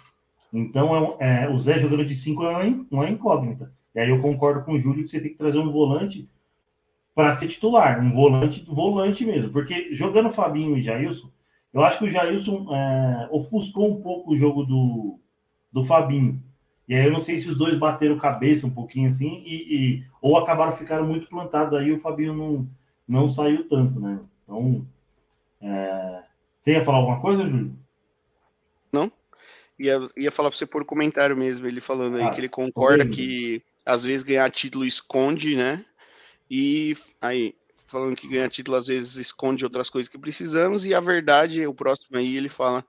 Então, 0.52 1.16
é, 1.18 1.44
é, 1.44 1.48
o 1.48 1.58
Zé 1.58 1.78
jogando 1.78 2.04
de 2.04 2.14
5 2.14 2.44
é 2.44 2.74
uma 2.90 3.08
incógnita. 3.08 3.72
E 3.94 4.00
aí 4.00 4.10
eu 4.10 4.20
concordo 4.20 4.64
com 4.64 4.72
o 4.72 4.78
Júlio 4.78 5.04
que 5.04 5.10
você 5.10 5.20
tem 5.20 5.30
que 5.30 5.38
trazer 5.38 5.58
um 5.58 5.72
volante 5.72 6.28
para 7.14 7.32
ser 7.32 7.48
titular, 7.48 8.00
um 8.00 8.12
volante, 8.12 8.64
volante 8.66 9.24
mesmo. 9.24 9.50
Porque 9.50 9.94
jogando 9.94 10.30
Fabinho 10.30 10.76
e 10.76 10.82
Jailson, 10.82 11.30
eu 11.72 11.82
acho 11.82 11.98
que 11.98 12.04
o 12.04 12.08
Jailson 12.08 12.66
é, 12.74 13.28
ofuscou 13.30 13.90
um 13.90 14.02
pouco 14.02 14.32
o 14.32 14.36
jogo 14.36 14.64
do, 14.64 15.18
do 15.72 15.84
Fabinho. 15.84 16.42
E 16.86 16.94
aí 16.94 17.06
eu 17.06 17.12
não 17.12 17.20
sei 17.20 17.38
se 17.38 17.48
os 17.48 17.56
dois 17.56 17.78
bateram 17.78 18.18
cabeça 18.18 18.66
um 18.66 18.70
pouquinho 18.70 19.08
assim, 19.08 19.42
e, 19.46 19.54
e 19.76 20.04
ou 20.20 20.36
acabaram 20.36 20.72
ficando 20.72 21.06
muito 21.06 21.28
plantados 21.28 21.72
aí, 21.72 21.90
o 21.92 22.00
Fabinho 22.00 22.34
não, 22.34 22.68
não 23.08 23.30
saiu 23.30 23.68
tanto, 23.68 23.98
né? 23.98 24.20
Então, 24.42 24.86
é... 25.60 26.22
você 26.58 26.72
ia 26.72 26.84
falar 26.84 26.98
alguma 26.98 27.20
coisa, 27.20 27.48
Júlio? 27.48 27.74
Ia, 29.82 29.98
ia 30.16 30.30
falar 30.30 30.48
para 30.48 30.56
você 30.56 30.64
por 30.64 30.84
comentário 30.84 31.36
mesmo, 31.36 31.66
ele 31.66 31.80
falando 31.80 32.16
aí 32.16 32.22
ah, 32.22 32.30
que 32.30 32.40
ele 32.40 32.48
concorda 32.48 33.04
que 33.04 33.60
às 33.84 34.04
vezes 34.04 34.22
ganhar 34.22 34.48
título 34.48 34.86
esconde, 34.86 35.56
né? 35.56 35.84
E 36.48 36.96
aí, 37.20 37.52
falando 37.84 38.14
que 38.14 38.28
ganhar 38.28 38.48
título 38.48 38.76
às 38.76 38.86
vezes 38.86 39.16
esconde 39.16 39.64
outras 39.64 39.90
coisas 39.90 40.08
que 40.08 40.16
precisamos, 40.16 40.86
e 40.86 40.94
a 40.94 41.00
verdade, 41.00 41.66
o 41.66 41.74
próximo 41.74 42.16
aí, 42.16 42.36
ele 42.36 42.48
fala: 42.48 42.84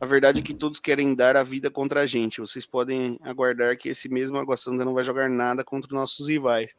a 0.00 0.06
verdade 0.06 0.40
é 0.40 0.42
que 0.42 0.54
todos 0.54 0.80
querem 0.80 1.14
dar 1.14 1.36
a 1.36 1.42
vida 1.42 1.70
contra 1.70 2.00
a 2.00 2.06
gente. 2.06 2.40
Vocês 2.40 2.64
podem 2.64 3.18
aguardar 3.22 3.76
que 3.76 3.90
esse 3.90 4.08
mesmo 4.08 4.38
Água 4.38 4.56
Santa 4.56 4.82
não 4.82 4.94
vai 4.94 5.04
jogar 5.04 5.28
nada 5.28 5.62
contra 5.62 5.94
nossos 5.94 6.26
rivais. 6.26 6.74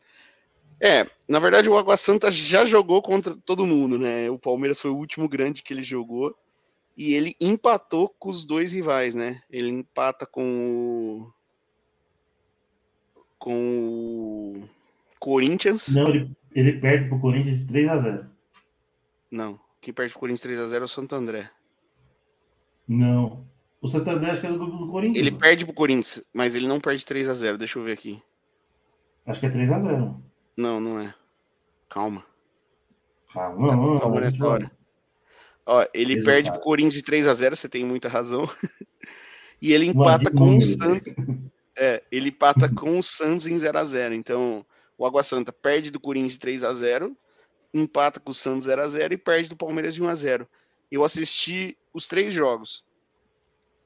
É, 0.79 1.05
na 1.27 1.37
verdade 1.37 1.69
o 1.69 1.77
Água 1.77 1.95
Santa 1.95 2.31
já 2.31 2.65
jogou 2.65 2.99
contra 2.99 3.37
todo 3.45 3.67
mundo, 3.67 3.99
né? 3.99 4.27
O 4.31 4.39
Palmeiras 4.39 4.81
foi 4.81 4.89
o 4.89 4.97
último 4.97 5.29
grande 5.29 5.61
que 5.61 5.71
ele 5.71 5.83
jogou 5.83 6.35
e 7.01 7.15
ele 7.15 7.35
empatou 7.41 8.09
com 8.19 8.29
os 8.29 8.45
dois 8.45 8.71
rivais, 8.71 9.15
né? 9.15 9.41
Ele 9.49 9.69
empata 9.69 10.25
com 10.27 10.43
o 10.43 11.33
com 13.39 14.53
o 14.55 14.69
Corinthians. 15.19 15.95
Não, 15.95 16.07
ele, 16.07 16.31
ele 16.53 16.79
perde 16.79 17.09
pro 17.09 17.19
Corinthians 17.19 17.57
de 17.57 17.65
3 17.65 17.89
a 17.89 17.97
0. 17.97 18.25
Não, 19.31 19.59
quem 19.81 19.91
perde 19.91 20.11
pro 20.11 20.19
Corinthians 20.19 20.41
3 20.41 20.59
a 20.59 20.67
0 20.67 20.83
é 20.83 20.85
o 20.85 20.87
Santo 20.87 21.15
André. 21.15 21.49
Não. 22.87 23.43
O 23.81 23.87
Santo 23.87 24.07
André 24.11 24.29
acho 24.29 24.41
que 24.41 24.47
é 24.47 24.51
do 24.51 24.59
grupo 24.59 24.77
do 24.77 24.91
Corinthians. 24.91 25.25
Ele 25.25 25.35
perde 25.35 25.65
pro 25.65 25.73
Corinthians, 25.73 26.23
mas 26.31 26.55
ele 26.55 26.67
não 26.67 26.79
perde 26.79 27.03
3 27.03 27.29
a 27.29 27.33
0. 27.33 27.57
Deixa 27.57 27.79
eu 27.79 27.83
ver 27.83 27.93
aqui. 27.93 28.21
Acho 29.25 29.39
que 29.39 29.47
é 29.47 29.49
3 29.49 29.71
a 29.71 29.79
0. 29.79 30.23
Não, 30.55 30.79
não 30.79 30.99
é. 30.99 31.11
Calma. 31.89 32.23
Calma, 33.33 33.69
calma, 33.69 33.99
calma 33.99 34.19
nessa 34.19 34.47
hora. 34.47 34.71
Ó, 35.71 35.87
ele 35.93 36.15
Exato. 36.15 36.25
perde 36.25 36.51
pro 36.51 36.59
Corinthians 36.59 36.95
de 36.95 37.01
3 37.01 37.27
a 37.29 37.33
0 37.33 37.55
você 37.55 37.69
tem 37.69 37.85
muita 37.85 38.09
razão. 38.09 38.43
e 39.61 39.71
ele 39.71 39.85
empata 39.85 40.29
com 40.29 40.57
o 40.57 40.61
Santos. 40.61 41.15
É, 41.77 42.03
ele 42.11 42.27
empata 42.27 42.67
com 42.75 42.99
o 42.99 43.01
Santos 43.01 43.47
em 43.47 43.57
0 43.57 43.77
a 43.77 43.83
0 43.85 44.13
Então, 44.13 44.65
o 44.97 45.05
Água 45.05 45.23
Santa 45.23 45.53
perde 45.53 45.89
do 45.89 45.97
Corinthians 45.97 46.33
de 46.33 46.39
3 46.39 46.65
a 46.65 46.73
0 46.73 47.15
empata 47.73 48.19
com 48.19 48.31
o 48.31 48.33
Santos 48.33 48.65
0 48.65 48.81
a 48.81 48.87
0 48.89 49.13
e 49.13 49.17
perde 49.17 49.47
do 49.47 49.55
Palmeiras 49.55 49.95
de 49.95 50.03
1 50.03 50.09
a 50.09 50.13
0 50.13 50.45
Eu 50.91 51.05
assisti 51.05 51.77
os 51.93 52.05
três 52.05 52.33
jogos. 52.33 52.83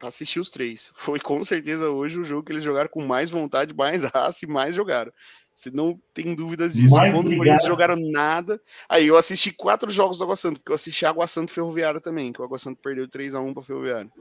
Assisti 0.02 0.40
os 0.40 0.50
três. 0.50 0.90
Foi 0.96 1.20
com 1.20 1.44
certeza 1.44 1.92
hoje 1.92 2.20
o 2.20 2.24
jogo 2.24 2.42
que 2.42 2.52
eles 2.52 2.64
jogaram 2.64 2.90
com 2.90 3.06
mais 3.06 3.30
vontade, 3.30 3.76
mais 3.76 4.04
raça 4.06 4.44
e 4.44 4.50
mais 4.50 4.74
jogaram. 4.74 5.14
Você 5.56 5.72
não 5.72 5.98
tem 6.14 6.36
dúvidas 6.36 6.74
disso. 6.74 6.96
Mais 6.96 7.14
Quando 7.14 7.32
eles 7.32 7.64
jogaram 7.64 7.96
nada. 7.96 8.60
Aí 8.90 9.08
eu 9.08 9.16
assisti 9.16 9.54
quatro 9.54 9.90
jogos 9.90 10.18
do 10.18 10.26
Água 10.26 10.36
Santa, 10.36 10.60
porque 10.60 10.72
eu 10.72 10.76
assisti 10.76 11.06
Água 11.06 11.26
Santa 11.28 11.54
Ferroviária 11.54 12.02
também, 12.02 12.34
que 12.34 12.42
o 12.42 12.44
Água 12.44 12.60
Santa 12.60 12.78
perdeu 12.84 13.08
3x1 13.08 13.54
para 13.54 13.64
Ferroviária. 13.64 14.12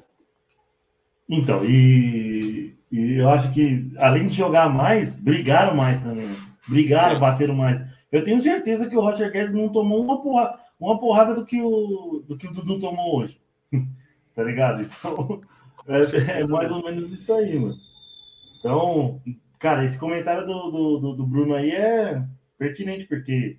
Então, 1.28 1.64
e, 1.64 2.76
e, 2.92 3.14
eu 3.14 3.28
acho 3.30 3.52
que 3.52 3.90
além 3.96 4.28
de 4.28 4.36
jogar 4.36 4.68
mais, 4.68 5.16
brigaram 5.16 5.74
mais 5.74 6.00
também. 6.00 6.30
Brigaram, 6.68 7.16
é. 7.16 7.18
bateram 7.18 7.54
mais. 7.54 7.82
Eu 8.12 8.22
tenho 8.22 8.40
certeza 8.40 8.88
que 8.88 8.96
o 8.96 9.00
Roger 9.00 9.32
Guedes 9.32 9.52
não 9.52 9.68
tomou 9.70 10.00
uma 10.00 10.22
porrada, 10.22 10.60
uma 10.78 11.00
porrada 11.00 11.34
do, 11.34 11.44
que 11.44 11.60
o, 11.60 12.22
do 12.28 12.36
que 12.38 12.46
o 12.46 12.52
Dudu 12.52 12.78
tomou 12.78 13.18
hoje. 13.18 13.40
tá 14.36 14.44
ligado? 14.44 14.82
Então, 14.82 15.40
é, 15.88 16.40
é 16.40 16.46
mais 16.46 16.70
ou 16.70 16.84
menos 16.84 17.10
isso 17.10 17.32
aí, 17.34 17.58
mano. 17.58 17.74
Então, 18.60 19.20
Cara, 19.64 19.82
esse 19.82 19.98
comentário 19.98 20.46
do, 20.46 20.70
do, 20.70 21.14
do, 21.14 21.26
Bruno 21.26 21.54
aí 21.54 21.70
é 21.70 22.22
pertinente, 22.58 23.06
porque 23.06 23.56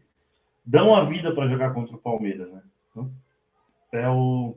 dão 0.63 0.93
a 0.93 1.03
vida 1.03 1.33
para 1.33 1.47
jogar 1.49 1.73
contra 1.73 1.95
o 1.95 1.99
Palmeiras, 1.99 2.47
né? 2.51 2.61
Então, 2.91 3.11
é 3.91 4.07
o. 4.07 4.55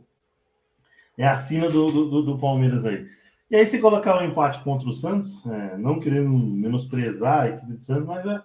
É 1.16 1.26
a 1.26 1.36
sina 1.36 1.70
do, 1.70 1.90
do, 1.90 2.22
do, 2.22 2.38
Palmeiras 2.38 2.84
aí. 2.84 3.09
E 3.51 3.57
aí, 3.57 3.64
se 3.64 3.78
colocar 3.78 4.16
o 4.16 4.20
um 4.20 4.26
empate 4.26 4.62
contra 4.62 4.86
o 4.90 4.92
Santos, 4.92 5.42
é, 5.46 5.78
não 5.78 5.99
querendo 5.99 6.28
menosprezar 6.28 7.40
a 7.40 7.49
equipe 7.49 7.72
do 7.72 7.82
Santos, 7.82 8.07
mas 8.07 8.26
é, 8.26 8.42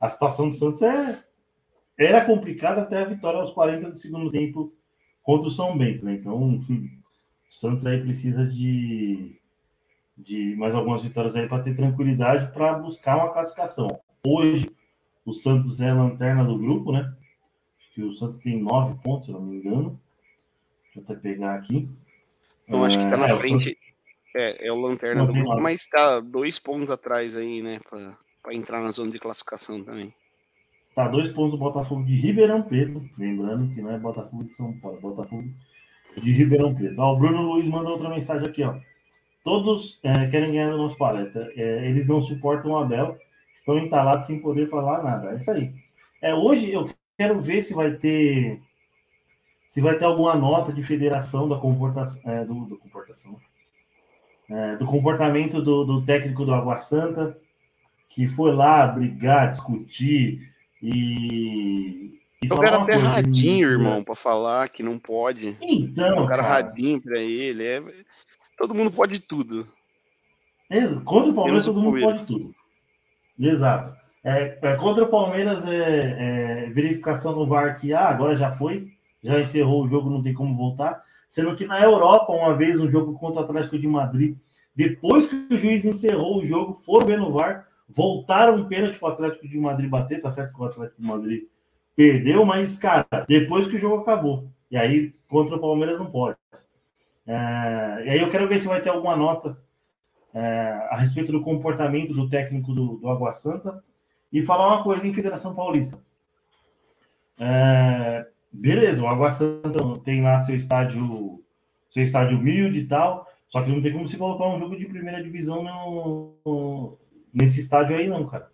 a 0.00 0.08
situação 0.08 0.48
do 0.48 0.54
Santos 0.54 0.80
é, 0.80 1.22
era 1.98 2.24
complicada 2.24 2.80
até 2.80 3.02
a 3.02 3.04
vitória 3.04 3.38
aos 3.38 3.52
40 3.52 3.90
do 3.90 3.96
segundo 3.96 4.30
tempo 4.30 4.72
contra 5.22 5.48
o 5.48 5.52
São 5.52 5.76
Bento, 5.76 6.06
né? 6.06 6.14
Então, 6.14 6.54
o 6.56 6.64
Santos 7.50 7.84
aí 7.84 8.00
precisa 8.00 8.46
de 8.46 9.38
de 10.16 10.56
mais 10.56 10.74
algumas 10.74 11.02
vitórias 11.02 11.36
aí 11.36 11.48
para 11.48 11.62
ter 11.62 11.76
tranquilidade 11.76 12.52
para 12.52 12.74
buscar 12.74 13.16
uma 13.16 13.32
classificação. 13.32 13.88
Hoje, 14.26 14.70
o 15.24 15.32
Santos 15.32 15.80
é 15.80 15.90
a 15.90 15.94
lanterna 15.94 16.44
do 16.44 16.58
grupo, 16.58 16.92
né? 16.92 17.12
Acho 17.78 17.94
que 17.94 18.02
o 18.02 18.14
Santos 18.14 18.38
tem 18.38 18.62
nove 18.62 18.98
pontos, 19.02 19.26
se 19.26 19.32
não 19.32 19.42
me 19.42 19.56
engano. 19.56 20.00
Deixa 20.84 20.98
eu 20.98 21.02
até 21.02 21.14
pegar 21.14 21.56
aqui. 21.56 21.88
Eu 22.66 22.84
acho 22.84 22.98
que 22.98 23.04
está 23.04 23.16
na 23.16 23.28
é, 23.28 23.34
frente. 23.34 23.76
É, 24.34 24.68
é 24.68 24.72
o 24.72 24.80
lanterna 24.80 25.26
do 25.26 25.32
grupo, 25.32 25.60
mas 25.60 25.82
está 25.82 26.20
dois 26.20 26.58
pontos 26.58 26.90
atrás 26.90 27.36
aí, 27.36 27.62
né? 27.62 27.78
Para 27.88 28.54
entrar 28.54 28.82
na 28.82 28.90
zona 28.90 29.10
de 29.10 29.18
classificação 29.18 29.82
também. 29.82 30.12
Tá 30.94 31.08
dois 31.08 31.28
pontos 31.28 31.52
do 31.52 31.58
Botafogo 31.58 32.04
de 32.04 32.16
Ribeirão 32.16 32.62
Preto. 32.62 33.02
Lembrando 33.18 33.74
que 33.74 33.82
não 33.82 33.90
é 33.90 33.98
Botafogo 33.98 34.44
de 34.44 34.54
São 34.54 34.72
Paulo, 34.78 34.96
é 34.96 35.00
Botafogo 35.00 35.44
de 36.16 36.32
Ribeirão 36.32 36.74
Preto. 36.74 36.98
Ó, 36.98 37.12
o 37.12 37.18
Bruno 37.18 37.42
Luiz 37.42 37.68
mandou 37.68 37.92
outra 37.92 38.08
mensagem 38.08 38.48
aqui, 38.48 38.62
ó. 38.62 38.78
Todos 39.46 40.00
é, 40.02 40.26
querem 40.26 40.50
ganhar 40.50 40.72
da 40.72 40.76
nossa 40.76 40.96
palestra. 40.96 41.52
É, 41.56 41.86
eles 41.86 42.04
não 42.08 42.20
suportam 42.20 42.72
o 42.72 42.76
Abel, 42.76 43.16
estão 43.54 43.78
entalados 43.78 44.26
sem 44.26 44.40
poder 44.40 44.68
falar 44.68 45.04
nada. 45.04 45.30
É 45.30 45.36
isso 45.36 45.48
aí. 45.52 45.72
É, 46.20 46.34
hoje 46.34 46.72
eu 46.72 46.90
quero 47.16 47.40
ver 47.40 47.62
se 47.62 47.72
vai 47.72 47.92
ter 47.92 48.60
se 49.68 49.80
vai 49.80 49.96
ter 49.96 50.04
alguma 50.04 50.34
nota 50.34 50.72
de 50.72 50.82
federação 50.82 51.48
da 51.48 51.56
comportação, 51.58 52.20
é, 52.28 52.44
do, 52.44 52.54
do, 52.64 52.76
comportação 52.76 53.36
é, 54.50 54.74
do 54.78 54.84
comportamento 54.84 55.62
do, 55.62 55.84
do, 55.84 56.04
técnico 56.04 56.44
do 56.44 56.52
Água 56.52 56.78
Santa, 56.78 57.38
que 58.08 58.26
foi 58.26 58.52
lá 58.52 58.84
brigar, 58.88 59.52
discutir 59.52 60.52
e. 60.82 62.18
e 62.42 62.52
o 62.52 62.56
cara 62.56 62.82
até 62.82 62.96
radinho, 62.96 63.70
irmão, 63.70 64.02
para 64.02 64.16
falar 64.16 64.68
que 64.68 64.82
não 64.82 64.98
pode. 64.98 65.56
Então. 65.62 66.24
O 66.24 66.26
cara, 66.26 66.42
cara 66.42 66.42
radinho 66.42 67.00
para 67.00 67.20
ele. 67.20 67.62
É, 67.62 67.80
todo 68.56 68.74
mundo 68.74 68.90
pode 68.90 69.20
tudo. 69.20 69.66
Exato. 70.70 71.04
Contra 71.04 71.30
o 71.30 71.34
Palmeiras, 71.34 71.66
todo 71.66 71.80
mundo 71.80 72.00
pode 72.00 72.26
tudo. 72.26 72.54
Exato. 73.38 73.96
É, 74.24 74.58
é, 74.60 74.76
contra 74.76 75.04
o 75.04 75.08
Palmeiras, 75.08 75.64
é, 75.66 76.64
é, 76.66 76.70
verificação 76.70 77.32
no 77.32 77.46
VAR 77.46 77.78
que 77.78 77.92
ah, 77.92 78.08
agora 78.08 78.34
já 78.34 78.50
foi, 78.50 78.88
já 79.22 79.38
encerrou 79.38 79.84
o 79.84 79.88
jogo, 79.88 80.10
não 80.10 80.22
tem 80.22 80.34
como 80.34 80.56
voltar. 80.56 81.00
Sendo 81.28 81.54
que 81.54 81.66
na 81.66 81.80
Europa, 81.80 82.32
uma 82.32 82.54
vez, 82.56 82.80
um 82.80 82.90
jogo 82.90 83.16
contra 83.18 83.42
o 83.42 83.44
Atlético 83.44 83.78
de 83.78 83.86
Madrid, 83.86 84.36
depois 84.74 85.26
que 85.26 85.46
o 85.50 85.56
juiz 85.56 85.84
encerrou 85.84 86.38
o 86.38 86.46
jogo, 86.46 86.74
foram 86.84 87.06
ver 87.06 87.18
no 87.18 87.32
VAR, 87.32 87.68
voltaram 87.88 88.56
um 88.56 88.64
pênalti 88.64 88.98
para 88.98 89.10
o 89.10 89.12
Atlético 89.12 89.48
de 89.48 89.58
Madrid 89.58 89.88
bater, 89.88 90.20
tá 90.20 90.30
certo 90.30 90.54
que 90.54 90.60
o 90.60 90.64
Atlético 90.64 91.00
de 91.00 91.06
Madrid 91.06 91.44
perdeu, 91.94 92.44
mas, 92.44 92.76
cara, 92.76 93.06
depois 93.28 93.66
que 93.68 93.76
o 93.76 93.78
jogo 93.78 94.02
acabou. 94.02 94.48
E 94.70 94.76
aí, 94.76 95.14
contra 95.28 95.56
o 95.56 95.60
Palmeiras 95.60 95.98
não 95.98 96.10
pode. 96.10 96.36
É, 97.26 98.04
e 98.06 98.10
aí 98.10 98.20
eu 98.20 98.30
quero 98.30 98.48
ver 98.48 98.60
se 98.60 98.68
vai 98.68 98.80
ter 98.80 98.90
alguma 98.90 99.16
nota 99.16 99.58
é, 100.32 100.88
a 100.90 100.96
respeito 100.96 101.32
do 101.32 101.42
comportamento 101.42 102.14
do 102.14 102.28
técnico 102.28 102.72
do, 102.72 102.98
do 102.98 103.08
Água 103.08 103.32
Santa 103.32 103.82
e 104.32 104.42
falar 104.42 104.68
uma 104.68 104.84
coisa 104.84 105.06
em 105.06 105.12
Federação 105.12 105.54
Paulista. 105.54 105.98
É, 107.38 108.26
beleza, 108.52 109.02
o 109.02 109.08
Água 109.08 109.30
Santa 109.30 109.78
tem 110.04 110.22
lá 110.22 110.38
seu 110.38 110.54
estádio, 110.54 111.42
seu 111.90 112.04
estádio 112.04 112.38
humilde 112.38 112.80
e 112.80 112.86
tal, 112.86 113.26
só 113.48 113.62
que 113.62 113.70
não 113.70 113.82
tem 113.82 113.92
como 113.92 114.08
se 114.08 114.16
colocar 114.16 114.46
um 114.46 114.58
jogo 114.58 114.76
de 114.76 114.86
primeira 114.86 115.22
divisão 115.22 115.62
no, 115.62 116.34
no, 116.44 116.98
nesse 117.32 117.60
estádio 117.60 117.96
aí, 117.96 118.06
não, 118.06 118.26
cara. 118.26 118.50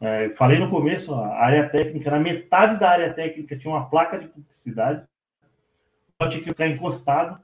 É, 0.00 0.30
falei 0.30 0.58
no 0.58 0.68
começo, 0.68 1.14
a 1.14 1.36
área 1.36 1.68
técnica, 1.68 2.10
na 2.10 2.18
metade 2.18 2.78
da 2.78 2.90
área 2.90 3.14
técnica 3.14 3.56
tinha 3.56 3.72
uma 3.72 3.88
placa 3.88 4.18
de 4.18 4.26
publicidade, 4.26 5.06
tinha 6.28 6.42
que 6.42 6.50
ficar 6.50 6.66
encostado. 6.66 7.40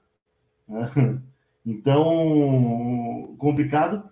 Né? 0.68 1.20
Então, 1.64 3.34
complicado. 3.38 4.08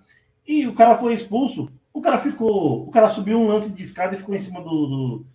E 0.47 0.67
o 0.67 0.75
cara 0.75 0.99
foi 0.99 1.15
expulso. 1.15 1.71
O 1.93 2.03
cara 2.03 2.19
ficou. 2.19 2.87
O 2.87 2.91
cara 2.91 3.09
subiu 3.09 3.39
um 3.39 3.49
lance 3.49 3.73
de 3.73 3.83
escada 3.83 4.15
e 4.15 4.19
ficou 4.19 4.35
em 4.35 4.41
cima 4.41 4.61
do, 4.61 4.87
do, 4.87 5.27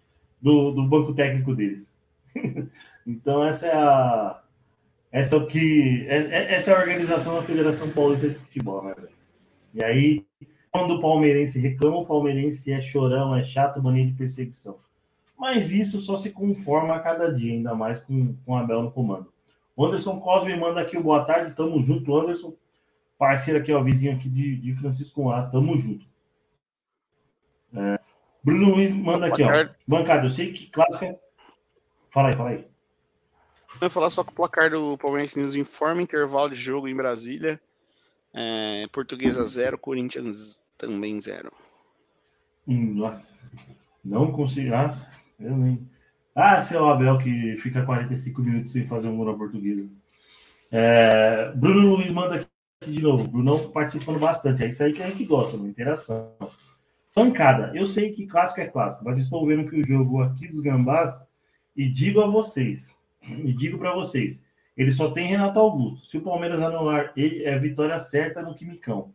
do, 0.42 0.72
do 0.72 0.88
banco 0.88 1.14
técnico 1.14 1.56
deles. 1.56 1.88
então, 3.08 3.44
essa 3.44 3.66
é 3.66 3.76
a. 3.76 4.42
Essa 5.12 5.36
é 5.36 5.38
o 5.40 5.48
que. 5.48 6.06
É, 6.08 6.18
é, 6.18 6.54
essa 6.54 6.72
é 6.72 6.76
a 6.76 6.80
organização 6.80 7.36
da 7.36 7.44
Federação 7.44 7.90
Paulista 7.90 8.30
de 8.30 8.36
Futebol, 8.36 8.84
né? 8.84 8.96
E 9.74 9.84
aí, 9.84 10.26
quando 10.72 10.96
o 10.96 11.02
palmeirense 11.02 11.60
reclama, 11.60 11.98
o 11.98 12.06
palmeirense 12.06 12.72
é 12.72 12.82
chorão, 12.82 13.36
é 13.36 13.44
chato, 13.44 13.82
mania 13.82 14.06
de 14.06 14.14
perseguição. 14.14 14.78
Mas 15.38 15.72
isso 15.72 16.00
só 16.00 16.16
se 16.16 16.30
conforma 16.30 16.96
a 16.96 17.00
cada 17.00 17.34
dia, 17.34 17.54
ainda 17.54 17.74
mais 17.74 18.00
com, 18.00 18.36
com 18.46 18.56
Abel 18.56 18.84
no 18.84 18.92
comando. 18.92 19.31
O 19.76 19.86
Anderson 19.86 20.20
Cosme 20.20 20.56
manda 20.56 20.82
aqui 20.82 20.98
o 20.98 21.04
boa 21.04 21.24
tarde, 21.26 21.56
tamo 21.56 21.82
junto, 21.82 22.18
Anderson. 22.18 22.54
Parceiro 23.18 23.60
aqui, 23.60 23.72
ó, 23.72 23.82
vizinho 23.84 24.16
aqui 24.16 24.28
de, 24.28 24.58
de 24.58 24.76
Francisco 24.76 25.30
A, 25.30 25.44
tamo 25.44 25.78
junto. 25.78 26.06
É, 27.76 28.00
Bruno 28.44 28.72
Luiz 28.72 28.92
manda 28.92 29.28
aqui, 29.28 29.44
ó. 29.44 29.70
Bancada, 29.88 30.26
eu 30.26 30.32
sei 30.32 30.52
que 30.52 30.68
clássico 30.68 31.06
é. 31.06 31.20
Fala 32.12 32.30
aí, 32.30 32.36
fala 32.36 32.50
aí. 32.50 32.58
Eu 33.76 33.80
vou 33.80 33.90
falar 33.90 34.10
só 34.10 34.24
que 34.24 34.32
o 34.32 34.36
placar 34.36 34.70
do 34.70 34.98
Palmeiras 34.98 35.36
News 35.36 35.56
informa 35.56 36.02
intervalo 36.02 36.50
de 36.50 36.56
jogo 36.56 36.88
em 36.88 36.96
Brasília. 36.96 37.60
É, 38.34 38.88
Portuguesa 38.92 39.44
0, 39.44 39.78
Corinthians 39.78 40.64
também 40.78 41.20
0. 41.20 41.52
Hum, 42.68 42.96
nossa, 42.96 43.28
não 44.04 44.32
consigo. 44.32 44.70
Nossa, 44.70 45.12
eu 45.40 45.56
nem. 45.56 45.90
Ah, 46.36 46.62
seu 46.62 46.88
Abel 46.88 47.18
que 47.18 47.58
fica 47.58 47.86
45 47.86 48.42
minutos 48.42 48.72
sem 48.72 48.88
fazer 48.88 49.08
um 49.08 49.18
gol 49.18 49.26
na 49.26 49.38
portuguesa. 49.38 49.94
É, 50.72 51.52
Bruno 51.56 51.96
Luiz 51.96 52.10
manda 52.10 52.36
aqui 52.36 52.48
de 52.86 53.02
novo. 53.02 53.28
Bruno 53.28 53.70
participando 53.70 54.20
bastante. 54.20 54.64
É 54.64 54.70
isso 54.70 54.84
aí 54.84 54.94
que 54.94 55.04
a 55.04 55.10
gente 55.10 55.26
gosta, 55.26 55.58
uma 55.58 55.68
interação. 55.68 56.34
Pancada. 57.14 57.72
Eu 57.76 57.86
sei 57.86 58.14
que 58.14 58.26
clássico 58.26 58.62
é 58.62 58.68
clássico, 58.68 59.04
mas 59.04 59.20
estou 59.20 59.46
vendo 59.46 59.70
que 59.70 59.82
o 59.82 59.86
jogo 59.86 60.22
aqui 60.22 60.48
dos 60.48 60.62
Gambás, 60.62 61.14
e 61.76 61.90
digo 61.90 62.22
a 62.22 62.28
vocês, 62.28 62.96
e 63.22 63.54
digo 63.54 63.78
para 63.78 63.94
vocês, 63.94 64.42
ele 64.78 64.92
só 64.92 65.12
tem 65.12 65.28
Renato 65.28 65.60
Augusto. 65.60 66.06
Se 66.06 66.18
o 66.18 66.22
Palmeiras 66.22 66.62
anular, 66.62 67.12
ele 67.16 67.44
é 67.44 67.60
vitória 67.60 68.00
certa 68.00 68.42
no 68.42 68.56
Quimicão. 68.56 69.14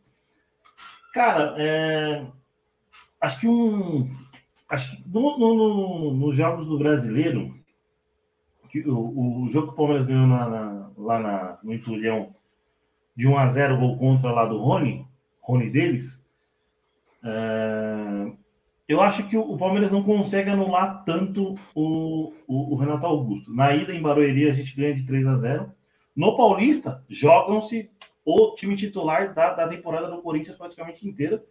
Cara, 1.15 1.55
é, 1.57 2.27
acho 3.21 3.41
que 3.41 3.49
um, 3.49 4.15
acho 4.69 4.91
que 4.91 5.09
no, 5.09 5.39
no, 5.39 5.55
no, 5.55 6.15
nos 6.15 6.35
jogos 6.35 6.67
do 6.67 6.79
brasileiro, 6.79 7.55
que 8.71 8.81
o, 8.89 9.45
o 9.45 9.49
jogo 9.49 9.69
que 9.69 9.73
o 9.75 9.77
Palmeiras 9.77 10.07
ganhou 10.07 10.27
na, 10.27 10.49
na, 10.49 10.91
lá 10.97 11.19
na, 11.19 11.59
no 11.63 11.73
Iturião 11.73 12.35
de 13.17 13.27
1 13.27 13.39
a 13.39 13.47
0 13.47 13.79
gol 13.79 13.99
contra 13.99 14.31
lá 14.31 14.45
do 14.45 14.59
Rony, 14.59 15.07
Rony 15.41 15.71
deles, 15.71 16.21
é, 17.25 18.33
eu 18.89 19.01
acho 19.01 19.29
que 19.29 19.37
o, 19.37 19.57
Palmeiras 19.57 19.91
não 19.91 20.03
consegue 20.03 20.51
anular 20.51 21.05
tanto 21.05 21.55
o, 21.75 22.33
o, 22.47 22.75
o, 22.75 22.77
Renato 22.77 23.07
Augusto. 23.07 23.53
Na 23.53 23.75
ida 23.75 23.93
em 23.93 24.03
Barueri 24.03 24.49
a 24.49 24.53
gente 24.53 24.77
ganha 24.77 24.95
de 24.95 25.05
3 25.05 25.27
a 25.27 25.37
0 25.37 25.73
No 26.15 26.37
Paulista, 26.37 27.03
jogam-se 27.09 27.91
o 28.25 28.55
time 28.55 28.77
titular 28.77 29.35
da, 29.35 29.55
da 29.55 29.69
temporada 29.69 30.09
do 30.09 30.23
Corinthians 30.23 30.57
praticamente 30.57 31.07
inteira 31.07 31.43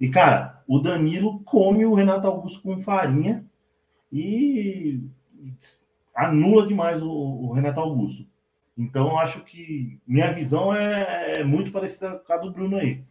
e, 0.00 0.08
cara, 0.08 0.62
o 0.66 0.78
Danilo 0.78 1.40
come 1.44 1.84
o 1.84 1.94
Renato 1.94 2.26
Augusto 2.26 2.60
com 2.62 2.80
farinha 2.80 3.44
e 4.12 5.00
anula 6.14 6.66
demais 6.66 7.02
o, 7.02 7.08
o 7.10 7.52
Renato 7.52 7.80
Augusto. 7.80 8.26
Então, 8.76 9.18
acho 9.18 9.40
que 9.44 9.98
minha 10.06 10.32
visão 10.32 10.74
é, 10.74 11.34
é, 11.36 11.44
muito 11.44 11.70
parecida 11.70 12.18
com 12.18 12.32
a 12.32 12.36
do 12.36 12.50
Bruno 12.50 12.78
aí. 12.78 13.02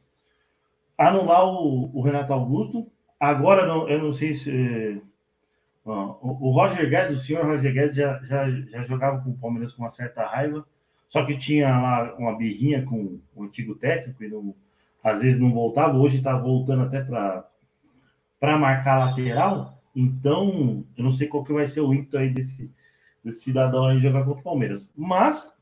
Anular 0.98 1.46
o, 1.46 1.96
o 1.96 2.02
Renato 2.02 2.34
Augusto. 2.34 2.92
Agora, 3.20 3.66
não, 3.66 3.88
eu 3.88 4.02
não 4.02 4.12
sei 4.12 4.34
se. 4.34 5.02
O, 5.84 6.48
o 6.48 6.52
Roger 6.52 6.90
Guedes, 6.90 7.22
o 7.22 7.26
senhor 7.26 7.46
Roger 7.46 7.74
Guedes 7.74 7.96
já, 7.96 8.20
já, 8.24 8.50
já 8.50 8.84
jogava 8.84 9.22
com 9.22 9.32
o 9.32 9.38
Palmeiras 9.38 9.74
com 9.74 9.84
uma 9.84 9.90
certa 9.90 10.26
raiva, 10.26 10.66
só 11.10 11.26
que 11.26 11.38
tinha 11.38 11.70
lá 11.70 12.16
uma 12.16 12.38
birrinha 12.38 12.86
com 12.86 13.20
o 13.36 13.44
antigo 13.44 13.74
técnico 13.76 14.24
e 14.24 14.30
não 14.30 14.54
às 15.04 15.22
vezes 15.22 15.40
não 15.40 15.52
voltava, 15.52 15.98
hoje 15.98 16.18
está 16.18 16.38
voltando 16.38 16.84
até 16.84 17.02
para 17.02 18.58
marcar 18.58 19.00
lateral. 19.00 19.82
Então, 19.96 20.86
eu 20.98 21.04
não 21.04 21.12
sei 21.12 21.28
qual 21.28 21.44
que 21.44 21.54
vai 21.54 21.68
ser 21.68 21.82
o 21.82 21.94
ímpeto 21.94 22.18
aí 22.18 22.30
desse, 22.30 22.72
desse 23.24 23.42
cidadão 23.42 23.86
aí 23.86 24.00
jogar 24.00 24.24
contra 24.24 24.40
o 24.40 24.44
Palmeiras. 24.44 24.90
Mas, 24.96 25.54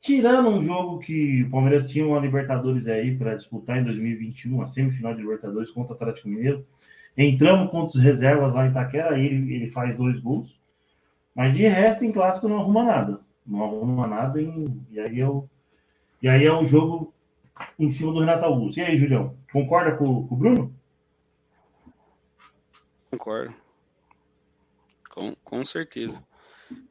tirando 0.00 0.48
um 0.48 0.60
jogo 0.60 0.98
que 0.98 1.44
o 1.44 1.50
Palmeiras 1.50 1.86
tinha 1.86 2.06
uma 2.06 2.18
Libertadores 2.18 2.88
aí 2.88 3.16
para 3.16 3.36
disputar 3.36 3.78
em 3.78 3.84
2021, 3.84 4.60
a 4.60 4.66
semifinal 4.66 5.14
de 5.14 5.22
Libertadores 5.22 5.70
contra 5.70 5.92
o 5.92 5.96
Atlético 5.96 6.28
Mineiro, 6.28 6.66
entramos 7.16 7.70
contra 7.70 7.96
os 7.96 8.04
reservas 8.04 8.54
lá 8.54 8.66
em 8.66 8.70
Itaquera, 8.70 9.18
ele, 9.18 9.54
ele 9.54 9.70
faz 9.70 9.96
dois 9.96 10.20
gols. 10.20 10.58
Mas 11.34 11.56
de 11.56 11.62
resto, 11.66 12.04
em 12.04 12.12
clássico 12.12 12.48
não 12.48 12.58
arruma 12.58 12.82
nada. 12.82 13.20
Não 13.46 13.64
arruma 13.64 14.06
nada 14.06 14.42
em, 14.42 14.82
e 14.90 15.00
aí 15.00 15.20
é 15.20 15.28
o, 15.28 15.48
e 16.22 16.28
aí 16.28 16.44
é 16.44 16.52
o 16.52 16.64
jogo 16.64 17.14
em 17.78 17.90
cima 17.90 18.12
do 18.12 18.20
Renato 18.20 18.44
Augusto. 18.44 18.78
E 18.78 18.82
aí, 18.82 18.98
Julião, 18.98 19.36
concorda 19.52 19.96
com, 19.96 20.26
com 20.26 20.34
o 20.34 20.38
Bruno? 20.38 20.74
Concordo. 23.10 23.54
Com, 25.10 25.34
com 25.42 25.64
certeza. 25.64 26.22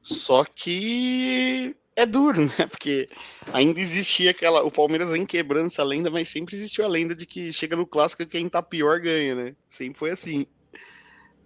Só 0.02 0.44
que 0.44 1.76
é 1.96 2.06
duro, 2.06 2.46
né? 2.58 2.68
Porque 2.70 3.10
ainda 3.54 3.80
existia 3.80 4.32
aquela. 4.32 4.64
O 4.64 4.72
Palmeiras 4.72 5.12
vem 5.12 5.26
quebrando 5.26 5.68
essa 5.68 5.84
lenda, 5.84 6.10
mas 6.10 6.30
sempre 6.30 6.56
existiu 6.56 6.86
a 6.86 6.90
lenda 6.90 7.16
de 7.16 7.26
que 7.26 7.52
chega 7.52 7.76
no 7.76 7.86
clássico 7.86 8.26
quem 8.26 8.50
tá 8.50 8.62
pior 8.62 9.00
ganha, 9.00 9.36
né? 9.36 9.56
Sempre 9.68 10.00
foi 10.00 10.10
assim. 10.12 10.46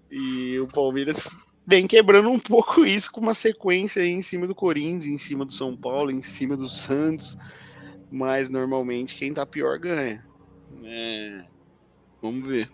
E 0.09 0.59
o 0.59 0.67
Palmeiras 0.67 1.30
vem 1.65 1.88
quebrando 1.88 2.30
um 2.30 2.39
pouco 2.39 2.86
isso 2.86 3.11
com 3.11 3.22
uma 3.22 3.34
sequência 3.34 4.01
aí 4.01 4.09
em 4.09 4.22
cima 4.22 4.45
do 4.45 4.55
Corinthians, 4.55 5.05
em 5.05 5.17
cima 5.17 5.45
do 5.45 5.53
São 5.53 5.76
Paulo, 5.76 6.11
em 6.11 6.22
cima 6.22 6.57
do 6.57 6.67
Santos 6.67 7.38
mas 8.12 8.49
normalmente 8.49 9.16
quem 9.16 9.34
tá 9.34 9.45
pior 9.45 9.80
ganha. 9.80 10.24
É, 10.84 11.43
vamos 12.22 12.45
ver. 12.45 12.70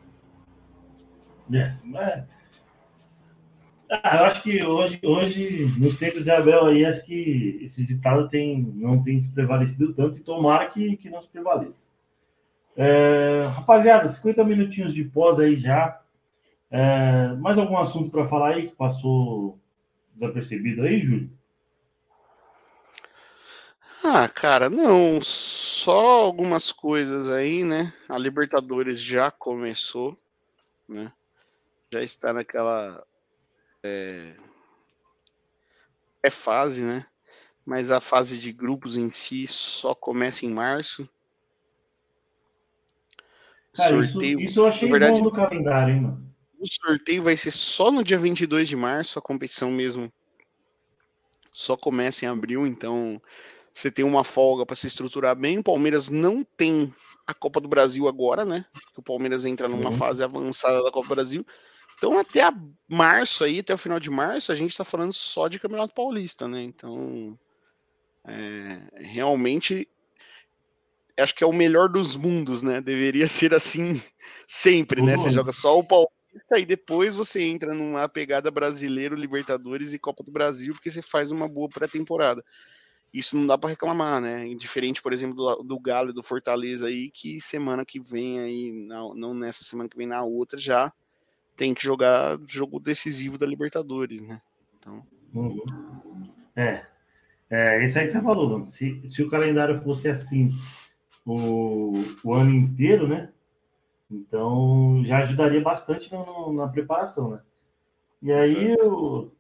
É, 1.54 1.74
mas... 1.84 2.26
Ah, 3.90 4.18
eu 4.18 4.26
acho 4.26 4.44
que 4.44 4.66
hoje, 4.66 5.00
hoje, 5.02 5.80
nos 5.80 5.96
tempos 5.96 6.24
de 6.24 6.32
Abel 6.32 6.66
aí, 6.66 6.84
acho 6.84 7.06
que 7.06 7.60
esse 7.62 7.86
ditado 7.86 8.28
tem, 8.28 8.62
não 8.76 9.02
tem 9.02 9.22
se 9.22 9.30
prevalecido 9.30 9.94
tanto 9.94 10.18
e 10.18 10.24
tomara 10.24 10.68
que, 10.68 10.98
que 10.98 11.10
não 11.10 11.22
se 11.22 11.30
prevaleça. 11.30 11.82
É, 12.76 13.46
rapaziada, 13.50 14.08
50 14.08 14.44
minutinhos 14.44 14.94
de 14.94 15.06
pós 15.06 15.40
aí 15.40 15.56
já. 15.56 16.02
É, 16.70 17.34
mais 17.36 17.58
algum 17.58 17.78
assunto 17.78 18.12
para 18.12 18.28
falar 18.28 18.56
aí 18.56 18.68
que 18.68 18.76
passou 18.76 19.58
desapercebido 20.14 20.82
aí, 20.82 21.00
Júlio? 21.00 21.37
Ah, 24.10 24.30
cara, 24.30 24.70
não, 24.70 25.22
só 25.22 26.24
algumas 26.24 26.72
coisas 26.72 27.30
aí, 27.30 27.62
né? 27.62 27.94
A 28.08 28.18
Libertadores 28.18 29.02
já 29.02 29.30
começou, 29.30 30.18
né? 30.88 31.12
Já 31.92 32.02
está 32.02 32.32
naquela 32.32 33.06
é, 33.84 34.34
é 36.24 36.30
fase, 36.30 36.86
né? 36.86 37.06
Mas 37.66 37.92
a 37.92 38.00
fase 38.00 38.40
de 38.40 38.54
grupos 38.54 38.96
em 38.96 39.12
si 39.12 39.46
só 39.46 39.94
começa 39.94 40.46
em 40.46 40.54
março. 40.54 41.08
Cara, 43.74 43.90
sorteio, 43.90 44.40
isso, 44.40 44.50
isso 44.52 44.60
eu 44.62 44.68
achei 44.68 44.90
verdade, 44.90 45.20
bom 45.20 45.26
no 45.26 45.32
calendário, 45.34 45.94
hein, 45.94 46.02
mano? 46.02 46.34
O 46.58 46.66
sorteio 46.66 47.24
vai 47.24 47.36
ser 47.36 47.52
só 47.52 47.92
no 47.92 48.06
dia 48.06 48.18
22 48.18 48.70
de 48.70 48.76
março, 48.78 49.20
a 49.20 49.22
competição 49.22 49.70
mesmo 49.70 50.10
só 51.52 51.76
começa 51.76 52.24
em 52.24 52.30
abril, 52.30 52.66
então 52.66 53.22
você 53.78 53.92
tem 53.92 54.04
uma 54.04 54.24
folga 54.24 54.66
para 54.66 54.76
se 54.76 54.88
estruturar 54.88 55.36
bem. 55.36 55.60
O 55.60 55.64
Palmeiras 55.64 56.10
não 56.10 56.44
tem 56.44 56.92
a 57.28 57.34
Copa 57.34 57.62
do 57.62 57.68
Brasil 57.68 58.08
agora, 58.08 58.44
né? 58.44 58.66
Que 58.92 59.00
o 59.00 59.04
Palmeiras 59.04 59.46
entra 59.46 59.68
numa 59.68 59.92
uhum. 59.92 59.96
fase 59.96 60.24
avançada 60.24 60.82
da 60.82 60.90
Copa 60.90 61.10
do 61.10 61.16
Brasil. 61.16 61.46
Então, 61.96 62.18
até 62.18 62.42
março 62.88 63.44
aí, 63.44 63.60
até 63.60 63.76
o 63.76 63.78
final 63.78 64.00
de 64.00 64.10
março, 64.10 64.52
a 64.52 64.56
gente 64.56 64.72
está 64.72 64.84
falando 64.84 65.14
só 65.14 65.48
de 65.48 65.60
Campeonato 65.60 65.94
Paulista, 65.94 66.48
né? 66.48 66.64
Então, 66.64 67.38
é, 68.26 68.82
realmente, 68.96 69.88
acho 71.16 71.36
que 71.36 71.44
é 71.44 71.48
o 71.48 71.54
melhor 71.54 71.88
dos 71.88 72.16
mundos, 72.16 72.64
né? 72.64 72.82
Deveria 72.82 73.28
ser 73.30 73.54
assim 73.54 74.02
sempre, 74.48 75.04
né? 75.04 75.18
Você 75.18 75.30
joga 75.30 75.52
só 75.52 75.78
o 75.78 75.84
Paulista 75.84 76.58
e 76.58 76.66
depois 76.66 77.14
você 77.14 77.44
entra 77.44 77.76
numa 77.76 78.10
pegada 78.10 78.50
brasileiro, 78.50 79.16
Libertadores 79.16 79.94
e 79.94 80.00
Copa 80.00 80.24
do 80.24 80.32
Brasil, 80.32 80.74
porque 80.74 80.90
você 80.90 81.04
faz 81.04 81.30
uma 81.30 81.48
boa 81.48 81.70
pré-temporada. 81.70 82.44
Isso 83.14 83.38
não 83.38 83.48
dá 83.48 83.58
para 83.58 83.70
reclamar, 83.70 84.22
né? 84.22 84.54
Diferente, 84.56 85.02
por 85.02 85.14
exemplo, 85.14 85.36
do, 85.36 85.64
do 85.64 85.80
Galo 85.80 86.10
e 86.10 86.14
do 86.14 86.22
Fortaleza 86.22 86.88
aí, 86.88 87.10
que 87.10 87.40
semana 87.40 87.86
que 87.86 88.00
vem 88.00 88.40
aí, 88.40 88.72
não, 88.72 89.14
não 89.16 89.34
nessa 89.34 89.64
semana 89.64 89.90
que 89.90 89.98
vem, 89.98 90.08
na 90.08 90.24
outra 90.24 90.60
já 90.60 90.92
tem 91.56 91.74
que 91.74 91.84
jogar 91.84 92.38
jogo 92.46 92.80
decisivo 92.80 93.38
da 93.38 93.46
Libertadores, 93.46 94.22
né? 94.22 94.40
Então. 94.78 95.04
Uhum. 95.34 95.64
É. 96.56 96.86
É, 97.50 97.84
isso 97.84 97.98
aí 97.98 98.06
que 98.06 98.12
você 98.12 98.22
falou, 98.22 98.50
mano. 98.50 98.66
Se, 98.68 99.02
se 99.10 99.24
o 99.24 99.30
calendário 99.30 99.82
fosse 99.82 100.08
assim 100.08 100.52
o, 101.26 101.94
o 102.24 102.34
ano 102.34 102.54
inteiro, 102.54 103.08
né? 103.08 103.30
Então 104.10 105.02
já 105.06 105.20
ajudaria 105.20 105.62
bastante 105.62 106.12
no, 106.12 106.54
na 106.54 106.68
preparação, 106.68 107.32
né? 107.32 107.42
E 108.22 108.32
aí, 108.32 108.74
o, 108.82 109.32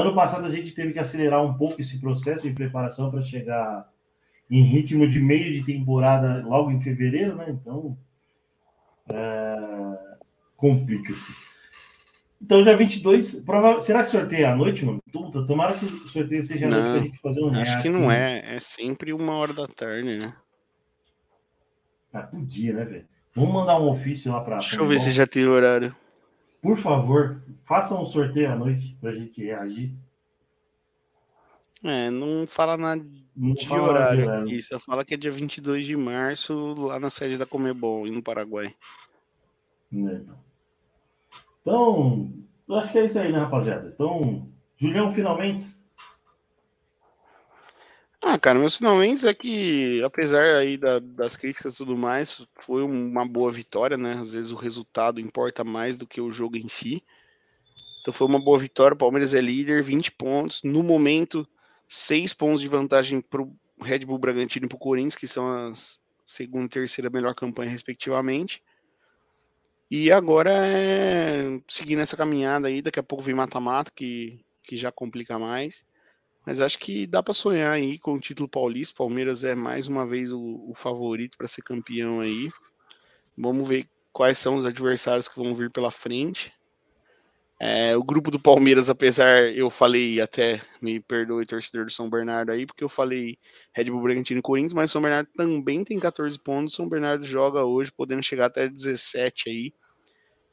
ano 0.00 0.14
passado 0.14 0.44
a 0.44 0.50
gente 0.50 0.72
teve 0.72 0.92
que 0.92 0.98
acelerar 0.98 1.44
um 1.44 1.54
pouco 1.54 1.80
esse 1.80 1.98
processo 1.98 2.42
de 2.42 2.54
preparação 2.54 3.10
para 3.10 3.22
chegar 3.22 3.88
em 4.50 4.62
ritmo 4.62 5.08
de 5.08 5.18
meio 5.18 5.52
de 5.52 5.64
temporada 5.64 6.44
logo 6.46 6.70
em 6.70 6.80
fevereiro, 6.80 7.34
né? 7.34 7.46
Então, 7.48 7.96
é, 9.08 9.98
complica-se. 10.56 11.32
Então, 12.40 12.62
dia 12.62 12.76
22, 12.76 13.40
prova... 13.40 13.80
será 13.80 14.04
que 14.04 14.10
sorteia 14.10 14.52
à 14.52 14.56
noite, 14.56 14.84
mano? 14.84 15.02
Tomara 15.46 15.74
que 15.74 15.86
o 15.86 16.08
sorteio 16.08 16.44
seja 16.44 16.66
à 16.66 16.68
noite 16.68 16.84
pra 16.84 17.00
gente 17.00 17.18
fazer 17.18 17.40
um 17.42 17.54
Acho 17.54 17.82
que 17.82 17.88
não 17.88 18.08
né? 18.08 18.40
é, 18.40 18.56
é 18.56 18.60
sempre 18.60 19.12
uma 19.12 19.34
hora 19.34 19.54
da 19.54 19.66
tarde, 19.66 20.18
né? 20.18 20.34
Ah, 22.12 22.22
podia, 22.22 22.72
né, 22.72 22.84
velho? 22.84 23.06
Vamos 23.34 23.52
mandar 23.52 23.80
um 23.80 23.90
ofício 23.90 24.32
lá 24.32 24.40
pra. 24.40 24.58
Deixa 24.58 24.80
eu 24.80 24.86
ver 24.86 24.98
se 24.98 25.12
já 25.12 25.26
tem 25.26 25.46
horário. 25.46 25.94
Por 26.62 26.76
favor, 26.78 27.42
façam 27.64 28.02
um 28.02 28.06
sorteio 28.06 28.50
à 28.52 28.56
noite 28.56 28.96
pra 29.00 29.14
gente 29.14 29.42
reagir. 29.42 29.92
É, 31.84 32.10
não 32.10 32.46
fala 32.46 32.76
nada 32.76 33.04
não 33.36 33.52
de 33.52 33.66
fala 33.66 33.88
horário 33.88 34.22
de 34.22 34.28
aqui, 34.28 34.62
só 34.62 34.80
fala 34.80 35.04
que 35.04 35.14
é 35.14 35.16
dia 35.16 35.30
22 35.30 35.86
de 35.86 35.96
março, 35.96 36.74
lá 36.74 36.98
na 36.98 37.10
sede 37.10 37.36
da 37.36 37.46
Comebol, 37.46 38.06
no 38.06 38.22
Paraguai. 38.22 38.74
É, 39.92 40.20
então, 41.60 42.32
eu 42.68 42.76
acho 42.76 42.92
que 42.92 42.98
é 42.98 43.04
isso 43.04 43.18
aí, 43.18 43.30
né, 43.30 43.38
rapaziada? 43.38 43.88
Então, 43.94 44.48
Julião, 44.76 45.10
finalmente. 45.12 45.75
Ah, 48.28 48.36
cara, 48.40 48.58
meus 48.58 48.76
finalmente 48.76 49.24
é 49.24 49.32
que, 49.32 50.02
apesar 50.02 50.56
aí 50.56 50.76
da, 50.76 50.98
das 50.98 51.36
críticas 51.36 51.74
e 51.74 51.76
tudo 51.76 51.96
mais, 51.96 52.44
foi 52.56 52.82
uma 52.82 53.24
boa 53.24 53.52
vitória, 53.52 53.96
né? 53.96 54.14
Às 54.14 54.32
vezes 54.32 54.50
o 54.50 54.56
resultado 54.56 55.20
importa 55.20 55.62
mais 55.62 55.96
do 55.96 56.08
que 56.08 56.20
o 56.20 56.32
jogo 56.32 56.56
em 56.56 56.66
si. 56.66 57.04
Então 58.00 58.12
foi 58.12 58.26
uma 58.26 58.40
boa 58.40 58.58
vitória. 58.58 58.96
O 58.96 58.98
Palmeiras 58.98 59.32
é 59.32 59.40
líder, 59.40 59.80
20 59.80 60.10
pontos. 60.10 60.60
No 60.64 60.82
momento, 60.82 61.46
6 61.86 62.32
pontos 62.34 62.60
de 62.60 62.66
vantagem 62.66 63.20
para 63.20 63.42
o 63.42 63.56
Red 63.80 64.00
Bull 64.00 64.18
Bragantino 64.18 64.66
e 64.66 64.68
para 64.68 64.76
o 64.76 64.80
Corinthians, 64.80 65.14
que 65.14 65.28
são 65.28 65.48
as 65.48 66.00
segunda 66.24 66.66
e 66.66 66.70
terceira 66.70 67.08
melhor 67.08 67.32
campanha, 67.32 67.70
respectivamente. 67.70 68.60
E 69.88 70.10
agora 70.10 70.50
é 70.52 71.60
seguir 71.68 71.94
nessa 71.94 72.16
caminhada 72.16 72.66
aí, 72.66 72.82
daqui 72.82 72.98
a 72.98 73.04
pouco 73.04 73.22
vem 73.22 73.36
mata-mata, 73.36 73.92
que, 73.94 74.44
que 74.64 74.76
já 74.76 74.90
complica 74.90 75.38
mais. 75.38 75.86
Mas 76.46 76.60
acho 76.60 76.78
que 76.78 77.08
dá 77.08 77.20
para 77.20 77.34
sonhar 77.34 77.72
aí 77.72 77.98
com 77.98 78.14
o 78.14 78.20
título 78.20 78.48
paulista. 78.48 78.94
Palmeiras 78.96 79.42
é 79.42 79.56
mais 79.56 79.88
uma 79.88 80.06
vez 80.06 80.30
o, 80.30 80.64
o 80.68 80.72
favorito 80.74 81.36
para 81.36 81.48
ser 81.48 81.62
campeão 81.62 82.20
aí. 82.20 82.52
Vamos 83.36 83.66
ver 83.66 83.88
quais 84.12 84.38
são 84.38 84.56
os 84.56 84.64
adversários 84.64 85.26
que 85.26 85.42
vão 85.42 85.56
vir 85.56 85.72
pela 85.72 85.90
frente. 85.90 86.52
É, 87.58 87.96
o 87.96 88.04
grupo 88.04 88.30
do 88.30 88.38
Palmeiras, 88.38 88.88
apesar, 88.88 89.50
eu 89.54 89.68
falei 89.70 90.20
até, 90.20 90.60
me 90.80 91.00
perdoe, 91.00 91.46
torcedor 91.46 91.86
do 91.86 91.90
São 91.90 92.08
Bernardo 92.08 92.52
aí, 92.52 92.64
porque 92.64 92.84
eu 92.84 92.88
falei 92.88 93.38
Red 93.74 93.84
Bull 93.84 94.02
Bragantino 94.02 94.38
e 94.38 94.42
Corinthians, 94.42 94.74
mas 94.74 94.90
São 94.92 95.02
Bernardo 95.02 95.28
também 95.36 95.82
tem 95.82 95.98
14 95.98 96.38
pontos. 96.38 96.74
São 96.74 96.88
Bernardo 96.88 97.24
joga 97.24 97.64
hoje, 97.64 97.90
podendo 97.90 98.22
chegar 98.22 98.46
até 98.46 98.68
17 98.68 99.48
aí 99.48 99.72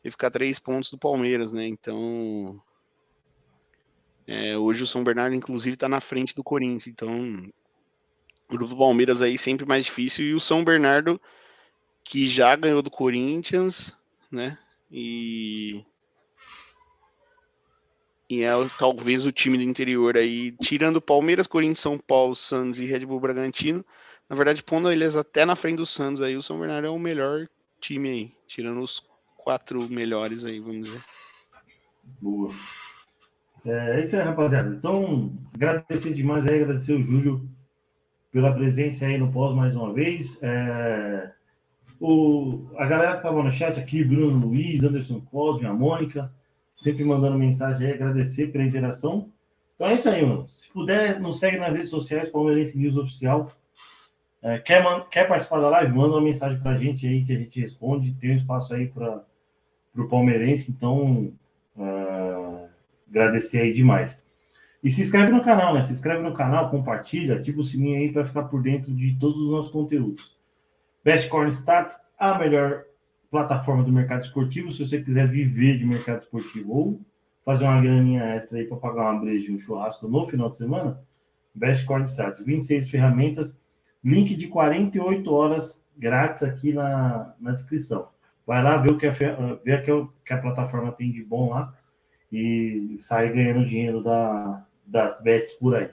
e 0.03 0.09
ficar 0.09 0.31
3 0.31 0.57
pontos 0.57 0.89
do 0.89 0.97
Palmeiras, 0.97 1.53
né? 1.53 1.67
Então, 1.67 2.59
é, 4.27 4.57
hoje 4.57 4.83
o 4.83 4.87
São 4.87 5.03
Bernardo, 5.03 5.35
inclusive, 5.35 5.75
está 5.75 5.89
na 5.89 5.99
frente 5.99 6.35
do 6.35 6.43
Corinthians. 6.43 6.87
Então, 6.87 7.51
o 8.47 8.49
grupo 8.49 8.73
do 8.73 8.77
Palmeiras 8.77 9.21
aí 9.21 9.37
sempre 9.37 9.65
mais 9.65 9.85
difícil. 9.85 10.25
E 10.25 10.33
o 10.33 10.39
São 10.39 10.63
Bernardo, 10.63 11.19
que 12.03 12.25
já 12.25 12.55
ganhou 12.55 12.81
do 12.81 12.89
Corinthians, 12.91 13.95
né? 14.31 14.57
E 14.91 15.83
e 18.29 18.41
é 18.41 18.51
talvez 18.79 19.25
o 19.25 19.31
time 19.31 19.57
do 19.57 19.63
interior 19.63 20.17
aí, 20.17 20.53
tirando 20.53 21.01
Palmeiras, 21.01 21.45
Corinthians, 21.45 21.79
São 21.79 21.99
Paulo, 21.99 22.35
Santos 22.35 22.79
e 22.79 22.85
Red 22.85 23.05
Bull 23.05 23.19
Bragantino. 23.19 23.85
Na 24.27 24.35
verdade, 24.35 24.63
pondo 24.63 24.91
eles 24.91 25.15
até 25.15 25.45
na 25.45 25.55
frente 25.55 25.77
do 25.77 25.85
Santos 25.85 26.21
aí, 26.21 26.35
o 26.35 26.41
São 26.41 26.59
Bernardo 26.59 26.87
é 26.87 26.89
o 26.89 26.97
melhor 26.97 27.47
time 27.79 28.09
aí, 28.09 28.31
tirando 28.47 28.81
os 28.81 29.03
quatro 29.37 29.87
melhores 29.89 30.45
aí, 30.45 30.59
vamos 30.59 30.89
dizer. 30.89 31.03
Boa. 32.19 32.51
É, 33.65 33.99
é 33.99 34.01
isso 34.01 34.15
aí, 34.15 34.23
rapaziada. 34.23 34.69
Então, 34.69 35.31
agradecer 35.53 36.13
demais 36.13 36.45
aí, 36.45 36.61
agradecer 36.61 36.93
o 36.93 37.01
Júlio 37.01 37.47
pela 38.31 38.51
presença 38.53 39.05
aí 39.05 39.17
no 39.17 39.31
pós 39.31 39.55
mais 39.55 39.75
uma 39.75 39.93
vez. 39.93 40.37
É, 40.41 41.31
o, 41.99 42.67
a 42.77 42.85
galera 42.85 43.11
que 43.11 43.17
estava 43.17 43.41
no 43.41 43.51
chat 43.51 43.79
aqui, 43.79 44.03
Bruno 44.03 44.47
Luiz, 44.47 44.83
Anderson 44.83 45.21
Cosme, 45.21 45.67
a 45.67 45.73
Mônica, 45.73 46.31
sempre 46.77 47.05
mandando 47.05 47.37
mensagem 47.37 47.87
aí, 47.87 47.93
agradecer 47.93 48.47
pela 48.51 48.65
interação. 48.65 49.29
Então 49.75 49.87
é 49.87 49.93
isso 49.93 50.09
aí, 50.09 50.25
mano. 50.25 50.47
Se 50.49 50.69
puder, 50.69 51.19
nos 51.19 51.39
segue 51.39 51.57
nas 51.57 51.73
redes 51.73 51.89
sociais, 51.89 52.29
Palmeirense 52.29 52.77
News 52.77 52.97
Oficial. 52.97 53.51
É, 54.41 54.59
quer, 54.59 54.83
quer 55.09 55.27
participar 55.27 55.61
da 55.61 55.69
live? 55.69 55.93
Manda 55.93 56.15
uma 56.15 56.21
mensagem 56.21 56.59
pra 56.59 56.77
gente 56.77 57.07
aí 57.07 57.23
que 57.23 57.31
a 57.31 57.37
gente 57.37 57.61
responde. 57.61 58.13
Tem 58.15 58.31
um 58.31 58.37
espaço 58.37 58.73
aí 58.73 58.87
para 58.87 59.23
o 59.95 60.07
Palmeirense, 60.09 60.69
então 60.69 61.31
uh, 61.77 62.42
agradecer 63.13 63.61
aí 63.61 63.73
demais. 63.73 64.21
E 64.83 64.89
se 64.89 65.01
inscreve 65.01 65.31
no 65.31 65.41
canal, 65.41 65.73
né? 65.73 65.81
Se 65.81 65.93
inscreve 65.93 66.21
no 66.21 66.33
canal, 66.33 66.69
compartilha, 66.69 67.35
ativa 67.35 67.61
o 67.61 67.63
sininho 67.63 67.99
aí 67.99 68.11
para 68.11 68.25
ficar 68.25 68.43
por 68.43 68.61
dentro 68.61 68.93
de 68.93 69.15
todos 69.17 69.39
os 69.39 69.49
nossos 69.49 69.71
conteúdos. 69.71 70.35
Best 71.03 71.29
Corn 71.29 71.49
Stats, 71.49 71.95
a 72.17 72.37
melhor 72.37 72.83
plataforma 73.31 73.83
do 73.83 73.91
mercado 73.91 74.23
esportivo, 74.23 74.71
se 74.71 74.85
você 74.85 75.01
quiser 75.01 75.27
viver 75.27 75.77
de 75.77 75.85
mercado 75.85 76.23
esportivo 76.23 76.73
ou 76.73 77.01
fazer 77.45 77.63
uma 77.63 77.81
graninha 77.81 78.23
extra 78.35 78.57
aí 78.57 78.65
para 78.65 78.77
pagar 78.77 79.11
uma 79.11 79.21
breja 79.21 79.51
e 79.51 79.55
um 79.55 79.57
churrasco 79.57 80.07
no 80.07 80.27
final 80.27 80.49
de 80.49 80.57
semana, 80.57 80.99
Best 81.53 81.85
Cord 81.85 82.09
Start, 82.09 82.39
26 82.41 82.89
ferramentas, 82.89 83.57
link 84.03 84.35
de 84.35 84.47
48 84.47 85.31
horas 85.31 85.81
grátis 85.97 86.43
aqui 86.43 86.73
na, 86.73 87.33
na 87.39 87.51
descrição. 87.51 88.09
Vai 88.45 88.61
lá 88.61 88.77
ver 88.77 88.91
o 88.91 88.97
que 88.97 89.07
a, 89.07 89.11
ver 89.11 89.89
o 89.91 90.07
que 90.25 90.33
a 90.33 90.37
plataforma 90.37 90.91
tem 90.91 91.11
de 91.11 91.23
bom 91.23 91.49
lá 91.49 91.73
e 92.33 92.97
sai 92.99 93.31
ganhando 93.31 93.67
dinheiro 93.67 94.01
da, 94.01 94.65
das 94.87 95.21
bets 95.21 95.53
por 95.53 95.75
aí. 95.75 95.89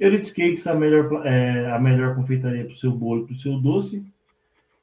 Euritz 0.00 0.30
Cakes, 0.30 0.66
a 0.66 0.74
melhor, 0.74 1.26
é, 1.26 1.70
a 1.70 1.78
melhor 1.78 2.14
confeitaria 2.14 2.64
para 2.64 2.72
o 2.72 2.76
seu 2.76 2.90
bolo 2.90 3.22
e 3.22 3.26
para 3.26 3.34
o 3.34 3.38
seu 3.38 3.58
doce. 3.58 4.04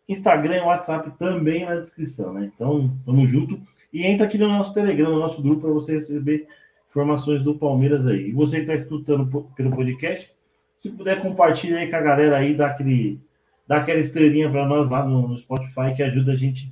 Instagram 0.07 0.57
e 0.57 0.61
WhatsApp 0.61 1.11
também 1.17 1.65
na 1.65 1.75
descrição, 1.75 2.33
né? 2.33 2.51
Então, 2.53 2.91
tamo 3.05 3.25
junto. 3.25 3.59
E 3.91 4.05
entra 4.05 4.27
aqui 4.27 4.37
no 4.37 4.47
nosso 4.47 4.73
Telegram, 4.73 5.11
no 5.11 5.19
nosso 5.19 5.41
grupo, 5.41 5.61
para 5.61 5.71
você 5.71 5.93
receber 5.93 6.47
informações 6.89 7.41
do 7.41 7.55
Palmeiras 7.55 8.05
aí. 8.05 8.29
E 8.29 8.31
você 8.31 8.57
que 8.57 8.71
está 8.71 8.75
escutando 8.75 9.47
pelo 9.55 9.71
podcast, 9.71 10.31
se 10.79 10.89
puder 10.89 11.21
compartilhar 11.21 11.79
aí 11.79 11.89
com 11.89 11.95
a 11.95 12.01
galera 12.01 12.37
aí, 12.37 12.53
dá, 12.53 12.67
aquele, 12.67 13.19
dá 13.67 13.77
aquela 13.77 13.99
estrelinha 13.99 14.49
para 14.49 14.67
nós 14.67 14.89
lá 14.89 15.05
no, 15.05 15.27
no 15.27 15.37
Spotify, 15.37 15.93
que 15.95 16.03
ajuda 16.03 16.33
a 16.33 16.35
gente 16.35 16.71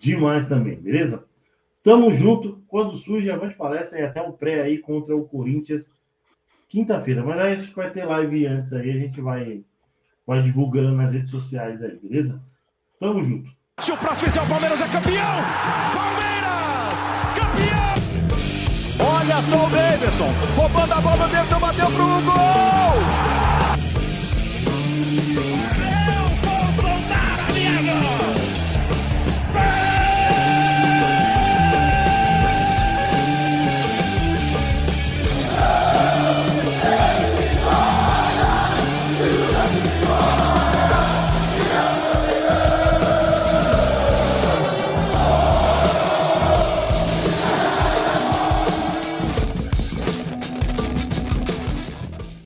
demais 0.00 0.46
também, 0.46 0.76
beleza? 0.76 1.24
Tamo 1.84 2.10
junto. 2.10 2.64
Quando 2.66 2.96
surge, 2.96 3.30
avante 3.30 3.54
palestra 3.54 4.00
e 4.00 4.02
até 4.02 4.20
o 4.22 4.32
pré 4.32 4.62
aí 4.62 4.78
contra 4.78 5.14
o 5.14 5.28
Corinthians, 5.28 5.88
quinta-feira. 6.68 7.22
Mas 7.22 7.38
aí 7.38 7.52
a 7.52 7.56
gente 7.56 7.74
vai 7.74 7.90
ter 7.90 8.06
live 8.06 8.46
antes 8.46 8.72
aí, 8.72 8.90
a 8.90 8.98
gente 8.98 9.20
vai, 9.20 9.62
vai 10.26 10.42
divulgando 10.42 10.96
nas 10.96 11.12
redes 11.12 11.30
sociais 11.30 11.80
aí, 11.82 11.96
beleza? 12.02 12.42
Tamo 12.98 13.22
junto. 13.22 13.48
Se 13.80 13.92
o 13.92 13.96
próximo 13.98 14.30
fizer 14.30 14.42
o 14.42 14.48
Palmeiras 14.48 14.80
é 14.80 14.88
campeão! 14.88 15.36
Palmeiras! 15.94 16.94
Campeão! 17.36 17.94
Olha 19.06 19.42
só 19.42 19.66
o 19.66 19.70
Davidson, 19.70 20.32
roubando 20.56 20.92
a 20.92 21.00
bola 21.00 21.28
dentro, 21.28 21.60
bateu 21.60 21.86
pro 21.86 22.06
gol! 22.22 22.53